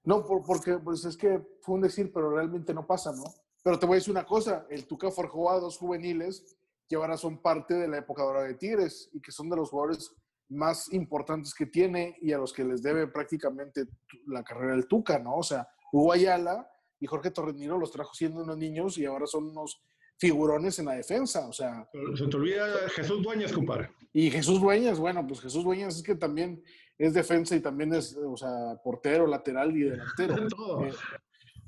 No, 0.02 0.24
por, 0.24 0.42
porque 0.42 0.78
pues 0.78 1.04
es 1.04 1.16
que 1.16 1.44
fue 1.60 1.74
un 1.74 1.82
decir, 1.82 2.10
pero 2.10 2.30
realmente 2.30 2.72
no 2.72 2.86
pasa, 2.86 3.12
¿no? 3.12 3.24
Pero 3.62 3.78
te 3.78 3.84
voy 3.84 3.96
a 3.96 3.98
decir 3.98 4.12
una 4.12 4.24
cosa: 4.24 4.66
el 4.70 4.86
Tuca 4.86 5.10
forjó 5.10 5.50
a 5.50 5.60
dos 5.60 5.76
juveniles 5.76 6.56
que 6.88 6.96
ahora 6.96 7.18
son 7.18 7.42
parte 7.42 7.74
de 7.74 7.88
la 7.88 7.98
época 7.98 8.22
dorada 8.22 8.46
de 8.46 8.54
Tigres 8.54 9.10
y 9.12 9.20
que 9.20 9.32
son 9.32 9.50
de 9.50 9.56
los 9.56 9.68
jugadores 9.68 10.14
más 10.48 10.90
importantes 10.92 11.52
que 11.52 11.66
tiene 11.66 12.16
y 12.22 12.32
a 12.32 12.38
los 12.38 12.52
que 12.52 12.64
les 12.64 12.80
debe 12.80 13.08
prácticamente 13.08 13.88
la 14.26 14.42
carrera 14.42 14.72
del 14.72 14.86
Tuca, 14.86 15.18
¿no? 15.18 15.36
O 15.36 15.42
sea, 15.42 15.68
Hugo 15.92 16.12
Ayala 16.12 16.70
y 17.00 17.06
Jorge 17.06 17.30
Torrenino 17.30 17.78
los 17.78 17.90
trajo 17.90 18.14
siendo 18.14 18.42
unos 18.42 18.56
niños 18.56 18.98
y 18.98 19.04
ahora 19.04 19.26
son 19.26 19.50
unos 19.50 19.82
figurones 20.18 20.78
en 20.78 20.86
la 20.86 20.94
defensa, 20.94 21.46
o 21.46 21.52
sea... 21.52 21.88
Se 22.14 22.26
te 22.26 22.36
olvida 22.36 22.66
Jesús 22.94 23.22
Dueñas, 23.22 23.52
compadre. 23.52 23.90
Y 24.12 24.30
Jesús 24.30 24.60
Dueñas, 24.60 24.98
bueno, 24.98 25.26
pues 25.26 25.40
Jesús 25.40 25.62
Dueñas 25.62 25.96
es 25.96 26.02
que 26.02 26.14
también 26.14 26.62
es 26.96 27.12
defensa 27.12 27.54
y 27.54 27.60
también 27.60 27.92
es, 27.92 28.16
o 28.16 28.36
sea, 28.36 28.80
portero, 28.82 29.26
lateral 29.26 29.76
y 29.76 29.82
delantero. 29.82 30.34
Todo. 30.48 30.86
Eh, 30.86 30.94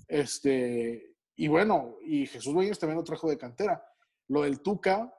este, 0.09 1.15
y 1.37 1.49
bueno, 1.49 1.97
y 2.03 2.27
Jesús 2.27 2.55
Dueñas 2.55 2.79
también 2.79 2.97
lo 2.97 3.05
trajo 3.05 3.29
de 3.29 3.37
cantera. 3.37 3.85
Lo 4.29 4.43
del 4.43 4.61
Tuca, 4.61 5.13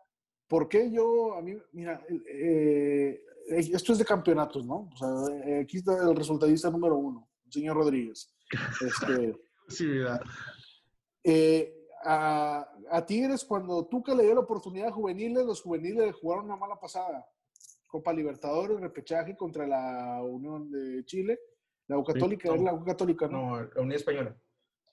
¿por 0.48 0.68
qué 0.68 0.92
yo, 0.92 1.36
a 1.36 1.42
mí, 1.42 1.56
mira, 1.74 2.04
eh, 2.28 3.22
esto 3.50 3.94
es 3.94 4.00
de 4.00 4.06
campeonatos, 4.06 4.66
¿no? 4.66 4.90
O 4.92 4.98
sea, 4.98 5.62
aquí 5.62 5.78
está 5.78 6.10
el 6.10 6.16
resultadista 6.16 6.72
número 6.72 6.98
uno, 6.98 7.30
el 7.46 7.52
señor 7.52 7.78
Rodríguez. 7.78 8.34
Este, 8.82 9.36
Eh, 11.24 11.88
a, 12.04 12.68
a, 12.92 13.06
Tigres, 13.06 13.44
cuando 13.44 13.86
Tuca 13.86 14.16
le 14.16 14.24
dio 14.24 14.34
la 14.34 14.42
oportunidad 14.42 14.88
a 14.88 14.92
juveniles, 14.92 15.46
los 15.46 15.62
juveniles 15.62 16.06
le 16.06 16.12
jugaron 16.12 16.46
una 16.46 16.56
mala 16.56 16.80
pasada. 16.80 17.26
Copa 17.88 18.14
Libertadores, 18.14 18.80
repechaje 18.80 19.36
contra 19.36 19.68
la 19.68 20.22
Unión 20.24 20.72
de 20.72 21.04
Chile. 21.06 21.40
La 21.88 21.98
U 21.98 22.04
Católica, 22.04 22.50
sí, 22.52 22.58
no, 22.58 22.64
la 22.66 22.74
U 22.74 22.84
Católica, 22.86 23.28
¿no? 23.28 23.58
No, 23.58 23.64
la 23.64 23.82
Unión 23.82 23.94
Española. 23.94 24.36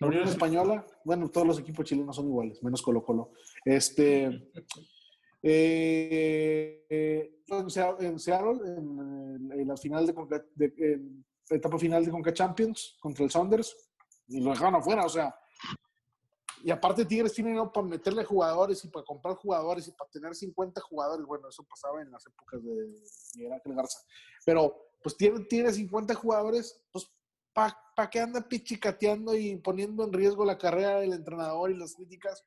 La 0.00 0.06
Unión 0.08 0.28
Española, 0.28 0.86
bueno, 1.04 1.30
todos 1.30 1.46
los 1.46 1.58
equipos 1.58 1.84
chilenos 1.84 2.16
son 2.16 2.26
iguales, 2.26 2.62
menos 2.62 2.82
Colo 2.82 3.02
Colo. 3.02 3.32
Este, 3.64 4.50
eh, 5.42 7.32
en 7.48 7.70
Seattle, 8.18 8.58
en, 8.64 9.50
en, 9.52 9.68
la 9.68 9.76
final 9.76 10.06
de, 10.06 10.44
de 10.54 10.92
en 10.92 11.24
etapa 11.48 11.78
final 11.78 12.04
de 12.04 12.10
Conca 12.10 12.32
Champions 12.32 12.96
contra 13.00 13.24
el 13.24 13.30
Saunders 13.30 13.85
y 14.28 14.40
lo 14.40 14.50
dejaron 14.50 14.76
afuera, 14.76 15.04
o 15.04 15.08
sea. 15.08 15.34
Y 16.62 16.70
aparte 16.70 17.04
Tigres 17.04 17.32
tiene 17.32 17.50
dinero 17.50 17.70
para 17.70 17.86
meterle 17.86 18.24
jugadores 18.24 18.84
y 18.84 18.88
para 18.88 19.04
comprar 19.04 19.36
jugadores 19.36 19.86
y 19.88 19.92
para 19.92 20.10
tener 20.10 20.34
50 20.34 20.80
jugadores. 20.80 21.24
Bueno, 21.26 21.48
eso 21.48 21.62
pasaba 21.62 22.02
en 22.02 22.10
las 22.10 22.26
épocas 22.26 22.62
de 22.64 22.88
Miguel 23.36 23.52
Ángel 23.52 23.74
Garza. 23.74 24.00
Pero 24.44 24.90
pues 25.02 25.16
tiene, 25.16 25.40
tiene 25.44 25.72
50 25.72 26.14
jugadores, 26.14 26.82
pues 26.90 27.08
¿para 27.52 27.78
pa 27.94 28.10
qué 28.10 28.20
anda 28.20 28.40
pichicateando 28.40 29.36
y 29.36 29.56
poniendo 29.56 30.02
en 30.02 30.12
riesgo 30.12 30.44
la 30.44 30.58
carrera 30.58 31.00
del 31.00 31.12
entrenador 31.12 31.70
y 31.70 31.76
las 31.76 31.94
críticas? 31.94 32.44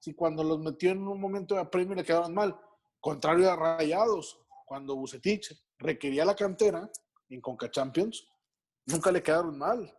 si 0.00 0.14
cuando 0.14 0.42
los 0.42 0.58
metió 0.58 0.90
en 0.90 1.06
un 1.06 1.20
momento 1.20 1.54
de 1.54 1.64
premio 1.66 1.94
le 1.94 2.04
quedaron 2.04 2.34
mal. 2.34 2.58
Contrario 3.00 3.50
a 3.50 3.56
Rayados, 3.56 4.40
cuando 4.64 4.96
Bucetich 4.96 5.54
requería 5.78 6.24
la 6.24 6.34
cantera 6.34 6.90
en 7.28 7.40
Conca 7.40 7.70
Champions, 7.70 8.26
nunca 8.86 9.12
le 9.12 9.22
quedaron 9.22 9.56
mal. 9.56 9.94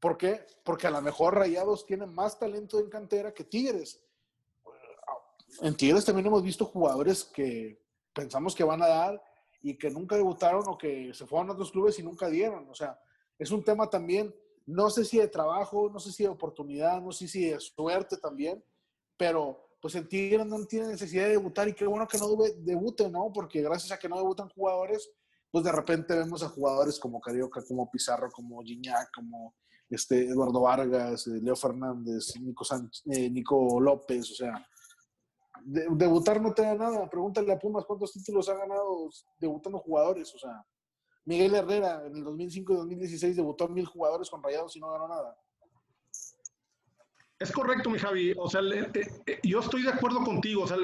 ¿Por 0.00 0.16
qué? 0.16 0.46
Porque 0.64 0.86
a 0.86 0.90
lo 0.90 1.00
mejor 1.02 1.34
Rayados 1.34 1.86
tiene 1.86 2.06
más 2.06 2.38
talento 2.38 2.78
en 2.78 2.88
cantera 2.88 3.32
que 3.32 3.44
Tigres. 3.44 4.00
En 5.60 5.76
Tigres 5.76 6.04
también 6.04 6.26
hemos 6.26 6.42
visto 6.42 6.64
jugadores 6.64 7.24
que 7.24 7.80
pensamos 8.12 8.54
que 8.54 8.64
van 8.64 8.82
a 8.82 8.88
dar 8.88 9.22
y 9.60 9.76
que 9.76 9.90
nunca 9.90 10.16
debutaron 10.16 10.62
o 10.66 10.78
que 10.78 11.12
se 11.14 11.26
fueron 11.26 11.50
a 11.50 11.52
otros 11.52 11.72
clubes 11.72 11.98
y 11.98 12.02
nunca 12.02 12.28
dieron. 12.28 12.68
O 12.68 12.74
sea, 12.74 13.00
es 13.38 13.50
un 13.50 13.64
tema 13.64 13.90
también 13.90 14.34
no 14.68 14.90
sé 14.90 15.06
si 15.06 15.16
de 15.16 15.28
trabajo, 15.28 15.88
no 15.90 15.98
sé 15.98 16.12
si 16.12 16.24
de 16.24 16.28
oportunidad, 16.28 17.00
no 17.00 17.10
sé 17.10 17.26
si 17.26 17.46
de 17.46 17.58
suerte 17.58 18.18
también, 18.18 18.62
pero 19.16 19.66
pues 19.80 19.94
el 19.94 20.06
Tigre 20.06 20.44
no 20.44 20.62
tiene 20.66 20.88
necesidad 20.88 21.24
de 21.24 21.30
debutar 21.30 21.66
y 21.68 21.72
qué 21.72 21.86
bueno 21.86 22.06
que 22.06 22.18
no 22.18 22.28
debute, 22.58 23.08
¿no? 23.08 23.32
Porque 23.32 23.62
gracias 23.62 23.92
a 23.92 23.98
que 23.98 24.10
no 24.10 24.18
debutan 24.18 24.50
jugadores, 24.50 25.10
pues 25.50 25.64
de 25.64 25.72
repente 25.72 26.14
vemos 26.14 26.42
a 26.42 26.50
jugadores 26.50 26.98
como 26.98 27.18
Carioca, 27.18 27.64
como 27.66 27.90
Pizarro, 27.90 28.30
como 28.30 28.62
Gignac, 28.62 29.10
como 29.14 29.54
este, 29.90 30.28
Eduardo 30.28 30.60
Vargas, 30.60 31.26
eh, 31.26 31.40
Leo 31.42 31.56
Fernández, 31.56 32.34
Nico, 32.40 32.64
Sánchez, 32.64 33.02
eh, 33.10 33.30
Nico 33.30 33.80
López, 33.80 34.30
o 34.32 34.34
sea, 34.34 34.66
de, 35.64 35.86
debutar 35.92 36.40
no 36.40 36.52
te 36.52 36.62
da 36.62 36.74
nada. 36.74 37.08
Pregúntale 37.08 37.52
a 37.52 37.58
Pumas 37.58 37.84
cuántos 37.84 38.12
títulos 38.12 38.48
ha 38.48 38.54
ganado 38.54 39.08
debutando 39.38 39.78
jugadores, 39.78 40.34
o 40.34 40.38
sea, 40.38 40.64
Miguel 41.24 41.54
Herrera 41.54 42.06
en 42.06 42.16
el 42.16 42.24
2005 42.24 42.72
y 42.72 42.76
2016 42.76 43.36
debutó 43.36 43.64
a 43.64 43.68
mil 43.68 43.84
jugadores 43.84 44.30
con 44.30 44.42
Rayados 44.42 44.74
y 44.76 44.80
no 44.80 44.90
ganó 44.90 45.08
nada. 45.08 45.36
Es 47.38 47.52
correcto, 47.52 47.90
mi 47.90 47.98
Javi. 47.98 48.34
O 48.36 48.48
sea, 48.48 48.62
eh, 48.62 49.38
yo 49.42 49.60
estoy 49.60 49.82
de 49.82 49.90
acuerdo 49.90 50.24
contigo. 50.24 50.62
O 50.62 50.66
sea, 50.66 50.78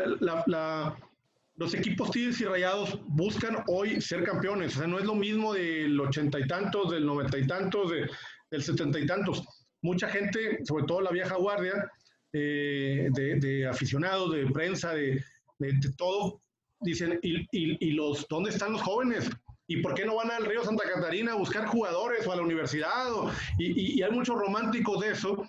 los 1.56 1.74
equipos 1.74 2.10
Tigres 2.10 2.40
y 2.40 2.44
Rayados 2.44 3.00
buscan 3.06 3.64
hoy 3.68 4.00
ser 4.00 4.22
campeones. 4.22 4.76
O 4.76 4.80
sea, 4.80 4.86
no 4.86 4.98
es 4.98 5.04
lo 5.04 5.14
mismo 5.14 5.54
del 5.54 5.98
ochenta 5.98 6.38
y 6.38 6.46
tantos, 6.46 6.92
del 6.92 7.06
noventa 7.06 7.38
y 7.38 7.46
tantos, 7.46 7.90
de, 7.90 8.08
del 8.54 8.62
setenta 8.62 8.98
y 8.98 9.06
tantos. 9.06 9.44
Mucha 9.82 10.08
gente, 10.08 10.64
sobre 10.64 10.84
todo 10.84 11.00
la 11.00 11.10
vieja 11.10 11.36
guardia, 11.36 11.90
eh, 12.32 13.08
de, 13.12 13.36
de, 13.36 13.66
aficionados, 13.66 14.32
de 14.32 14.46
prensa, 14.46 14.94
de, 14.94 15.22
de 15.58 15.92
todo, 15.96 16.40
dicen, 16.80 17.18
¿y, 17.22 17.40
y, 17.52 17.88
y 17.88 17.90
los, 17.92 18.26
dónde 18.28 18.50
están 18.50 18.72
los 18.72 18.82
jóvenes? 18.82 19.30
¿Y 19.66 19.82
por 19.82 19.94
qué 19.94 20.04
no 20.04 20.16
van 20.16 20.30
al 20.30 20.44
río 20.44 20.62
Santa 20.64 20.84
Catarina 20.84 21.32
a 21.32 21.36
buscar 21.36 21.66
jugadores 21.66 22.26
o 22.26 22.32
a 22.32 22.36
la 22.36 22.42
universidad? 22.42 23.12
O, 23.12 23.30
y, 23.58 23.66
y, 23.66 23.98
y, 23.98 24.02
hay 24.02 24.10
muchos 24.10 24.36
románticos 24.36 25.00
de 25.00 25.10
eso, 25.12 25.46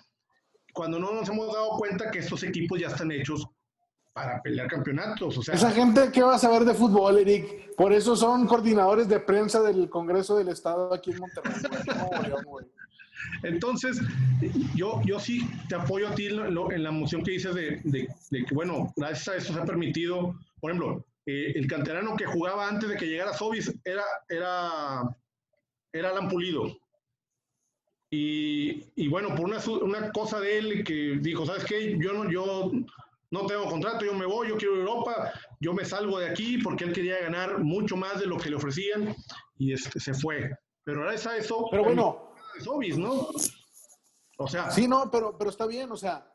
cuando 0.72 0.98
no 0.98 1.12
nos 1.12 1.28
hemos 1.28 1.52
dado 1.52 1.70
cuenta 1.70 2.10
que 2.10 2.20
estos 2.20 2.42
equipos 2.42 2.80
ya 2.80 2.88
están 2.88 3.10
hechos 3.12 3.46
para 4.12 4.40
pelear 4.40 4.68
campeonatos. 4.68 5.36
O 5.36 5.42
sea, 5.42 5.54
Esa 5.54 5.70
gente, 5.70 6.10
¿qué 6.12 6.22
va 6.22 6.36
a 6.36 6.38
saber 6.38 6.64
de 6.64 6.72
fútbol, 6.72 7.18
Eric? 7.18 7.74
Por 7.76 7.92
eso 7.92 8.16
son 8.16 8.46
coordinadores 8.46 9.08
de 9.08 9.20
prensa 9.20 9.60
del 9.62 9.90
Congreso 9.90 10.36
del 10.36 10.48
Estado 10.48 10.94
aquí 10.94 11.10
en 11.10 11.18
Monterrey. 11.18 11.52
güey. 11.62 12.10
No, 12.10 12.22
León, 12.22 12.44
güey. 12.46 12.66
Entonces, 13.42 14.00
yo, 14.74 15.00
yo 15.04 15.18
sí 15.20 15.48
te 15.68 15.74
apoyo 15.74 16.08
a 16.08 16.14
ti 16.14 16.26
en, 16.26 16.54
lo- 16.54 16.70
en 16.72 16.82
la 16.82 16.90
moción 16.90 17.22
que 17.22 17.32
dices 17.32 17.54
de, 17.54 17.80
de- 17.84 18.08
de 18.30 18.44
que, 18.44 18.54
bueno, 18.54 18.92
gracias 18.96 19.28
a 19.28 19.36
eso 19.36 19.52
se 19.54 19.60
ha 19.60 19.64
permitido, 19.64 20.38
por 20.60 20.70
ejemplo, 20.70 21.04
eh, 21.26 21.52
el 21.54 21.66
canterano 21.66 22.16
que 22.16 22.26
jugaba 22.26 22.68
antes 22.68 22.88
de 22.88 22.96
que 22.96 23.06
llegara 23.06 23.32
Sobis 23.34 23.72
era, 23.84 24.04
era, 24.28 25.02
era 25.92 26.10
Alan 26.10 26.28
Pulido. 26.28 26.76
Y, 28.10 28.84
y 28.94 29.08
bueno, 29.08 29.34
por 29.34 29.46
una, 29.46 29.58
una 29.82 30.12
cosa 30.12 30.40
de 30.40 30.58
él 30.58 30.84
que 30.84 31.18
dijo, 31.20 31.44
¿sabes 31.44 31.64
qué? 31.64 31.98
Yo 32.00 32.12
no, 32.12 32.30
yo 32.30 32.70
no 33.32 33.46
tengo 33.46 33.64
contrato, 33.68 34.04
yo 34.04 34.14
me 34.14 34.26
voy, 34.26 34.48
yo 34.48 34.56
quiero 34.56 34.76
Europa, 34.76 35.32
yo 35.60 35.74
me 35.74 35.84
salgo 35.84 36.18
de 36.20 36.28
aquí 36.30 36.58
porque 36.58 36.84
él 36.84 36.92
quería 36.92 37.20
ganar 37.20 37.58
mucho 37.64 37.96
más 37.96 38.20
de 38.20 38.26
lo 38.26 38.36
que 38.36 38.48
le 38.50 38.56
ofrecían 38.56 39.14
y 39.58 39.72
este, 39.72 39.98
se 39.98 40.14
fue. 40.14 40.50
Pero 40.84 41.00
gracias 41.02 41.26
a 41.26 41.36
eso, 41.36 41.66
Pero 41.70 41.82
bueno, 41.82 42.25
de 42.58 42.96
¿no? 42.98 43.28
O 44.38 44.48
sea, 44.48 44.70
sí, 44.70 44.86
no, 44.86 45.10
pero, 45.10 45.36
pero 45.38 45.50
está 45.50 45.66
bien, 45.66 45.90
o 45.90 45.96
sea, 45.96 46.30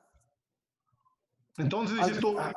entonces 1.57 1.97
dices 1.97 2.19
tú, 2.19 2.37
a- 2.39 2.53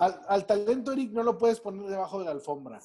al- 0.00 0.20
al 0.28 0.46
talento, 0.46 0.92
Eric, 0.92 1.12
no 1.12 1.22
lo 1.22 1.36
puedes 1.38 1.60
poner 1.60 1.86
debajo 1.88 2.18
de 2.18 2.24
la 2.24 2.30
alfombra. 2.32 2.80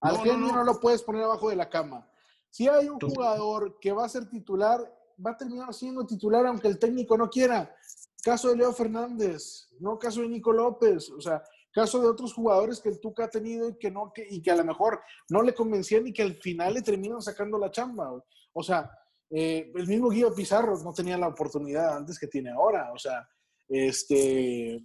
Al 0.00 0.14
No, 0.14 0.20
genio 0.20 0.38
no, 0.38 0.52
no. 0.56 0.64
lo 0.64 0.80
puedes 0.80 1.02
poner 1.02 1.22
debajo 1.22 1.50
de 1.50 1.56
la 1.56 1.68
cama. 1.68 2.08
Si 2.48 2.68
hay 2.68 2.88
un 2.88 2.98
jugador 2.98 3.78
que 3.80 3.92
va 3.92 4.04
a 4.04 4.08
ser 4.08 4.28
titular, 4.30 4.80
va 5.24 5.32
a 5.32 5.36
terminar 5.36 5.74
siendo 5.74 6.06
titular 6.06 6.46
aunque 6.46 6.68
el 6.68 6.78
técnico 6.78 7.16
no 7.18 7.28
quiera. 7.28 7.74
Caso 8.22 8.48
de 8.48 8.56
Leo 8.56 8.72
Fernández, 8.72 9.68
no 9.78 9.98
caso 9.98 10.20
de 10.22 10.28
Nico 10.28 10.52
López, 10.52 11.10
o 11.10 11.20
sea, 11.20 11.42
caso 11.72 12.00
de 12.00 12.08
otros 12.08 12.32
jugadores 12.34 12.80
que 12.80 12.88
el 12.88 13.00
Tuca 13.00 13.24
ha 13.24 13.30
tenido 13.30 13.68
y 13.68 13.76
que 13.78 13.90
no 13.90 14.12
que, 14.12 14.26
y 14.28 14.40
que 14.42 14.50
a 14.50 14.56
lo 14.56 14.64
mejor 14.64 15.00
no 15.28 15.42
le 15.42 15.54
convencían 15.54 16.06
y 16.06 16.12
que 16.12 16.22
al 16.22 16.34
final 16.34 16.74
le 16.74 16.82
terminan 16.82 17.20
sacando 17.22 17.58
la 17.58 17.70
chamba. 17.70 18.10
O 18.52 18.62
sea, 18.62 18.90
eh, 19.30 19.70
el 19.74 19.86
mismo 19.86 20.10
Guido 20.10 20.34
Pizarro 20.34 20.76
no 20.82 20.92
tenía 20.92 21.16
la 21.16 21.28
oportunidad 21.28 21.96
antes 21.96 22.18
que 22.18 22.26
tiene 22.26 22.50
ahora. 22.50 22.92
O 22.92 22.98
sea, 22.98 23.26
este 23.68 24.84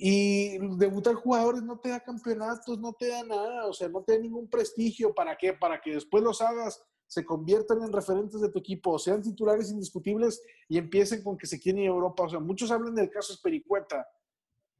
y 0.00 0.58
debutar 0.76 1.14
jugadores 1.16 1.62
no 1.62 1.80
te 1.80 1.88
da 1.88 1.98
campeonatos, 2.00 2.78
no 2.78 2.92
te 2.92 3.08
da 3.08 3.24
nada, 3.24 3.66
o 3.66 3.72
sea, 3.72 3.88
no 3.88 4.02
te 4.04 4.12
da 4.12 4.18
ningún 4.20 4.48
prestigio. 4.48 5.12
¿Para 5.12 5.36
qué? 5.36 5.52
Para 5.54 5.80
que 5.80 5.94
después 5.94 6.22
los 6.22 6.40
hagas, 6.40 6.80
se 7.08 7.24
conviertan 7.24 7.82
en 7.82 7.92
referentes 7.92 8.40
de 8.40 8.48
tu 8.50 8.60
equipo, 8.60 8.96
sean 8.98 9.22
titulares 9.22 9.70
indiscutibles 9.72 10.40
y 10.68 10.78
empiecen 10.78 11.22
con 11.24 11.36
que 11.36 11.48
se 11.48 11.58
quieren 11.58 11.82
ir 11.82 11.88
a 11.88 11.92
Europa. 11.94 12.22
O 12.24 12.28
sea, 12.28 12.38
muchos 12.38 12.70
hablan 12.70 12.94
del 12.94 13.10
caso 13.10 13.32
Espericueta, 13.32 14.06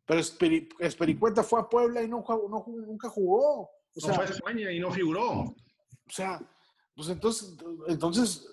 pero 0.07 0.21
Esperi- 0.21 0.69
Espericueta 0.79 1.43
fue 1.43 1.59
a 1.61 1.69
Puebla 1.69 2.01
y 2.03 2.09
no, 2.09 2.23
jugó- 2.23 2.49
no 2.49 2.65
nunca 2.87 3.09
jugó. 3.09 3.63
O 3.63 3.71
no 3.97 4.01
sea, 4.07 4.15
fue 4.15 4.25
a 4.25 4.29
España 4.29 4.71
y 4.71 4.79
no 4.79 4.93
figuró. 4.93 5.31
o 5.41 5.57
sea, 6.11 6.41
pues 6.95 7.09
entonces, 7.09 7.57
entonces 7.89 8.47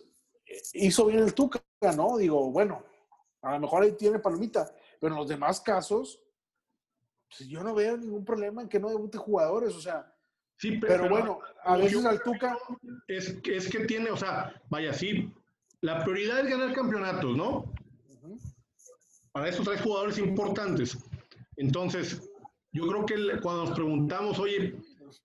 hizo 0.73 1.05
bien 1.07 1.19
el 1.23 1.33
Tuca, 1.33 1.61
¿no? 1.95 2.17
Digo, 2.17 2.51
bueno, 2.51 2.83
a 3.41 3.53
lo 3.53 3.59
mejor 3.59 3.83
ahí 3.83 3.91
tiene 3.93 4.19
palomita, 4.19 4.69
pero 4.99 5.13
en 5.13 5.19
los 5.19 5.27
demás 5.27 5.61
casos, 5.61 6.19
pues 7.29 7.49
yo 7.49 7.63
no 7.63 7.73
veo 7.73 7.97
ningún 7.97 8.23
problema 8.25 8.61
en 8.61 8.69
que 8.69 8.79
no 8.79 8.89
debute 8.89 9.17
jugadores, 9.17 9.73
o 9.75 9.81
sea, 9.81 10.11
Sí, 10.57 10.71
pe- 10.77 10.87
pero 10.87 11.09
bueno, 11.09 11.39
a 11.63 11.75
veces 11.75 12.05
al 12.05 12.21
Tuca, 12.23 12.57
Es, 13.07 13.33
que- 13.41 13.57
es 13.57 13.69
que 13.69 13.79
tiene, 13.85 14.09
o 14.09 14.15
sea, 14.17 14.53
vaya, 14.69 14.93
sí, 14.93 15.33
la 15.81 16.01
prioridad 16.03 16.39
es 16.39 16.49
ganar 16.49 16.73
campeonatos, 16.73 17.35
¿no? 17.35 17.73
Para 19.33 19.49
eso 19.49 19.63
traes 19.63 19.81
jugadores 19.81 20.17
importantes. 20.17 20.97
Entonces, 21.57 22.29
yo 22.71 22.87
creo 22.87 23.05
que 23.05 23.15
cuando 23.41 23.65
nos 23.65 23.73
preguntamos, 23.75 24.39
oye, 24.39 24.75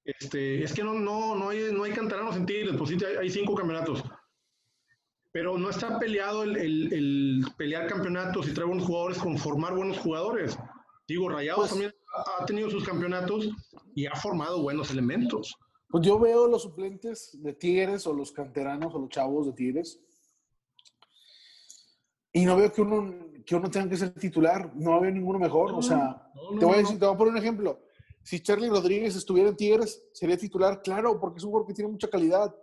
este, 0.04 0.64
es 0.64 0.72
que 0.74 0.82
no, 0.82 0.94
no, 0.94 1.36
no, 1.36 1.50
hay, 1.50 1.72
no 1.72 1.84
hay 1.84 1.92
canteranos 1.92 2.36
en 2.36 2.46
Tigres, 2.46 2.74
pues 2.76 2.90
sí, 2.90 2.98
hay 3.04 3.30
cinco 3.30 3.54
campeonatos. 3.54 4.02
Pero 5.32 5.56
no 5.58 5.70
está 5.70 5.98
peleado 5.98 6.42
el, 6.42 6.56
el- 6.56 6.92
el 6.92 7.44
pelear 7.56 7.86
campeonatos 7.86 8.48
y 8.48 8.52
traer 8.54 8.66
buenos 8.68 8.86
jugadores 8.86 9.18
con 9.18 9.38
formar 9.38 9.74
buenos 9.76 9.98
jugadores. 9.98 10.58
Digo, 11.06 11.28
Rayados 11.28 11.60
Pues- 11.60 11.70
también 11.70 11.94
ha, 12.40 12.44
tenido 12.46 12.68
sus 12.70 12.84
campeonatos 12.84 13.48
y 13.94 14.06
ha 14.06 14.14
formado 14.16 14.60
buenos 14.62 14.90
elementos. 14.90 15.54
pues 15.88 16.06
yo 16.06 16.18
veo 16.20 16.46
los 16.46 16.62
suplentes 16.62 17.30
de 17.42 17.52
Tigres 17.52 18.06
o 18.06 18.12
los 18.12 18.30
canteranos 18.32 18.94
o 18.94 18.98
los 19.00 19.08
chavos 19.08 19.46
de 19.46 19.52
Tigres 19.52 20.00
y 22.32 22.44
no 22.44 22.56
veo 22.56 22.72
que 22.72 22.80
uno, 22.82 23.26
que 23.44 23.56
uno 23.56 23.68
tenga 23.70 23.88
que 23.88 23.96
ser 23.96 24.10
titular, 24.14 24.72
no 24.76 25.00
veo 25.00 25.10
ninguno 25.10 25.38
mejor, 25.40 25.72
o 25.72 25.82
sea, 25.82 26.30
No, 26.34 26.52
no, 26.52 26.58
Te 26.60 26.64
voy, 26.64 26.74
a 26.74 26.78
decir, 26.78 26.98
te 26.98 27.04
voy 27.06 27.14
a 27.14 27.18
poner 27.18 27.32
un 27.32 27.38
ejemplo. 27.38 27.80
Si 28.22 28.38
Charlie 28.40 28.68
Rodríguez 28.68 29.16
estuviera 29.16 29.48
en 29.48 29.56
Tigres, 29.56 30.00
sería 30.12 30.36
titular, 30.36 30.80
claro, 30.82 31.18
porque 31.18 31.38
es 31.38 31.44
un 31.44 31.50
jugador 31.50 31.66
que 31.66 31.74
tiene 31.74 31.90
mucha 31.90 32.08
calidad. 32.08 32.54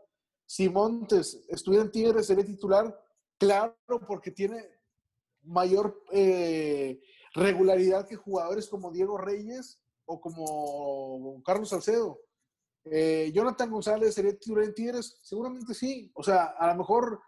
Si 0.50 0.70
Montes 0.70 1.44
estuviera 1.50 1.84
en 1.84 1.92
Tigres, 1.92 2.26
sería 2.26 2.46
titular, 2.46 2.98
claro, 3.38 3.76
porque 4.08 4.32
tiene 4.32 4.64
mayor 5.44 6.02
eh, 6.12 7.00
regularidad 7.36 8.08
que 8.08 8.16
jugadores 8.16 8.68
como 8.70 8.90
Diego 8.92 9.18
Reyes 9.18 9.80
o 10.06 10.20
como 10.22 11.44
Carlos 11.44 11.68
Salcedo. 11.70 12.20
Eh, 12.86 13.30
Jonathan 13.36 13.70
González 13.70 14.14
sería 14.16 14.32
titular 14.38 14.64
en 14.64 14.74
Tigres, 14.74 15.20
seguramente 15.22 15.74
sí. 15.74 16.10
O 16.16 16.24
sea, 16.24 16.46
a 16.58 16.68
lo 16.72 16.76
mejor 16.76 17.20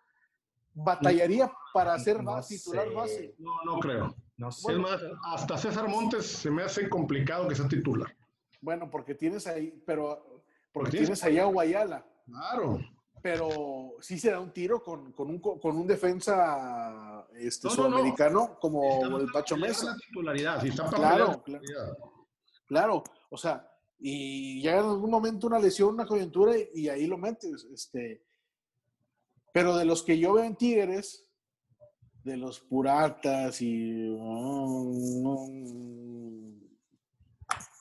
batallaría 0.74 1.52
para 1.74 2.00
ser 2.00 2.24
No 2.24 2.32
base, 2.32 2.56
titular 2.58 2.88
sé. 2.88 2.94
base. 2.94 3.36
No, 3.40 3.52
no 3.66 3.80
creo. 3.80 4.16
No 4.38 4.50
sé. 4.52 4.72
Es 4.72 4.78
más, 4.80 5.02
hasta 5.26 5.58
César 5.58 5.90
Montes 5.90 6.26
se 6.26 6.50
me 6.50 6.64
hace 6.64 6.88
complicado 6.90 7.50
que 7.50 7.56
sea 7.56 7.68
titular. 7.68 8.16
Bueno, 8.62 8.90
porque 8.90 9.14
tienes 9.16 9.46
ahí, 9.48 9.84
pero 9.86 10.42
porque 10.72 10.92
tienes- 10.92 11.08
tienes 11.20 11.24
ahí 11.26 11.38
a 11.40 11.46
Guayala. 11.46 12.06
Claro. 12.26 12.80
Pero 13.22 13.96
sí 14.02 14.18
se 14.20 14.32
da 14.32 14.40
un 14.40 14.52
tiro 14.52 14.82
con, 14.84 15.12
con 15.14 15.30
un, 15.30 15.40
co- 15.40 15.60
con 15.60 15.76
un 15.78 15.86
defensa 15.88 17.28
este, 17.36 17.68
No, 17.68 17.76
no, 17.76 17.84
no. 17.84 17.90
sudamericano 17.90 18.58
como 18.60 18.84
Estamos 18.96 19.22
el 19.22 19.32
Pacho 19.32 19.58
Mesa. 19.58 19.86
la 19.92 19.98
titularidad, 19.98 20.62
si 20.62 20.70
Claro, 20.72 21.44
claro. 22.68 23.04
o 23.30 23.38
sea, 23.38 23.70
y 24.00 24.62
llega 24.62 24.80
en 24.80 24.86
algún 24.86 25.10
momento 25.12 25.48
una 25.48 25.60
lesión, 25.60 25.94
una 25.96 26.06
coyuntura 26.06 26.54
y 26.74 26.88
ahí 26.88 27.06
lo 27.08 27.18
metes. 27.18 27.66
Este, 27.74 28.24
pero 29.52 29.76
de 29.76 29.84
los 29.86 30.04
que 30.04 30.18
yo 30.18 30.34
veo 30.34 30.46
en 30.46 30.56
Tigres, 30.56 31.26
de 32.24 32.38
los 32.38 32.60
puratas 32.60 33.62
y 33.62 33.92
no, 34.18 34.84
no, 35.22 36.60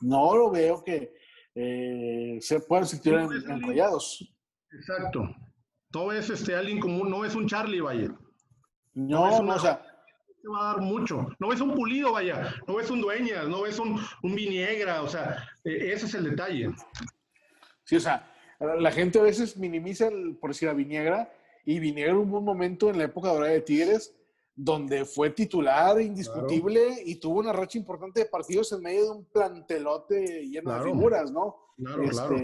no 0.01 0.36
lo 0.36 0.51
veo 0.51 0.82
que 0.82 1.14
eh, 1.55 2.39
se 2.41 2.61
puedan 2.61 2.86
sentir 2.86 3.14
Sí, 3.14 4.32
Exacto. 4.73 5.29
No 5.95 6.12
es 6.12 6.29
este 6.31 6.55
alguien 6.55 6.81
como, 6.81 7.05
no 7.05 7.25
es 7.25 7.35
un 7.35 7.47
Charlie, 7.47 7.81
vaya. 7.81 8.09
No, 8.95 9.29
es 9.31 9.37
no, 9.37 9.43
una- 9.43 9.55
o 9.55 9.59
sea, 9.59 9.83
Te 10.43 10.49
va 10.49 10.71
a 10.71 10.73
dar 10.75 10.81
mucho. 10.83 11.29
No 11.41 11.53
es 11.53 11.61
un 11.61 11.75
pulido, 11.75 12.12
vaya. 12.12 12.55
No 12.66 12.79
es 12.79 12.91
un 12.91 13.01
dueñas, 13.01 13.49
no 13.49 13.66
es 13.66 13.79
un, 13.79 13.99
un 14.23 14.35
viniegra. 14.35 15.03
O 15.03 15.09
sea, 15.09 15.45
eh, 15.64 15.93
ese 15.93 16.07
es 16.07 16.14
el 16.14 16.25
detalle. 16.31 16.71
Sí, 17.85 17.97
o 17.97 18.01
sea, 18.01 18.31
la 18.61 18.91
gente 18.93 19.19
a 19.19 19.23
veces 19.23 19.57
minimiza, 19.57 20.09
el, 20.09 20.37
por 20.37 20.51
decir, 20.51 20.69
a 20.69 20.75
Viniegra, 20.75 21.33
y 21.64 21.81
Viniegra 21.81 22.14
hubo 22.16 22.39
un 22.39 22.45
momento 22.45 22.89
en 22.91 22.99
la 22.99 23.05
época 23.05 23.29
dorada 23.33 23.53
de 23.53 23.61
Tigres 23.62 24.14
donde 24.61 25.05
fue 25.05 25.31
titular 25.31 26.01
indiscutible 26.01 27.01
y 27.05 27.16
tuvo 27.21 27.39
una 27.39 27.53
racha 27.53 27.79
importante 27.79 28.21
de 28.21 28.27
partidos 28.27 28.73
en 28.73 28.83
medio 28.83 29.05
de 29.05 29.11
un 29.11 29.25
plantelote 29.27 30.47
lleno 30.49 30.71
Claro. 30.71 30.85
de 30.85 30.91
figuras, 30.93 31.31
¿no? 31.31 31.57
Claro, 31.77 32.03
Este, 32.03 32.12
claro. 32.16 32.37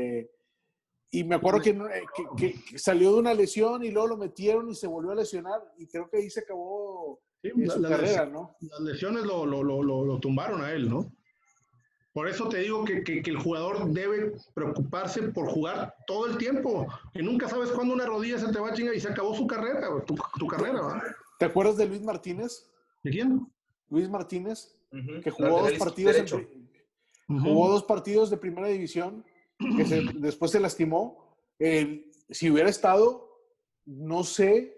Y 1.14 1.24
me 1.24 1.36
acuerdo 1.36 1.60
que, 1.60 1.70
eh, 1.70 2.02
que- 2.36 2.54
que- 2.64 2.78
salió 2.78 3.12
de 3.12 3.18
una 3.20 3.34
lesión 3.34 3.84
y 3.84 3.90
luego 3.90 4.08
lo 4.08 4.16
metieron 4.16 4.68
y 4.68 4.74
se 4.74 4.86
volvió 4.86 5.12
a 5.12 5.14
lesionar 5.14 5.60
y 5.78 5.86
creo 5.86 6.08
que 6.10 6.16
ahí 6.18 6.28
se 6.30 6.40
acabó 6.40 7.20
Sí, 7.40 7.48
eh, 7.48 7.68
su 7.70 7.80
la- 7.80 7.88
carrera, 7.90 8.26
¿no? 8.26 8.56
Las 8.60 8.80
lesiones 8.80 9.24
lo, 9.24 9.46
lo, 9.46 9.62
lo, 9.62 9.82
lo, 9.82 10.04
lo 10.04 10.18
tumbaron 10.18 10.62
a 10.62 10.72
él, 10.72 10.88
¿no? 10.90 11.12
Por 12.12 12.28
eso 12.28 12.48
te 12.48 12.58
digo 12.58 12.84
que, 12.84 13.02
que, 13.02 13.22
que 13.22 13.30
el 13.30 13.38
jugador 13.38 13.90
debe 13.90 14.32
preocuparse 14.54 15.20
por 15.22 15.48
jugar 15.50 15.94
todo 16.06 16.26
el 16.26 16.36
tiempo. 16.38 16.86
Que 17.12 17.22
nunca 17.22 17.48
sabes 17.48 17.70
cuándo 17.70 17.92
una 17.92 18.06
rodilla 18.06 18.38
se 18.38 18.52
te 18.52 18.58
va 18.60 18.68
a 18.68 18.72
chingar 18.72 18.94
y 18.94 19.00
se 19.00 19.08
acabó 19.08 19.34
su 19.34 19.46
carrera, 19.48 19.88
tu, 20.06 20.14
tu 20.38 20.46
carrera, 20.46 20.80
¿va? 20.80 21.02
¿Te 21.38 21.44
acuerdas 21.46 21.76
de 21.76 21.86
Luis 21.86 22.02
Martínez? 22.02 22.70
¿De 23.02 23.10
quién? 23.10 23.46
Luis 23.90 24.08
Martínez, 24.08 24.76
que 25.22 25.30
jugó 25.30 25.62
dos 25.62 25.72
partidos 25.74 26.16
en, 26.16 26.68
Jugó 27.26 27.68
dos 27.68 27.82
partidos 27.84 28.30
de 28.30 28.36
primera 28.36 28.68
división, 28.68 29.24
que 29.58 29.84
se- 29.84 30.02
después 30.14 30.50
se 30.50 30.60
lastimó. 30.60 31.36
Si 32.30 32.50
hubiera 32.50 32.68
estado, 32.68 33.30
no 33.86 34.24
sé 34.24 34.76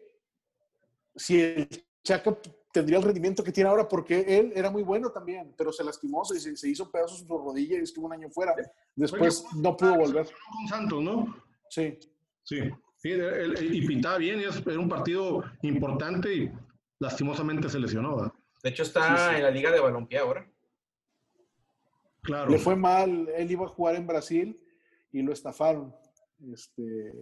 si 1.15 1.41
el 1.41 1.69
Chaca 2.03 2.37
tendría 2.73 2.99
el 2.99 3.05
rendimiento 3.05 3.43
que 3.43 3.53
tiene 3.53 3.71
ahora, 3.71 3.89
porque 3.89 4.21
él 4.39 4.53
era 4.55 4.71
muy 4.71 4.83
bueno 4.83 5.11
también, 5.11 5.55
pero 5.57 5.73
se 5.73 5.83
lastimó, 5.83 6.25
se, 6.25 6.69
hizo 6.69 6.91
pedazos 6.91 7.23
en 7.23 7.27
su 7.29 7.39
rodilla 7.39 7.79
y 7.79 7.83
estuvo 7.83 8.07
un 8.07 8.13
año 8.13 8.29
fuera. 8.31 8.55
Después 8.95 9.45
no 9.57 9.77
pudo 9.77 9.97
volver. 9.97 10.27
Con 10.27 10.69
Santos, 10.69 11.03
¿no? 11.03 11.35
Sí. 11.71 11.99
Sí. 12.43 12.59
Él- 13.03 13.55
y 13.75 13.87
pintaba 13.87 14.19
bien, 14.19 14.41
y 14.41 14.45
era 14.45 14.79
un 14.81 14.89
partido 14.89 15.43
importante 15.63 16.35
y 16.35 16.53
lastimosamente 16.99 17.69
se 17.69 17.79
lesionó. 17.79 18.33
De 18.63 18.71
hecho, 18.71 18.83
está 18.83 19.17
Sí, 19.17 19.23
sí. 19.31 19.37
en 19.37 19.43
la 19.45 19.51
liga 19.51 19.71
de 19.71 19.81
balompié 19.81 20.19
ahora. 20.19 20.47
Claro. 22.23 22.51
Le 22.51 22.59
fue 22.59 22.75
mal, 22.77 23.29
él 23.37 23.51
iba 23.51 23.65
a 23.65 23.69
jugar 23.69 23.95
en 23.95 24.07
Brasil 24.07 24.61
y 25.17 25.23
lo 25.23 25.33
estafaron. 25.33 25.95
Este, 26.53 27.13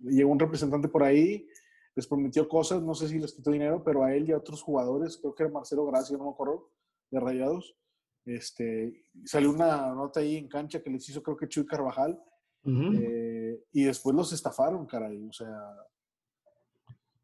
llegó 0.00 0.30
un 0.30 0.38
representante 0.38 0.88
por 0.88 1.04
ahí, 1.04 1.46
les 1.94 2.06
prometió 2.06 2.48
cosas, 2.48 2.82
no 2.82 2.94
sé 2.94 3.08
si 3.08 3.18
les 3.18 3.32
quitó 3.32 3.50
dinero, 3.50 3.82
pero 3.84 4.02
a 4.02 4.14
él 4.14 4.28
y 4.28 4.32
a 4.32 4.38
otros 4.38 4.60
jugadores, 4.62 5.16
creo 5.16 5.34
que 5.34 5.44
era 5.44 5.52
Marcelo 5.52 5.86
Gracia, 5.86 6.16
no 6.16 6.24
me 6.24 6.30
acuerdo, 6.30 6.70
de 7.10 7.20
Rayados, 7.20 7.76
este, 8.24 9.04
salió 9.24 9.50
una 9.50 9.94
nota 9.94 10.20
ahí 10.20 10.36
en 10.36 10.48
cancha 10.48 10.82
que 10.82 10.90
les 10.90 11.08
hizo 11.08 11.22
creo 11.22 11.36
que 11.36 11.48
Chuy 11.48 11.64
Carvajal, 11.64 12.20
eh, 12.64 13.62
y 13.72 13.84
después 13.84 14.16
los 14.16 14.32
estafaron, 14.32 14.86
caray, 14.86 15.24
o 15.28 15.32
sea, 15.32 15.48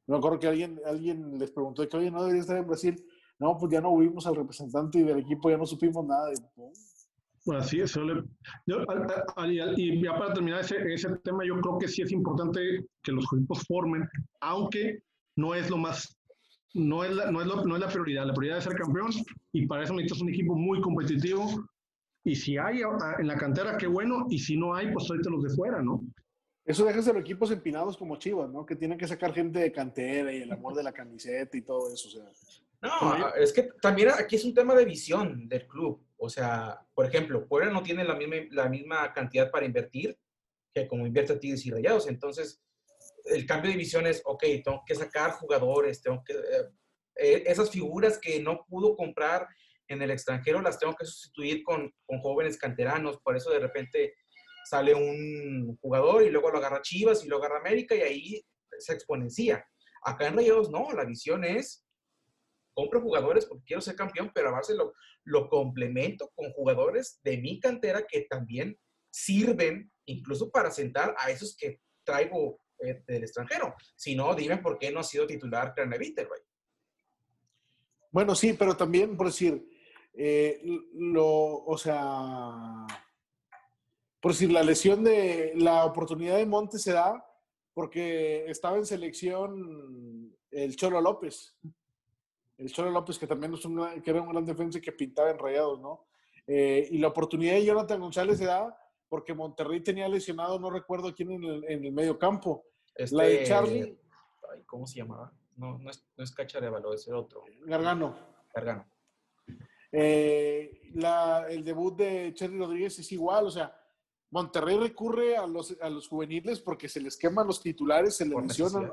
me 0.07 0.17
acuerdo 0.17 0.39
que 0.39 0.47
alguien, 0.47 0.81
alguien 0.85 1.39
les 1.39 1.51
preguntó 1.51 1.89
que, 1.89 1.97
oye, 1.97 2.11
no 2.11 2.21
debería 2.23 2.43
estar 2.43 2.57
en 2.57 2.67
Brasil. 2.67 3.05
No, 3.39 3.57
pues 3.57 3.73
ya 3.73 3.81
no 3.81 3.97
vimos 3.97 4.27
al 4.27 4.37
representante 4.37 4.99
y 4.99 5.03
del 5.03 5.21
equipo 5.21 5.49
ya 5.49 5.57
no 5.57 5.65
supimos 5.65 6.05
nada. 6.05 6.31
¿no? 6.57 6.71
Bueno, 7.45 7.61
así 7.63 7.81
es. 7.81 7.91
suele- 7.91 8.23
yo, 8.67 8.89
al- 8.89 9.07
al- 9.37 9.79
y 9.79 10.01
ya 10.03 10.17
para 10.17 10.33
terminar 10.33 10.61
ese, 10.61 10.77
ese 10.93 11.09
tema, 11.25 11.45
yo 11.45 11.61
creo 11.61 11.79
que 11.79 11.89
sí 11.89 12.03
es 12.03 12.13
importante 12.13 12.85
que 13.03 13.13
los 13.13 13.25
equipos 13.33 13.65
formen, 13.67 14.09
aunque 14.41 15.03
no 15.37 15.55
es 15.55 15.69
lo 15.69 15.77
más, 15.77 16.17
no 16.75 17.03
es 17.05 17.13
la, 17.15 17.31
no 17.31 17.41
es 17.41 17.47
lo- 17.47 17.65
no 17.65 17.75
es 17.75 17.81
la 17.81 17.89
prioridad. 17.89 18.27
La 18.27 18.33
prioridad 18.35 18.59
es 18.59 18.65
ser 18.65 18.75
campeón 18.77 19.11
y 19.53 19.67
para 19.67 19.83
eso 19.83 19.93
necesitas 19.95 20.23
un 20.23 20.29
equipo 20.29 20.55
muy 20.55 20.81
competitivo. 20.81 21.47
Y 22.25 22.37
si 22.37 22.57
hay 22.57 22.83
a- 22.83 23.17
en 23.19 23.27
la 23.27 23.37
cantera, 23.37 23.77
qué 23.77 23.89
bueno. 23.89 24.27
Y 24.31 24.39
si 24.39 24.57
no 24.57 24.75
hay, 24.75 24.93
pues 24.93 25.07
tráete 25.07 25.29
los 25.29 25.43
de 25.43 25.51
fuera, 25.51 25.83
¿no? 25.83 26.01
Eso 26.65 26.85
deja 26.85 26.99
de 26.99 27.03
ser 27.03 27.17
equipos 27.17 27.51
empinados 27.51 27.97
como 27.97 28.15
Chivas, 28.19 28.49
¿no? 28.49 28.65
Que 28.65 28.77
tienen 28.77 28.97
que 28.97 29.09
sacar 29.09 29.35
gente 29.35 29.59
de 29.59 29.73
cantera 29.73 30.33
y 30.33 30.43
el 30.43 30.53
amor 30.53 30.75
de 30.77 30.85
la 30.85 30.93
camiseta 30.93 31.57
y 31.57 31.63
todo 31.63 31.93
eso. 31.93 32.07
O 32.07 32.11
sea, 32.13 32.62
No, 32.83 33.33
es 33.35 33.53
que 33.53 33.71
también 33.81 34.11
aquí 34.11 34.37
es 34.37 34.45
un 34.45 34.55
tema 34.55 34.75
de 34.75 34.85
visión 34.85 35.49
del 35.49 35.67
club. 35.69 36.05
O 36.17 36.29
sea, 36.29 36.85
por 36.95 37.07
ejemplo, 37.07 37.47
Puebla 37.47 37.71
no 37.71 37.83
tiene 37.83 38.05
la 38.05 38.17
misma, 38.17 38.37
la 38.51 38.69
misma 38.69 39.13
cantidad 39.13 39.51
para 39.51 39.67
invertir 39.67 40.19
que 40.75 40.89
como 40.89 41.07
invierte 41.07 41.37
Tigres 41.37 41.65
y 41.65 41.71
Rayados. 41.71 42.09
Entonces, 42.09 42.61
el 43.27 43.47
cambio 43.47 43.71
de 43.71 43.77
visión 43.77 44.07
es, 44.07 44.21
ok, 44.25 44.43
tengo 44.65 44.83
que 44.87 44.95
sacar 44.95 45.33
jugadores, 45.33 46.03
tengo 46.03 46.23
que... 46.25 46.33
eh, 46.33 46.69
eh, 47.17 47.45
esas 47.47 47.71
figuras 47.71 48.19
que 48.19 48.41
no 48.41 48.65
pudo 48.67 48.97
comprar 48.97 49.47
en 49.89 50.03
el 50.03 50.11
extranjero 50.11 50.63
las 50.63 50.79
tengo 50.79 50.95
que 50.95 51.05
sustituir 51.05 51.63
con, 51.63 51.93
con 52.07 52.19
jóvenes 52.21 52.57
canteranos. 52.57 53.19
Por 53.21 53.37
eso 53.37 53.51
de 53.51 53.61
repente 53.61 54.15
sale 54.65 54.95
un 54.95 55.77
jugador 55.81 56.23
y 56.23 56.31
luego 56.31 56.51
lo 56.51 56.59
agarra 56.59 56.83
Chivas 56.83 57.25
y 57.25 57.29
lo 57.29 57.37
agarra 57.37 57.59
América 57.59 57.95
y 57.95 58.01
ahí 58.01 58.47
se 58.79 58.93
exponencia. 58.95 59.65
Acá 60.05 60.29
en 60.29 60.37
Rayados 60.37 60.71
no, 60.71 60.93
la 60.93 61.05
visión 61.05 61.45
es 61.45 61.82
compro 62.75 63.01
jugadores 63.01 63.47
porque 63.47 63.65
quiero 63.67 63.81
ser 63.81 63.97
campeón, 63.97 64.31
pero 64.35 64.49
a 64.49 64.53
base 64.53 64.75
lo, 64.75 65.49
complemento 65.49 66.31
con 66.35 66.53
jugadores 66.53 67.21
de 67.23 67.39
mi 67.39 67.61
cantera 67.61 68.05
que 68.09 68.23
también 68.23 68.79
sirven 69.11 69.93
incluso 70.07 70.51
para 70.51 70.71
sentar 70.71 71.15
a 71.19 71.31
esos 71.31 71.57
que 71.57 71.81
traigo 72.05 72.61
eh, 72.79 73.03
del 73.07 73.25
extranjero. 73.25 73.75
Si 73.97 74.15
no, 74.15 74.35
dime 74.35 74.59
por 74.59 74.79
qué 74.79 74.91
no 74.91 75.01
ha 75.01 75.05
sido 75.05 75.27
titular 75.27 75.75
Craneviter, 75.75 76.27
güey. 76.27 76.41
bueno, 78.11 78.35
sí, 78.35 78.55
pero 78.55 78.77
también, 78.77 79.17
por 79.17 79.27
decir, 79.27 79.65
eh, 80.15 80.61
lo, 80.95 81.65
o 81.65 81.79
sea, 81.79 82.87
por 84.21 84.33
decir, 84.33 84.53
la 84.53 84.63
lesión 84.63 85.03
de 85.03 85.53
la 85.57 85.85
oportunidad 85.85 86.37
de 86.37 86.47
Montes 86.47 86.83
se 86.83 86.93
da 86.93 87.25
porque 87.75 88.45
estaba 88.51 88.77
en 88.77 88.87
selección 88.87 90.37
el 90.51 90.77
Cholo 90.77 91.01
López. 91.01 91.57
El 92.63 92.73
Cholo 92.73 92.91
López, 92.91 93.19
que 93.19 93.27
también 93.27 93.53
es 93.55 93.65
un 93.65 93.75
gran- 93.77 94.01
que 94.01 94.11
era 94.11 94.23
un 94.23 94.29
gran 94.31 94.45
defensa 94.47 94.79
y 94.79 94.81
que 94.81 94.93
pintaba 94.93 95.31
en 95.31 95.39
rayados, 95.39 95.81
¿no? 95.81 96.07
Eh, 96.47 96.89
y 96.91 96.99
la 96.99 97.09
oportunidad 97.09 97.55
de 97.55 97.65
Jonathan 97.65 98.01
González 98.01 98.39
se 98.39 98.45
da 98.47 98.77
porque 99.09 99.35
Monterrey 99.35 99.81
tenía 99.81 100.09
lesionado, 100.09 100.59
no 100.59 100.71
recuerdo 100.71 101.13
quién 101.15 101.33
en 101.33 101.45
el, 101.45 101.65
en 101.69 101.85
el 101.85 101.93
medio 101.93 102.19
campo. 102.19 102.65
La 103.11 103.25
de 103.25 103.35
Este, 103.35 103.47
Charlie. 103.47 103.99
ay, 104.53 104.63
¿Cómo 104.67 104.87
se 104.87 104.99
llamaba? 104.99 105.33
No, 105.57 105.79
no 105.79 105.91
es, 105.91 106.05
no 106.17 106.25
es 106.25 106.33
Cacharevalo, 106.33 106.95
es 106.95 107.07
el 107.09 107.15
otro. 107.15 107.45
Gargano. 107.67 108.15
Gargano. 108.55 108.87
Eh, 109.91 110.81
la- 110.95 111.47
el 111.49 111.65
debut 111.65 111.97
de 111.97 112.33
Cherry 112.35 112.59
Rodríguez 112.59 112.99
es 112.99 113.13
igual, 113.13 113.47
o 113.47 113.51
sea, 113.51 113.77
Monterrey 114.31 114.79
recurre 114.79 115.37
a 115.37 115.47
los, 115.47 115.77
a 115.81 115.91
los 115.91 116.09
juveniles 116.09 116.61
porque 116.61 116.89
se 116.89 117.01
les 117.01 117.19
queman 117.19 117.47
los 117.47 117.61
titulares, 117.61 118.17
se 118.17 118.25
les 118.25 118.35
lesionan. 118.43 118.93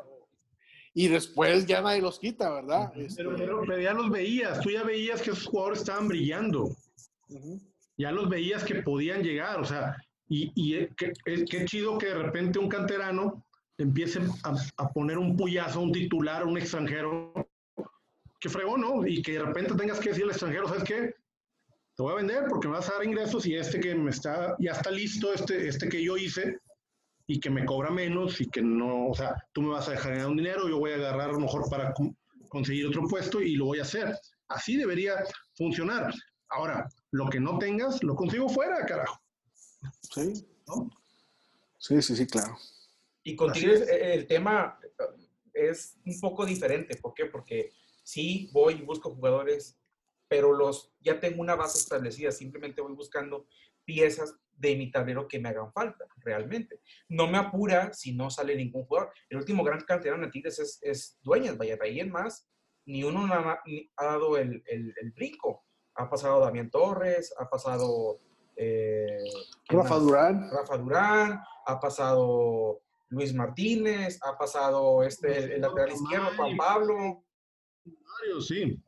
Y 0.93 1.07
después 1.07 1.65
ya 1.65 1.81
nadie 1.81 2.01
los 2.01 2.19
quita, 2.19 2.51
¿verdad? 2.53 2.91
Este, 2.97 3.23
Pero, 3.23 3.35
pero- 3.35 3.61
pero 3.65 3.79
ya 3.79 3.93
los 3.93 4.09
veías, 4.09 4.59
tú 4.61 4.69
ya 4.71 4.83
veías 4.83 5.21
que 5.21 5.31
esos 5.31 5.45
jugadores 5.45 5.79
estaban 5.79 6.07
brillando. 6.07 6.69
ujú. 7.29 7.59
ya 7.97 8.11
los 8.13 8.29
veías 8.29 8.63
que 8.63 8.75
podían 8.75 9.21
llegar, 9.23 9.59
o 9.59 9.65
sea, 9.65 9.95
y, 10.29 10.51
y 10.55 10.75
eh, 10.75 10.89
qué 10.95 11.65
chido 11.65 11.97
que 11.97 12.05
de 12.07 12.15
repente 12.15 12.57
un 12.57 12.69
canterano 12.69 13.45
empiece 13.77 14.19
a, 14.43 14.55
a 14.77 14.89
poner 14.93 15.17
un 15.17 15.35
puyazo, 15.35 15.81
un 15.81 15.91
titular, 15.91 16.45
un 16.45 16.57
extranjero, 16.57 17.33
que 18.39 18.47
fregó, 18.49 18.77
¿no? 18.77 19.05
Y 19.05 19.21
que 19.21 19.33
de 19.33 19.43
repente 19.43 19.73
tengas 19.75 19.99
que 19.99 20.09
decir 20.09 20.23
al 20.23 20.29
extranjero, 20.31 20.67
¿sabes 20.69 20.83
qué? 20.85 21.13
Te 21.95 22.03
voy 22.03 22.13
a 22.13 22.15
vender 22.15 22.45
porque 22.49 22.69
me 22.69 22.75
vas 22.75 22.89
a 22.89 22.93
dar 22.93 23.03
ingresos 23.03 23.45
y 23.45 23.55
este 23.55 23.81
que 23.81 23.93
me 23.95 24.11
está, 24.11 24.55
ya 24.59 24.71
está 24.71 24.89
listo, 24.91 25.33
este, 25.33 25.67
este 25.67 25.89
que 25.89 26.01
yo 26.01 26.15
hice 26.15 26.57
y 27.31 27.39
que 27.39 27.51
me 27.51 27.63
cobra 27.63 27.91
menos 27.91 28.41
y 28.41 28.49
que 28.49 28.59
no, 28.63 29.09
o 29.09 29.13
sea, 29.13 29.35
tú 29.53 29.61
me 29.61 29.69
vas 29.69 29.87
a 29.87 29.91
dejar 29.91 30.13
ganar 30.13 30.29
un 30.29 30.37
dinero, 30.37 30.67
yo 30.67 30.79
voy 30.79 30.93
a 30.93 30.95
agarrar 30.95 31.29
a 31.29 31.33
lo 31.33 31.39
mejor 31.39 31.69
para 31.69 31.93
con- 31.93 32.17
conseguir 32.47 32.87
otro 32.87 33.03
puesto 33.07 33.39
y 33.39 33.55
lo 33.55 33.65
voy 33.65 33.77
a 33.77 33.83
hacer. 33.83 34.17
Así 34.47 34.75
debería 34.77 35.13
funcionar. 35.55 36.11
Ahora, 36.49 36.89
lo 37.11 37.29
que 37.29 37.39
no 37.39 37.59
tengas, 37.59 38.01
lo 38.03 38.15
consigo 38.15 38.49
fuera, 38.49 38.83
carajo. 38.83 39.21
Sí. 40.11 40.43
¿no? 40.67 40.89
sí, 41.77 42.01
sí, 42.01 42.15
sí, 42.15 42.25
claro. 42.25 42.57
Y 43.23 43.35
con 43.35 43.51
Tigres 43.53 43.81
es. 43.81 43.89
eh, 43.89 44.13
el 44.15 44.25
tema 44.25 44.79
es 45.53 45.97
un 46.07 46.19
poco 46.19 46.47
diferente. 46.47 46.97
¿Por 46.97 47.13
qué? 47.13 47.25
Porque 47.25 47.73
sí 48.01 48.49
voy 48.51 48.73
y 48.73 48.81
busco 48.81 49.13
jugadores, 49.13 49.77
pero 50.27 50.51
los 50.51 50.91
ya 50.99 51.19
tengo 51.19 51.41
una 51.41 51.53
base 51.53 51.77
establecida. 51.77 52.31
Simplemente 52.31 52.81
voy 52.81 52.93
buscando 52.93 53.45
piezas 53.93 54.35
de 54.53 54.75
mi 54.75 54.91
tablero 54.91 55.27
que 55.27 55.39
me 55.39 55.49
hagan 55.49 55.71
falta, 55.73 56.05
realmente. 56.17 56.79
No 57.07 57.25
me 57.27 57.37
apura 57.39 57.91
si 57.93 58.13
no 58.15 58.29
sale 58.29 58.55
ningún 58.55 58.85
jugador. 58.85 59.11
El 59.29 59.37
último 59.37 59.63
gran 59.63 59.81
canterano 59.81 60.25
de 60.25 60.31
Tigres 60.31 60.59
es, 60.59 60.79
es 60.83 61.17
Dueñas, 61.23 61.57
vaya, 61.57 61.75
de 61.75 61.85
ahí 61.87 61.99
en 61.99 62.11
más, 62.11 62.47
ni 62.85 63.03
uno 63.03 63.25
ni 63.65 63.89
ha 63.97 64.05
dado 64.05 64.37
el, 64.37 64.61
el- 64.67 64.93
el 65.01 65.11
brinco. 65.11 65.63
Ha 65.95 66.07
pasado 66.09 66.39
Damián 66.39 66.69
Torres, 66.69 67.33
ha 67.39 67.49
pasado... 67.49 68.19
eh, 68.55 69.17
¿quién 69.67 69.81
Rafa 69.81 69.95
más? 69.95 70.03
Durán. 70.03 70.49
Rafa 70.51 70.77
Durán, 70.77 71.39
ha 71.65 71.79
pasado 71.79 72.81
Luis 73.09 73.33
Martínez, 73.33 74.19
ha 74.21 74.37
pasado 74.37 75.01
este, 75.03 75.55
el 75.55 75.61
lateral 75.61 75.91
izquierdo, 75.93 76.27
Juan 76.35 76.57
Pablo. 76.57 77.23
Mario, 77.85 78.41
sí. 78.41 78.79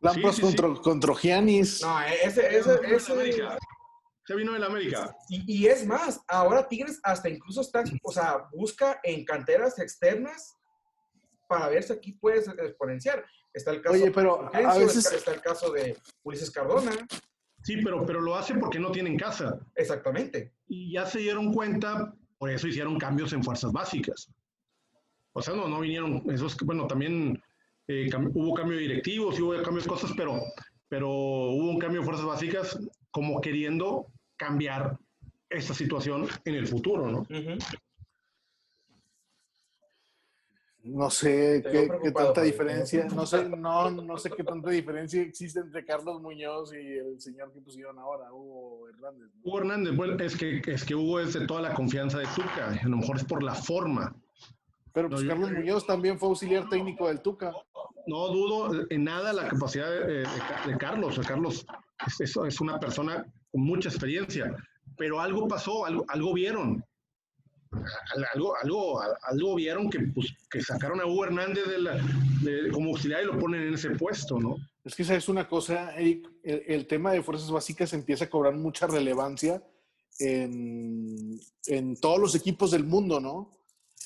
Lampros 0.00 0.36
sí, 0.36 0.42
sí. 0.42 0.46
contra, 0.46 0.82
contra 0.82 1.14
Giannis. 1.14 1.82
No, 1.82 2.00
ese, 2.02 2.56
ese, 2.56 2.74
ese- 2.94 3.12
América. 3.12 3.58
Se 4.28 4.34
vino 4.36 4.52
del 4.52 4.62
América. 4.62 5.16
y, 5.30 5.42
y 5.60 5.66
es 5.68 5.86
más, 5.86 6.20
ahora 6.28 6.68
Tigres 6.68 7.00
hasta 7.02 7.30
incluso 7.30 7.62
está, 7.62 7.82
o 8.02 8.12
sea, 8.12 8.44
busca 8.52 9.00
en 9.02 9.24
canteras 9.24 9.78
externas 9.78 10.54
para 11.48 11.66
ver 11.70 11.82
si 11.82 11.94
aquí 11.94 12.12
puedes 12.12 12.46
exponenciar. 12.46 13.24
Está 13.54 13.70
el 13.70 13.80
caso 13.80 13.94
Oye, 13.94 14.10
pero 14.10 14.50
de 14.52 14.64
a 14.66 14.74
veces- 14.74 15.10
está, 15.10 15.32
el 15.32 15.40
caso 15.40 15.72
de 15.72 15.96
Ulises 16.24 16.50
Cardona, 16.50 16.92
Sí, 17.62 17.78
pero, 17.82 18.04
pero 18.04 18.20
lo 18.20 18.34
hace 18.36 18.54
porque 18.54 18.78
no 18.78 18.92
tienen 18.92 19.16
casa. 19.16 19.58
exactamente. 19.74 20.52
Y 20.68 20.92
ya 20.92 21.06
se 21.06 21.20
dieron 21.20 21.50
cuenta, 21.54 22.14
por 22.36 22.50
eso 22.50 22.68
hicieron 22.68 22.98
cambios 22.98 23.32
en 23.32 23.42
fuerzas 23.42 23.72
básicas. 23.72 24.30
O 25.32 25.40
sea, 25.40 25.54
no, 25.54 25.68
no 25.68 25.80
vinieron, 25.80 26.22
esos, 26.30 26.54
bueno, 26.58 26.86
también 26.86 27.42
eh, 27.88 28.08
cam- 28.10 28.30
hubo 28.34 28.52
cambio 28.52 28.76
de 28.76 28.82
directivos 28.82 29.38
y 29.38 29.42
hubo 29.42 29.60
cambios 29.62 29.84
de 29.84 29.88
cosas, 29.90 30.12
pero, 30.18 30.38
pero 30.90 31.08
hubo 31.08 31.70
un 31.70 31.78
cambio 31.78 32.00
de 32.00 32.06
fuerzas 32.06 32.26
básicas 32.26 32.78
como 33.10 33.40
queriendo 33.40 34.06
cambiar 34.38 34.96
esta 35.50 35.74
situación 35.74 36.26
en 36.46 36.54
el 36.54 36.66
futuro, 36.66 37.10
¿no? 37.10 37.26
No 40.84 41.10
sé 41.10 41.62
qué, 41.70 42.12
tanta 42.12 42.40
diferencia, 42.42 43.04
no 43.14 43.26
sé, 43.26 43.46
no, 43.48 43.90
no 43.90 44.16
sé 44.16 44.30
qué 44.30 44.42
tanta 44.42 44.70
diferencia 44.70 45.20
existe 45.20 45.60
entre 45.60 45.84
Carlos 45.84 46.22
Muñoz 46.22 46.72
y 46.72 46.76
el 46.96 47.20
señor 47.20 47.52
que 47.52 47.60
pusieron 47.60 47.98
ahora, 47.98 48.32
Hugo 48.32 48.88
Hernández. 48.88 49.28
¿no? 49.34 49.40
Hugo 49.44 49.58
Hernández, 49.58 49.96
bueno, 49.96 50.24
es 50.24 50.34
que, 50.36 50.62
es 50.64 50.84
que 50.84 50.94
Hugo 50.94 51.20
es 51.20 51.34
de 51.34 51.46
toda 51.46 51.60
la 51.60 51.74
confianza 51.74 52.18
de 52.18 52.26
Tuca, 52.34 52.68
a 52.82 52.88
lo 52.88 52.96
mejor 52.96 53.16
es 53.16 53.24
por 53.24 53.42
la 53.42 53.54
forma. 53.54 54.14
Pero 54.94 55.10
pues 55.10 55.20
No, 55.22 55.26
yo- 55.26 55.32
Carlos 55.32 55.52
Muñoz 55.52 55.86
también 55.86 56.18
fue 56.18 56.28
auxiliar 56.30 56.68
técnico 56.70 57.08
del 57.08 57.20
Tuca. 57.20 57.52
No 58.06 58.28
dudo 58.28 58.86
en 58.88 59.04
nada 59.04 59.34
la 59.34 59.48
capacidad 59.48 59.90
de, 59.90 60.06
de- 60.06 60.26
de 60.66 60.78
Carlos. 60.78 61.20
Carlos 61.26 61.66
es- 62.20 62.36
es 62.36 62.60
una 62.60 62.78
persona 62.80 63.26
con 63.50 63.62
mucha 63.62 63.88
experiencia, 63.88 64.54
pero 64.96 65.20
algo 65.20 65.48
pasó, 65.48 65.86
algo, 65.86 66.04
algo 66.08 66.34
vieron. 66.34 66.84
algo, 68.34 68.54
algo, 68.62 69.00
algo 69.22 69.54
vieron 69.54 69.90
que, 69.90 70.00
pues, 70.00 70.34
que 70.50 70.60
sacaron 70.62 71.00
a 71.00 71.06
Hugo 71.06 71.26
Hernández 71.26 71.66
de 71.66 71.78
la, 71.78 72.00
como 72.72 72.90
auxiliar 72.90 73.22
y 73.22 73.26
lo 73.26 73.38
ponen 73.38 73.62
en 73.62 73.74
ese 73.74 73.90
puesto, 73.90 74.38
¿no? 74.38 74.56
Es 74.84 74.94
que 74.94 75.04
sabes 75.04 75.28
una 75.28 75.46
cosa, 75.46 75.94
Eric, 75.96 76.28
el, 76.42 76.62
el, 76.66 76.86
tema 76.86 77.12
de 77.12 77.22
fuerzas 77.22 77.50
básicas 77.50 77.92
empieza 77.92 78.24
a 78.24 78.30
cobrar 78.30 78.54
mucha 78.54 78.86
relevancia 78.86 79.62
en, 80.18 81.38
en, 81.66 81.96
todos 81.96 82.18
los 82.18 82.34
equipos 82.34 82.70
del 82.70 82.84
mundo, 82.84 83.20
¿no? 83.20 83.50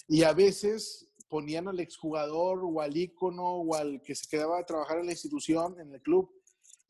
Y 0.08 0.24
a 0.24 0.32
veces 0.32 1.08
ponían 1.28 1.68
al 1.68 1.80
exjugador 1.80 2.60
o 2.64 2.80
al 2.80 2.96
ícono 2.96 3.44
o 3.44 3.74
al 3.74 4.02
que 4.02 4.14
se 4.14 4.28
quedaba 4.28 4.58
a 4.58 4.66
trabajar 4.66 4.98
en 4.98 5.06
la 5.06 5.12
institución, 5.12 5.80
en 5.80 5.94
el 5.94 6.02
club, 6.02 6.30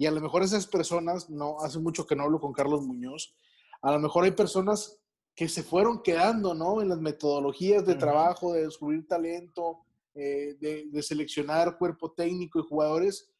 y 0.02 0.06
a 0.06 0.10
lo 0.10 0.20
mejor 0.20 0.42
esas 0.42 0.66
personas, 0.66 1.30
no, 1.30 1.60
hace 1.60 1.78
mucho 1.78 2.08
que 2.08 2.16
no 2.16 2.24
hablo 2.24 2.40
con 2.40 2.52
Carlos 2.52 2.82
Muñoz, 2.82 3.36
a 3.82 3.92
lo 3.92 4.00
mejor 4.00 4.24
hay 4.24 4.32
personas 4.32 5.00
que 5.32 5.48
se 5.48 5.62
fueron 5.62 6.02
quedando, 6.02 6.54
¿no? 6.54 6.82
En 6.82 6.88
las 6.88 6.98
metodologías 6.98 7.86
de 7.86 7.94
trabajo, 7.94 8.52
de 8.52 8.64
descubrir 8.64 9.06
talento, 9.06 9.84
eh, 10.16 10.56
de, 10.58 10.86
de, 10.90 11.02
seleccionar 11.04 11.78
cuerpo 11.78 12.10
técnico 12.10 12.58
y 12.58 12.64
jugadores. 12.64 13.32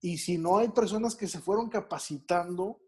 Y 0.00 0.18
si 0.18 0.38
no 0.38 0.58
hay 0.58 0.68
personas 0.68 1.16
que 1.16 1.26
se 1.26 1.40
fueron 1.40 1.68
capacitando, 1.68 2.80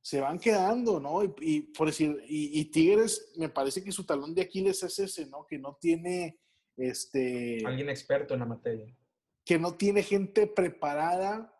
se 0.00 0.22
van 0.22 0.38
quedando, 0.38 0.98
¿no? 0.98 1.22
Y, 1.22 1.34
y 1.42 1.60
por 1.60 1.88
decir, 1.88 2.24
y, 2.26 2.58
y, 2.58 2.64
Tigres, 2.70 3.34
me 3.36 3.50
parece 3.50 3.84
que 3.84 3.92
su 3.92 4.06
talón 4.06 4.34
de 4.34 4.40
Aquiles 4.40 4.82
es 4.82 4.98
ese, 4.98 5.26
¿no? 5.26 5.44
Que 5.46 5.58
no 5.58 5.76
tiene, 5.78 6.40
este... 6.74 7.62
Alguien 7.66 7.90
experto 7.90 8.32
en 8.32 8.40
la 8.40 8.46
materia. 8.46 8.96
Que 9.44 9.58
no 9.58 9.74
tiene 9.74 10.02
gente 10.02 10.46
preparada 10.46 11.54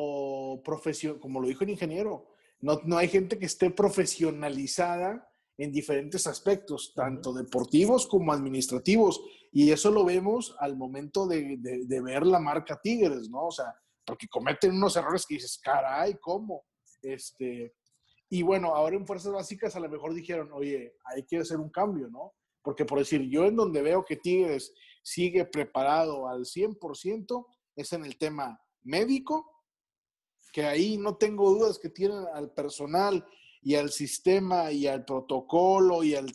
o 0.00 0.62
profesión, 0.62 1.18
como 1.18 1.40
lo 1.40 1.48
dijo 1.48 1.64
el 1.64 1.70
ingeniero, 1.70 2.28
no, 2.60 2.80
no 2.84 2.96
hay 2.96 3.08
gente 3.08 3.36
que 3.36 3.46
esté 3.46 3.70
profesionalizada 3.70 5.28
en 5.56 5.72
diferentes 5.72 6.28
aspectos, 6.28 6.92
tanto 6.94 7.32
deportivos 7.32 8.06
como 8.06 8.32
administrativos. 8.32 9.20
Y 9.50 9.72
eso 9.72 9.90
lo 9.90 10.04
vemos 10.04 10.54
al 10.60 10.76
momento 10.76 11.26
de, 11.26 11.56
de, 11.58 11.84
de, 11.84 12.00
ver 12.00 12.24
la 12.24 12.38
marca 12.38 12.78
Tigres, 12.80 13.28
¿no? 13.28 13.46
O 13.46 13.50
sea, 13.50 13.74
porque 14.06 14.28
cometen 14.28 14.76
unos 14.76 14.94
errores 14.94 15.26
que 15.26 15.34
dices, 15.34 15.58
caray, 15.60 16.14
¿cómo? 16.20 16.64
Este, 17.02 17.74
y 18.30 18.42
bueno, 18.42 18.76
ahora 18.76 18.94
en 18.94 19.04
Fuerzas 19.04 19.32
Básicas 19.32 19.74
a 19.74 19.80
lo 19.80 19.88
mejor 19.88 20.14
dijeron, 20.14 20.50
oye, 20.52 20.94
hay 21.06 21.24
que 21.24 21.38
hacer 21.38 21.56
un 21.56 21.70
cambio, 21.70 22.08
¿no? 22.08 22.34
Porque 22.62 22.84
por 22.84 23.00
decir, 23.00 23.22
yo 23.22 23.46
en 23.46 23.56
donde 23.56 23.82
veo 23.82 24.04
que 24.04 24.16
Tigres 24.16 24.72
sigue 25.02 25.44
preparado 25.44 26.28
al 26.28 26.44
100% 26.44 27.46
es 27.74 27.92
en 27.92 28.04
el 28.04 28.16
tema 28.16 28.60
médico 28.84 29.57
que 30.52 30.64
ahí 30.64 30.98
no 30.98 31.16
tengo 31.16 31.50
dudas 31.50 31.78
que 31.78 31.88
tienen 31.88 32.24
al 32.34 32.50
personal 32.50 33.24
y 33.62 33.74
al 33.74 33.90
sistema 33.90 34.70
y 34.72 34.86
al 34.86 35.04
protocolo 35.04 36.02
y 36.02 36.14
al 36.14 36.32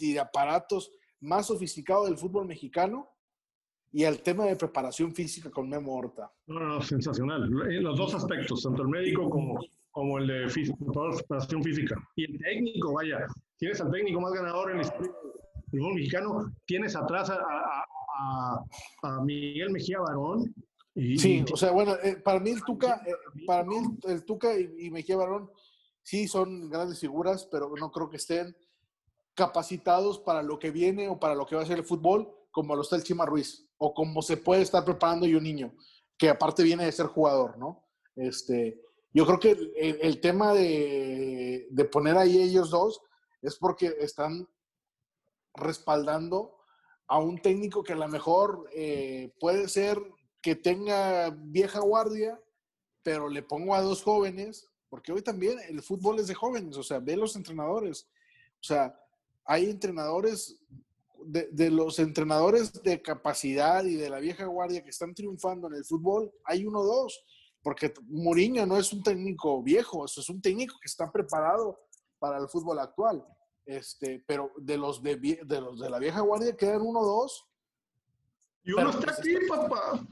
y 0.00 0.16
aparatos 0.16 0.92
más 1.20 1.46
sofisticados 1.46 2.06
del 2.06 2.18
fútbol 2.18 2.46
mexicano 2.46 3.10
y 3.92 4.04
al 4.04 4.20
tema 4.20 4.44
de 4.44 4.56
preparación 4.56 5.14
física 5.14 5.50
con 5.50 5.68
Memo 5.68 5.96
Horta. 5.96 6.30
No, 6.46 6.60
no, 6.60 6.80
sensacional. 6.82 7.44
En 7.70 7.82
los 7.82 7.98
dos 7.98 8.14
aspectos, 8.14 8.62
tanto 8.62 8.82
el 8.82 8.88
médico 8.88 9.28
como, 9.30 9.58
como 9.90 10.18
el 10.18 10.26
de 10.26 10.74
preparación 11.16 11.62
física. 11.62 11.96
Y 12.14 12.30
el 12.30 12.38
técnico, 12.38 12.92
vaya, 12.92 13.26
tienes 13.56 13.80
al 13.80 13.90
técnico 13.90 14.20
más 14.20 14.32
ganador 14.32 14.70
en 14.70 14.78
del 14.78 14.90
fútbol 15.70 15.94
mexicano, 15.94 16.52
tienes 16.66 16.94
atrás 16.96 17.30
a, 17.30 18.64
a 19.02 19.24
Miguel 19.24 19.70
Mejía 19.70 20.00
Barón, 20.00 20.54
y, 20.98 21.18
sí, 21.18 21.44
o 21.52 21.56
sea, 21.56 21.70
bueno, 21.70 21.94
eh, 22.02 22.16
para 22.16 22.40
mí 22.40 22.50
el 22.50 22.64
Tuca, 22.64 23.02
eh, 23.06 23.12
para 23.46 23.62
mí 23.62 23.76
el, 23.76 24.10
el 24.10 24.24
Tuca 24.24 24.58
y, 24.58 24.68
y, 24.78 24.90
Mejía 24.90 25.16
Barón 25.16 25.50
sí 26.02 26.26
son 26.26 26.68
grandes 26.68 26.98
figuras, 26.98 27.46
pero 27.50 27.72
no 27.78 27.92
creo 27.92 28.10
que 28.10 28.16
estén 28.16 28.56
capacitados 29.34 30.18
para 30.18 30.42
lo 30.42 30.58
que 30.58 30.72
viene 30.72 31.08
o 31.08 31.20
para 31.20 31.36
lo 31.36 31.46
que 31.46 31.54
va 31.54 31.62
a 31.62 31.66
ser 31.66 31.78
el 31.78 31.84
fútbol, 31.84 32.28
como 32.50 32.74
lo 32.74 32.82
está 32.82 32.96
el 32.96 33.04
Chima 33.04 33.24
Ruiz, 33.24 33.64
o 33.76 33.94
como 33.94 34.22
se 34.22 34.36
puede 34.36 34.62
estar 34.62 34.84
preparando 34.84 35.26
y 35.26 35.36
un 35.36 35.44
niño, 35.44 35.72
que 36.18 36.28
aparte 36.28 36.64
viene 36.64 36.84
de 36.84 36.92
ser 36.92 37.06
jugador, 37.06 37.56
¿no? 37.58 37.84
Este, 38.16 38.82
yo 39.12 39.24
creo 39.24 39.38
que 39.38 39.52
el, 39.52 39.98
el 40.02 40.20
tema 40.20 40.52
de, 40.52 41.68
de 41.70 41.84
poner 41.84 42.16
ahí 42.16 42.42
ellos 42.42 42.70
dos 42.70 43.00
es 43.40 43.56
porque 43.56 43.94
están 44.00 44.48
respaldando 45.54 46.56
a 47.06 47.18
un 47.18 47.40
técnico 47.40 47.82
que 47.82 47.94
a 47.94 47.96
lo 47.96 48.08
mejor 48.08 48.68
eh, 48.72 49.32
puede 49.40 49.68
ser 49.68 49.98
que 50.40 50.54
tenga 50.54 51.30
vieja 51.30 51.80
guardia, 51.80 52.40
pero 53.02 53.28
le 53.28 53.42
pongo 53.42 53.74
a 53.74 53.82
dos 53.82 54.02
jóvenes, 54.02 54.68
porque 54.88 55.12
hoy 55.12 55.22
también 55.22 55.58
el 55.68 55.82
fútbol 55.82 56.18
es 56.18 56.28
de 56.28 56.34
jóvenes, 56.34 56.76
o 56.76 56.82
sea, 56.82 56.98
ve 56.98 57.16
los 57.16 57.36
entrenadores. 57.36 58.08
O 58.60 58.64
sea, 58.64 58.98
hay 59.44 59.70
entrenadores, 59.70 60.60
de, 61.24 61.48
de, 61.50 61.70
los 61.70 61.98
entrenadores 61.98 62.72
de 62.82 63.02
capacidad 63.02 63.84
y 63.84 63.94
de 63.94 64.08
la 64.10 64.20
vieja 64.20 64.46
guardia 64.46 64.82
que 64.82 64.90
están 64.90 65.14
triunfando 65.14 65.66
en 65.68 65.74
el 65.74 65.84
fútbol, 65.84 66.32
hay 66.44 66.64
uno 66.64 66.80
o 66.80 66.86
dos, 66.86 67.24
porque 67.62 67.92
Mourinho 68.06 68.66
no 68.66 68.78
es 68.78 68.92
un 68.92 69.02
técnico 69.02 69.62
viejo, 69.62 70.04
eso 70.04 70.20
es 70.20 70.28
un 70.30 70.40
técnico 70.40 70.76
que 70.80 70.86
está 70.86 71.10
preparado 71.10 71.80
para 72.18 72.38
el 72.38 72.48
fútbol 72.48 72.78
actual. 72.78 73.24
Este, 73.66 74.24
pero 74.26 74.50
de 74.56 74.78
los 74.78 75.02
de, 75.02 75.16
de 75.16 75.60
los 75.60 75.78
de 75.78 75.90
la 75.90 75.98
vieja 75.98 76.20
guardia 76.20 76.56
quedan 76.56 76.80
uno 76.80 77.00
o 77.00 77.06
dos 77.06 77.48
y 78.68 78.72
uno 78.72 78.90
está 78.90 79.12
aquí, 79.12 79.34
papá. 79.48 80.06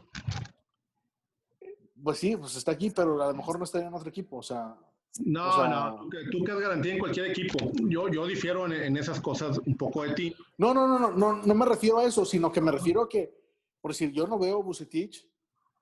Pues 2.02 2.18
sí, 2.18 2.36
pues 2.36 2.56
está 2.56 2.72
aquí, 2.72 2.90
pero 2.90 3.22
a 3.22 3.28
lo 3.28 3.34
mejor 3.34 3.58
no 3.58 3.64
está 3.64 3.80
en 3.80 3.92
otro 3.92 4.08
equipo, 4.08 4.38
o 4.38 4.42
sea. 4.42 4.76
No, 5.24 5.48
o 5.48 5.52
sea, 5.54 5.68
no, 5.68 6.08
tú 6.30 6.44
que 6.44 6.52
has 6.52 6.58
garantía 6.58 6.92
en 6.92 6.98
cualquier 6.98 7.26
equipo. 7.30 7.56
Yo, 7.88 8.08
yo 8.08 8.26
difiero 8.26 8.66
en, 8.66 8.72
en, 8.72 8.96
esas 8.98 9.18
cosas 9.20 9.58
un 9.64 9.74
poco 9.76 10.02
de 10.02 10.12
ti. 10.12 10.36
No, 10.58 10.74
no, 10.74 10.86
no, 10.86 10.98
no, 10.98 11.10
no, 11.10 11.42
no 11.42 11.54
me 11.54 11.64
refiero 11.64 11.98
a 11.98 12.04
eso, 12.04 12.26
sino 12.26 12.52
que 12.52 12.60
me 12.60 12.70
refiero 12.70 13.02
a 13.02 13.08
que, 13.08 13.32
por 13.80 13.92
decir, 13.92 14.12
yo 14.12 14.26
no 14.26 14.38
veo 14.38 14.60
a 14.60 14.62
Bucetich 14.62 15.26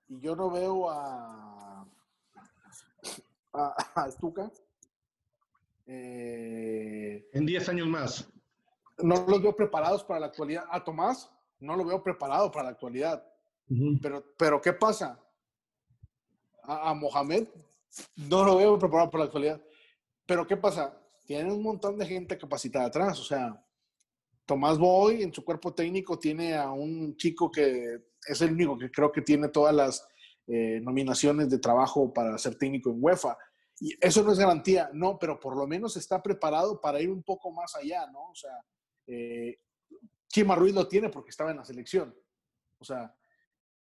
y 0.07 0.19
yo 0.21 0.37
no 0.37 0.49
veo 0.49 0.89
a, 0.89 1.85
a, 3.51 3.75
a 3.95 4.11
Stuka. 4.11 4.49
Eh, 5.87 7.27
en 7.33 7.45
10 7.45 7.69
años 7.69 7.87
más. 7.87 8.29
No 8.99 9.25
los 9.27 9.41
veo 9.41 9.55
preparados 9.55 10.03
para 10.03 10.21
la 10.21 10.27
actualidad. 10.27 10.63
A 10.69 10.83
Tomás, 10.83 11.29
no 11.59 11.75
lo 11.75 11.83
veo 11.83 12.01
preparado 12.01 12.51
para 12.51 12.65
la 12.65 12.71
actualidad. 12.71 13.25
Uh 13.69 13.73
-huh. 13.73 13.99
pero, 14.01 14.23
pero, 14.37 14.61
¿qué 14.61 14.73
pasa? 14.73 15.19
A, 16.67 16.93
Mohamed 16.93 17.47
no 18.15 18.43
lo 18.43 18.57
veo 18.57 18.79
preparado 18.79 19.09
para 19.09 19.23
la 19.23 19.25
actualidad. 19.25 19.61
Pero, 20.25 20.45
¿qué 20.45 20.57
pasa? 20.57 20.97
Tiene 21.25 21.51
un 21.51 21.63
montón 21.63 21.97
de 21.97 22.05
gente 22.05 22.37
capacitada 22.37 22.85
atrás. 22.85 23.19
O 23.19 23.23
sea, 23.23 23.63
Tomás 24.45 24.77
Boy 24.77 25.23
en 25.23 25.33
su 25.33 25.43
cuerpo 25.43 25.73
técnico 25.73 26.19
tiene 26.19 26.55
a 26.55 26.71
un 26.71 27.15
chico 27.17 27.51
que 27.51 28.05
es 28.27 28.41
el 28.41 28.53
único 28.53 28.77
que 28.77 28.91
creo 28.91 29.11
que 29.11 29.21
tiene 29.21 29.49
todas 29.49 29.73
las 29.73 30.07
eh, 30.47 30.79
nominaciones 30.81 31.49
de 31.49 31.59
trabajo 31.59 32.13
para 32.13 32.37
ser 32.37 32.55
técnico 32.55 32.91
en 32.91 32.97
UEFA. 33.03 33.37
Y 33.79 33.93
eso 33.99 34.23
no 34.23 34.31
es 34.31 34.39
garantía, 34.39 34.89
no, 34.93 35.19
pero 35.19 35.39
por 35.39 35.57
lo 35.57 35.67
menos 35.67 35.97
está 35.97 36.21
preparado 36.21 36.79
para 36.79 37.01
ir 37.01 37.09
un 37.09 37.23
poco 37.23 37.51
más 37.51 37.75
allá, 37.75 38.07
¿no? 38.07 38.29
O 38.29 38.35
sea, 38.35 38.63
eh, 39.07 39.59
Chima 40.27 40.55
lo 40.55 40.87
tiene 40.87 41.09
porque 41.09 41.29
estaba 41.29 41.51
en 41.51 41.57
la 41.57 41.65
selección. 41.65 42.15
O 42.77 42.85
sea, 42.85 43.13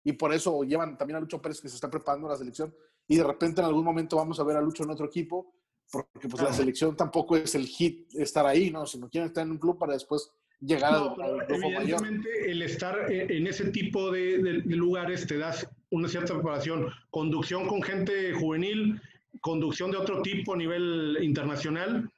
y 0.07 0.13
por 0.13 0.33
eso 0.33 0.63
llevan 0.63 0.97
también 0.97 1.17
a 1.17 1.21
Lucho 1.21 1.43
Pérez 1.43 1.61
que 1.61 1.69
se 1.69 1.75
está 1.75 1.91
preparando 1.91 2.29
la 2.29 2.37
selección. 2.37 2.73
Y 3.09 3.17
de 3.17 3.25
repente 3.25 3.61
en 3.61 3.67
algún 3.67 3.85
momento 3.85 4.17
vamos 4.17 4.39
a 4.39 4.45
ver 4.45 4.57
a 4.57 4.61
Lucho 4.61 4.85
en 4.85 4.91
otro 4.91 5.07
equipo, 5.07 5.53
porque 5.91 6.29
pues 6.29 6.41
la 6.45 6.53
selección 6.53 6.97
tampoco 6.97 7.37
es 7.37 7.57
el 7.57 7.67
hit 7.67 8.15
estar 8.15 8.47
ahí, 8.47 8.71
¿no? 8.71 8.87
Si 8.87 8.99
no 8.99 9.09
quieren 9.11 9.27
estar 9.27 9.45
en 9.45 9.51
un 9.51 9.59
club 9.59 9.81
para 9.81 9.95
después 9.95 10.31
llegar 10.61 10.93
no, 10.93 11.17
al, 11.21 11.49
mayor. 11.75 12.01
el 12.47 12.63
estar 12.63 13.11
en 13.11 13.49
ese 13.49 13.73
tipo 13.73 14.13
de, 14.13 14.39
de, 14.39 14.53
de, 14.63 14.77
lugares 14.77 15.27
te 15.27 15.39
das 15.39 15.69
una 15.91 16.07
cierta 16.07 16.35
preparación. 16.35 16.87
Conducción 17.11 17.67
con 17.67 17.83
gente 17.83 18.33
juvenil, 18.33 19.03
conducción 19.41 19.91
de 19.91 19.97
otro 19.97 20.23
tipo 20.23 20.55
a 20.55 20.57
nivel 20.57 21.19
internacional, 21.21 22.09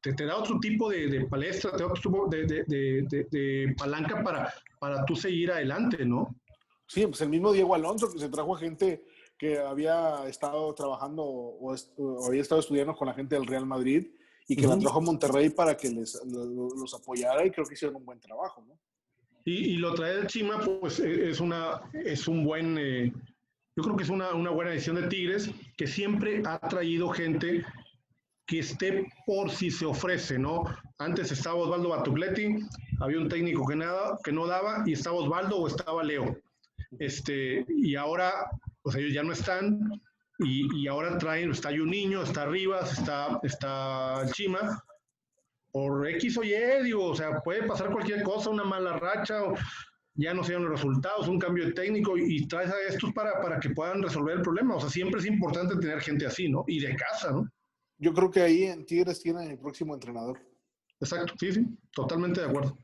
te, 0.00 0.14
te 0.14 0.24
da 0.24 0.38
otro 0.38 0.58
tipo 0.58 0.88
de, 0.88 1.06
de, 1.08 1.26
palestra, 1.26 1.72
te 1.72 1.82
da 1.82 1.90
otro 1.90 2.00
tipo 2.00 2.28
de, 2.28 2.46
de, 2.46 3.74
palanca 3.76 4.22
para, 4.22 4.54
para 4.78 5.04
tú 5.04 5.14
seguir 5.14 5.52
adelante, 5.52 6.06
¿no? 6.06 6.34
Sí, 6.90 7.06
pues 7.06 7.20
el 7.20 7.28
mismo 7.28 7.52
Diego 7.52 7.72
Alonso 7.76 8.12
que 8.12 8.18
se 8.18 8.28
trajo 8.28 8.56
a 8.56 8.58
gente 8.58 9.04
que 9.38 9.60
había 9.60 10.26
estado 10.26 10.74
trabajando 10.74 11.22
o, 11.22 11.72
o 11.72 12.26
había 12.26 12.42
estado 12.42 12.60
estudiando 12.60 12.96
con 12.96 13.06
la 13.06 13.14
gente 13.14 13.36
del 13.36 13.46
Real 13.46 13.64
Madrid 13.64 14.08
y 14.48 14.56
que 14.56 14.66
uh 14.66 14.70
-huh. 14.70 14.74
la 14.74 14.80
trajo 14.80 14.98
a 14.98 15.02
Monterrey 15.02 15.50
para 15.50 15.76
que 15.76 15.88
les, 15.88 16.20
los, 16.26 16.74
los 16.76 16.92
apoyara 16.94 17.46
y 17.46 17.52
creo 17.52 17.64
que 17.64 17.74
hicieron 17.74 17.94
un 17.94 18.04
buen 18.04 18.18
trabajo, 18.18 18.64
¿no? 18.66 18.76
Y, 19.44 19.74
y 19.74 19.76
lo 19.76 19.94
trae 19.94 20.18
el 20.18 20.26
Chima, 20.26 20.58
pues 20.58 20.98
e, 20.98 21.30
es, 21.30 21.38
una, 21.38 21.80
es 21.92 22.26
un 22.26 22.44
buen, 22.44 22.76
eh, 22.76 23.12
yo 23.76 23.82
creo 23.84 23.96
que 23.96 24.02
es 24.02 24.10
una, 24.10 24.34
una 24.34 24.50
buena 24.50 24.72
edición 24.72 24.96
de 24.96 25.06
Tigres, 25.06 25.48
que 25.76 25.86
siempre 25.86 26.42
ha 26.44 26.58
traído 26.58 27.08
gente 27.10 27.64
que 28.48 28.58
esté 28.58 29.06
por 29.26 29.48
si 29.52 29.70
se 29.70 29.86
ofrece, 29.86 30.40
¿no? 30.40 30.64
Antes 30.98 31.30
estaba 31.30 31.54
Osvaldo 31.54 31.90
Batugletti, 31.90 32.56
había 32.98 33.20
un 33.20 33.28
técnico 33.28 33.64
que, 33.64 33.76
nada, 33.76 34.18
que 34.24 34.32
no 34.32 34.48
daba, 34.48 34.82
y 34.86 34.94
estaba 34.94 35.18
Osvaldo 35.18 35.56
o 35.56 35.68
estaba 35.68 36.02
Leo. 36.02 36.36
Este, 36.98 37.64
y 37.68 37.94
ahora, 37.94 38.50
pues 38.82 38.96
ellos 38.96 39.12
ya 39.12 39.22
no 39.22 39.32
están, 39.32 39.80
y, 40.38 40.82
y 40.82 40.88
ahora 40.88 41.18
traen, 41.18 41.50
está 41.50 41.70
un 41.70 41.90
niño, 41.90 42.22
está 42.22 42.46
Rivas, 42.46 42.98
está, 42.98 43.38
está 43.42 44.26
Chima, 44.32 44.82
por 45.72 46.08
X 46.08 46.38
o 46.38 46.42
Y, 46.42 46.52
digo, 46.84 47.06
o 47.06 47.14
sea, 47.14 47.40
puede 47.40 47.62
pasar 47.64 47.92
cualquier 47.92 48.22
cosa, 48.22 48.50
una 48.50 48.64
mala 48.64 48.98
racha, 48.98 49.44
o 49.44 49.54
ya 50.14 50.34
no 50.34 50.42
sean 50.42 50.62
los 50.62 50.72
resultados, 50.72 51.28
un 51.28 51.38
cambio 51.38 51.66
de 51.66 51.72
técnico 51.72 52.16
y, 52.16 52.46
traes 52.46 52.70
a 52.70 52.80
estos 52.88 53.12
para, 53.12 53.40
para 53.40 53.60
que 53.60 53.70
puedan 53.70 54.02
resolver 54.02 54.36
el 54.36 54.42
problema. 54.42 54.76
O 54.76 54.80
sea, 54.80 54.90
siempre 54.90 55.20
es 55.20 55.26
importante 55.26 55.76
tener 55.76 56.00
gente 56.00 56.26
así, 56.26 56.48
¿no? 56.48 56.64
Y 56.66 56.80
de 56.80 56.96
casa, 56.96 57.30
¿no? 57.30 57.48
Yo 57.98 58.12
creo 58.12 58.30
que 58.30 58.40
ahí 58.40 58.64
en 58.64 58.84
Tigres 58.84 59.20
tienen 59.20 59.50
el 59.50 59.58
próximo 59.58 59.94
entrenador. 59.94 60.40
Exacto, 61.00 61.34
sí, 61.38 61.52
sí, 61.52 61.66
totalmente 61.92 62.40
de 62.40 62.48
acuerdo. 62.48 62.76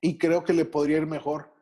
Y 0.00 0.18
creo 0.18 0.44
que 0.44 0.52
le 0.52 0.64
podría 0.64 0.98
ir 0.98 1.06
mejor 1.06 1.52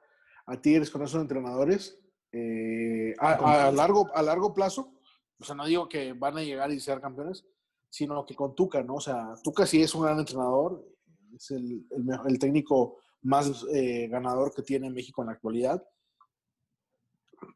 a 0.49 0.61
Tigres 0.61 0.91
con 0.91 1.03
esos 1.03 1.21
entrenadores 1.21 1.99
eh, 2.33 3.15
a, 3.19 3.71
largo, 3.71 4.11
a 4.15 4.23
largo 4.23 4.53
plazo. 4.53 4.93
O 5.39 5.45
sea, 5.45 5.55
no 5.55 5.67
digo 5.67 5.89
que 5.89 6.13
van 6.13 6.39
a 6.39 6.43
llegar 6.43 6.71
y 6.73 6.81
ser 6.81 7.01
campeones, 7.01 7.47
sino 7.89 8.25
que 8.25 8.35
con 8.35 8.55
Tuca, 8.55 8.83
¿no? 8.83 8.97
O 8.97 9.01
sea, 9.01 9.35
Tuca 9.43 9.67
sí 9.67 9.83
es 9.83 9.95
un 9.95 10.03
gran 10.03 10.19
entrenador, 10.19 10.85
es 11.35 11.51
el, 11.51 11.87
el, 12.27 12.39
técnico 12.39 12.99
más 13.23 13.65
eh, 13.73 14.09
ganador 14.09 14.53
que 14.55 14.63
tiene 14.63 14.91
México 14.91 15.23
en 15.23 15.27
la 15.27 15.35
actualidad. 15.35 15.83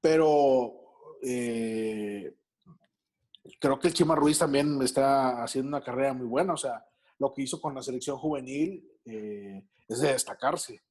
Pero 0.00 0.74
eh, 1.22 2.34
creo 3.58 3.78
que 3.78 3.88
el 3.88 3.94
Chima 3.94 4.14
Ruiz 4.14 4.38
también 4.38 4.80
está 4.82 5.42
haciendo 5.42 5.68
una 5.68 5.84
carrera 5.84 6.14
muy 6.14 6.26
buena. 6.26 6.54
O 6.54 6.58
sea, 6.58 6.84
lo 7.18 7.32
que 7.32 7.42
hizo 7.42 7.60
con 7.60 7.74
la 7.74 7.82
selección 7.82 8.16
juvenil 8.18 8.86
eh, 9.04 9.66
es 9.88 10.00
de 10.00 10.12
destacarse. 10.12 10.82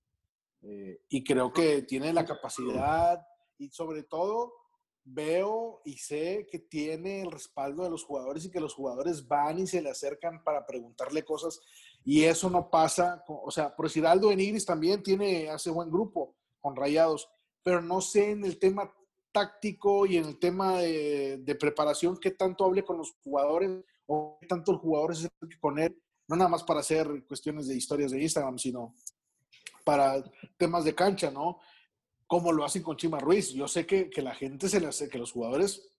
Y 0.64 1.24
creo 1.24 1.52
que 1.52 1.82
tiene 1.84 2.14
la 2.14 2.26
capacidad 2.26 3.26
y 3.58 3.70
sobre 3.70 4.04
todo 4.04 4.54
veo 5.04 5.82
y 5.84 5.98
sé 5.98 6.48
que 6.50 6.60
tiene 6.60 7.22
el 7.22 7.32
respaldo 7.32 7.84
de 7.84 7.90
los 7.90 8.04
jugadores 8.04 8.46
y 8.46 8.52
que 8.52 8.60
los 8.60 8.74
jugadores 8.74 9.28
van 9.28 9.60
y 9.60 9.68
se 9.68 9.82
le 9.82 9.90
acercan 9.90 10.44
para 10.44 10.66
preguntarle 10.66 11.24
cosas 11.24 11.60
y 12.04 12.24
eso 12.24 12.50
no 12.50 12.70
pasa, 12.70 13.24
o 13.28 13.52
sea, 13.52 13.76
por 13.76 13.86
decir 13.86 14.06
Aldo 14.06 14.32
Enigris 14.32 14.66
también 14.66 15.04
tiene, 15.04 15.50
hace 15.50 15.70
buen 15.70 15.90
grupo 15.90 16.36
con 16.60 16.76
Rayados, 16.76 17.30
pero 17.64 17.82
no 17.82 18.02
sé 18.02 18.32
en 18.32 18.44
el 18.44 18.58
tema 18.58 18.92
táctico 19.32 20.06
y 20.06 20.18
en 20.18 20.26
el 20.26 20.40
tema 20.40 20.80
de, 20.80 21.58
preparación 21.60 22.18
qué 22.18 22.32
tanto 22.32 22.66
hable 22.66 22.84
con 22.84 22.98
los 22.98 23.16
jugadores 23.24 23.84
o 24.08 24.38
qué 24.42 24.48
tanto 24.48 24.74
los 24.74 24.82
jugadores 24.82 25.20
se 25.20 25.30
con 25.60 25.80
él, 25.80 25.96
no 26.28 26.36
nada 26.36 26.50
más 26.50 26.64
para 26.64 26.80
hacer 26.80 27.08
cuestiones 27.28 27.68
de 27.68 27.76
historias 27.76 28.12
de 28.12 28.22
Instagram, 28.22 28.58
sino 28.58 28.96
para 29.84 30.24
temas 30.58 30.86
de 30.86 30.96
cancha, 30.96 31.32
¿no? 31.32 31.60
como 32.32 32.54
lo 32.54 32.64
hacen 32.64 32.82
con 32.82 32.96
Chima 32.96 33.20
Ruiz. 33.20 33.50
Yo 33.50 33.68
sé 33.68 33.86
que, 33.86 34.10
que 34.10 34.22
la 34.22 34.34
gente 34.34 34.70
se 34.70 34.80
le 34.80 34.88
hace, 34.88 35.10
que 35.10 35.18
los 35.18 35.34
jugadores 35.34 35.92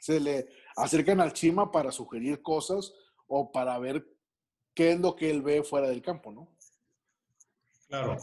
se 0.00 0.18
le 0.18 0.48
acercan 0.74 1.20
al 1.20 1.32
Chima 1.32 1.70
para 1.70 1.92
sugerir 1.92 2.42
cosas 2.42 2.92
o 3.28 3.52
para 3.52 3.78
ver 3.78 4.04
qué 4.74 4.90
es 4.90 4.98
lo 4.98 5.14
que 5.14 5.30
él 5.30 5.42
ve 5.42 5.62
fuera 5.62 5.88
del 5.88 6.02
campo, 6.02 6.32
¿no? 6.32 6.48
Claro. 7.86 8.16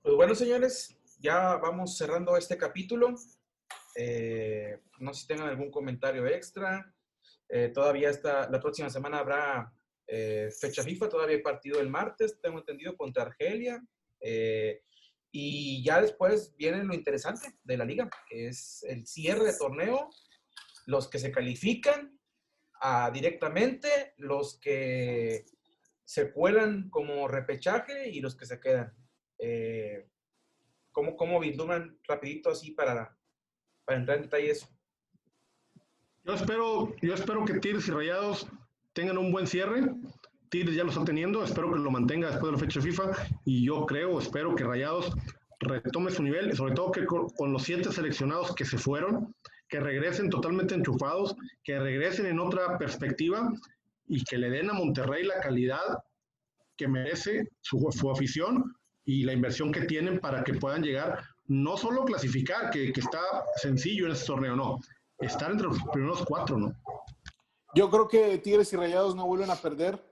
Pues 0.00 0.14
bueno, 0.14 0.34
señores, 0.34 0.96
ya 1.18 1.56
vamos 1.56 1.98
cerrando 1.98 2.34
este 2.38 2.56
capítulo. 2.56 3.14
Eh, 3.94 4.80
no 5.00 5.12
sé 5.12 5.20
si 5.20 5.26
tengan 5.26 5.48
algún 5.48 5.70
comentario 5.70 6.26
extra. 6.26 6.94
Eh, 7.50 7.68
todavía 7.74 8.08
está, 8.08 8.48
la 8.48 8.58
próxima 8.58 8.88
semana 8.88 9.18
habrá 9.18 9.70
eh, 10.06 10.50
fecha 10.58 10.82
FIFA, 10.82 11.08
todavía 11.08 11.42
partido 11.42 11.80
el 11.80 11.90
martes, 11.90 12.40
tengo 12.40 12.58
entendido, 12.58 12.96
contra 12.96 13.24
Argelia. 13.24 13.84
Eh, 14.20 14.82
y 15.32 15.84
ya 15.84 16.00
después 16.00 16.54
viene 16.56 16.82
lo 16.84 16.94
interesante 16.94 17.58
de 17.62 17.76
la 17.76 17.84
liga, 17.84 18.08
que 18.28 18.48
es 18.48 18.84
el 18.84 19.06
cierre 19.06 19.44
de 19.44 19.58
torneo, 19.58 20.08
los 20.86 21.08
que 21.08 21.18
se 21.18 21.32
califican 21.32 22.18
a, 22.80 23.10
directamente, 23.10 24.14
los 24.16 24.58
que 24.60 25.44
se 26.04 26.32
cuelan 26.32 26.88
como 26.88 27.26
repechaje 27.26 28.08
y 28.08 28.20
los 28.20 28.36
que 28.36 28.46
se 28.46 28.60
quedan. 28.60 28.94
Eh, 29.38 30.08
¿cómo, 30.92 31.16
¿Cómo 31.16 31.40
vislumbran 31.40 31.98
rapidito 32.06 32.50
así 32.50 32.70
para, 32.70 33.18
para 33.84 33.98
entrar 33.98 34.18
en 34.18 34.22
detalle 34.24 34.50
eso? 34.50 34.68
Yo 36.24 36.34
espero, 36.34 36.96
yo 37.02 37.14
espero 37.14 37.44
que 37.44 37.58
Tigres 37.58 37.86
y 37.88 37.90
Rayados 37.90 38.46
tengan 38.96 39.18
un 39.18 39.30
buen 39.30 39.46
cierre. 39.46 39.84
Tigres 40.48 40.74
ya 40.74 40.82
lo 40.82 40.90
está 40.90 41.04
teniendo, 41.04 41.44
espero 41.44 41.70
que 41.70 41.78
lo 41.78 41.90
mantenga 41.90 42.28
después 42.28 42.46
de 42.46 42.52
la 42.52 42.58
fecha 42.58 42.80
FIFA 42.80 43.10
y 43.44 43.66
yo 43.66 43.84
creo, 43.84 44.18
espero 44.18 44.54
que 44.54 44.64
Rayados 44.64 45.12
retome 45.60 46.10
su 46.10 46.22
nivel, 46.22 46.56
sobre 46.56 46.74
todo 46.74 46.92
que 46.92 47.04
con, 47.04 47.52
los 47.52 47.62
siete 47.62 47.92
seleccionados 47.92 48.54
que 48.54 48.64
se 48.64 48.78
fueron, 48.78 49.34
que 49.68 49.80
regresen 49.80 50.30
totalmente 50.30 50.74
enchufados, 50.74 51.36
que 51.62 51.78
regresen 51.78 52.26
en 52.26 52.38
otra 52.38 52.78
perspectiva 52.78 53.52
y 54.06 54.24
que 54.24 54.38
le 54.38 54.48
den 54.48 54.70
a 54.70 54.74
Monterrey 54.74 55.24
la 55.24 55.40
calidad 55.40 55.98
que 56.76 56.88
merece 56.88 57.48
su, 57.60 57.86
su 57.90 58.10
afición 58.10 58.76
y 59.04 59.24
la 59.24 59.32
inversión 59.32 59.72
que 59.72 59.82
tienen 59.82 60.20
para 60.20 60.42
que 60.42 60.54
puedan 60.54 60.82
llegar, 60.82 61.22
no 61.46 61.76
solo 61.76 62.04
clasificar, 62.04 62.70
que, 62.70 62.92
que 62.92 63.00
está 63.00 63.20
sencillo 63.56 64.06
en 64.06 64.12
este 64.12 64.26
torneo, 64.26 64.56
no, 64.56 64.78
estar 65.18 65.50
entre 65.50 65.66
los 65.66 65.78
primeros 65.92 66.24
cuatro, 66.24 66.56
¿no? 66.56 66.72
Yo 67.76 67.90
creo 67.90 68.08
que 68.08 68.38
Tigres 68.38 68.72
y 68.72 68.76
Rayados 68.76 69.14
no 69.14 69.26
vuelven 69.26 69.50
a 69.50 69.56
perder 69.56 70.02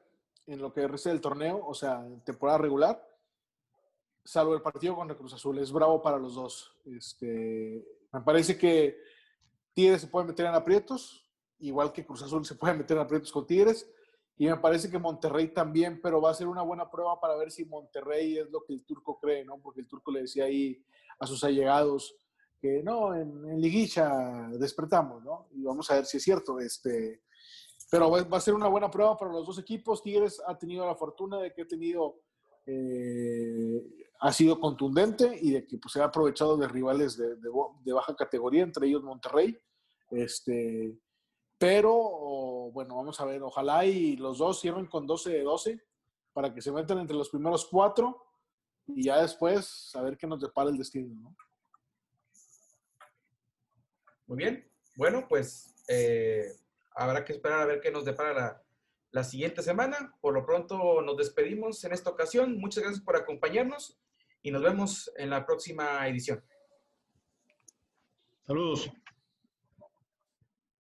en 0.46 0.60
lo 0.60 0.70
que 0.70 0.86
resta 0.86 1.08
del 1.08 1.22
torneo, 1.22 1.66
o 1.66 1.72
sea, 1.72 2.04
en 2.04 2.20
temporada 2.20 2.58
regular, 2.58 3.02
salvo 4.22 4.54
el 4.54 4.60
partido 4.60 4.94
contra 4.94 5.16
Cruz 5.16 5.32
Azul. 5.32 5.58
Es 5.58 5.72
bravo 5.72 6.02
para 6.02 6.18
los 6.18 6.34
dos. 6.34 6.76
Este, 6.84 7.82
me 8.12 8.20
parece 8.20 8.58
que 8.58 8.98
Tigres 9.72 10.02
se 10.02 10.08
puede 10.08 10.26
meter 10.26 10.44
en 10.44 10.54
aprietos, 10.54 11.26
igual 11.58 11.90
que 11.90 12.04
Cruz 12.04 12.20
Azul 12.20 12.44
se 12.44 12.54
puede 12.54 12.74
meter 12.74 12.98
en 12.98 13.04
aprietos 13.04 13.32
con 13.32 13.46
Tigres. 13.46 13.90
Y 14.36 14.46
me 14.46 14.58
parece 14.58 14.90
que 14.90 14.98
Monterrey 14.98 15.48
también, 15.48 16.02
pero 16.02 16.20
va 16.20 16.32
a 16.32 16.34
ser 16.34 16.48
una 16.48 16.60
buena 16.60 16.90
prueba 16.90 17.18
para 17.18 17.34
ver 17.34 17.50
si 17.50 17.64
Monterrey 17.64 18.36
es 18.36 18.50
lo 18.50 18.62
que 18.62 18.74
el 18.74 18.84
turco 18.84 19.18
cree, 19.18 19.42
¿no? 19.42 19.58
Porque 19.58 19.80
el 19.80 19.88
turco 19.88 20.12
le 20.12 20.20
decía 20.20 20.44
ahí 20.44 20.84
a 21.18 21.26
sus 21.26 21.42
allegados 21.42 22.14
que 22.60 22.82
no, 22.82 23.14
en, 23.14 23.48
en 23.48 23.58
liguilla 23.58 24.50
despertamos, 24.52 25.24
¿no? 25.24 25.48
Y 25.52 25.62
vamos 25.62 25.90
a 25.90 25.94
ver 25.94 26.04
si 26.04 26.18
es 26.18 26.22
cierto. 26.22 26.60
Este, 26.60 27.22
pero 27.90 28.10
va 28.10 28.36
a 28.36 28.40
ser 28.40 28.54
una 28.54 28.68
buena 28.68 28.90
prueba 28.90 29.16
para 29.16 29.32
los 29.32 29.46
dos 29.46 29.58
equipos. 29.58 30.02
Tigres 30.02 30.42
ha 30.46 30.56
tenido 30.58 30.86
la 30.86 30.94
fortuna 30.94 31.38
de 31.38 31.52
que 31.52 31.62
ha 31.62 31.66
tenido, 31.66 32.20
eh, 32.66 33.82
ha 34.20 34.32
sido 34.32 34.58
contundente 34.58 35.38
y 35.40 35.52
de 35.52 35.66
que 35.66 35.78
pues, 35.78 35.92
se 35.92 36.00
ha 36.00 36.04
aprovechado 36.04 36.56
de 36.56 36.68
rivales 36.68 37.16
de, 37.16 37.92
baja 37.92 38.16
categoría, 38.16 38.62
entre 38.62 38.86
ellos 38.86 39.02
Monterrey. 39.02 39.56
Este, 40.10 40.98
pero 41.58 42.70
bueno, 42.72 42.96
vamos 42.96 43.20
a 43.20 43.24
ver, 43.24 43.42
ojalá 43.42 43.84
y 43.84 44.16
los 44.16 44.38
dos 44.38 44.60
cierren 44.60 44.86
con 44.86 45.06
12 45.06 45.30
de 45.30 45.42
12 45.42 45.80
para 46.32 46.52
que 46.52 46.60
se 46.60 46.72
metan 46.72 46.98
entre 46.98 47.16
los 47.16 47.30
primeros 47.30 47.66
cuatro 47.66 48.26
y 48.86 49.04
ya 49.04 49.22
después 49.22 49.90
a 49.94 50.02
ver 50.02 50.18
qué 50.18 50.26
nos 50.26 50.40
depara 50.40 50.70
el 50.70 50.76
destino. 50.76 51.14
¿no? 51.14 51.36
Muy 54.26 54.38
bien, 54.38 54.70
bueno, 54.96 55.26
pues 55.28 55.74
eh, 55.88 56.46
habrá 56.94 57.24
que 57.24 57.32
esperar 57.32 57.60
a 57.60 57.66
ver 57.66 57.80
qué 57.80 57.90
nos 57.90 58.04
depara 58.04 58.62
la, 59.10 59.24
siguiente 59.24 59.62
semana. 59.62 60.14
Por 60.20 60.34
lo 60.34 60.44
pronto 60.44 61.00
nos 61.02 61.16
despedimos 61.16 61.84
en 61.84 61.92
esta 61.92 62.10
ocasión. 62.10 62.58
Muchas 62.58 62.82
gracias 62.82 63.04
por 63.04 63.16
acompañarnos 63.16 63.98
y 64.42 64.50
nos 64.50 64.62
vemos 64.62 65.12
en 65.16 65.30
la 65.30 65.46
próxima 65.46 66.06
edición. 66.08 66.44
Saludos. 68.46 68.90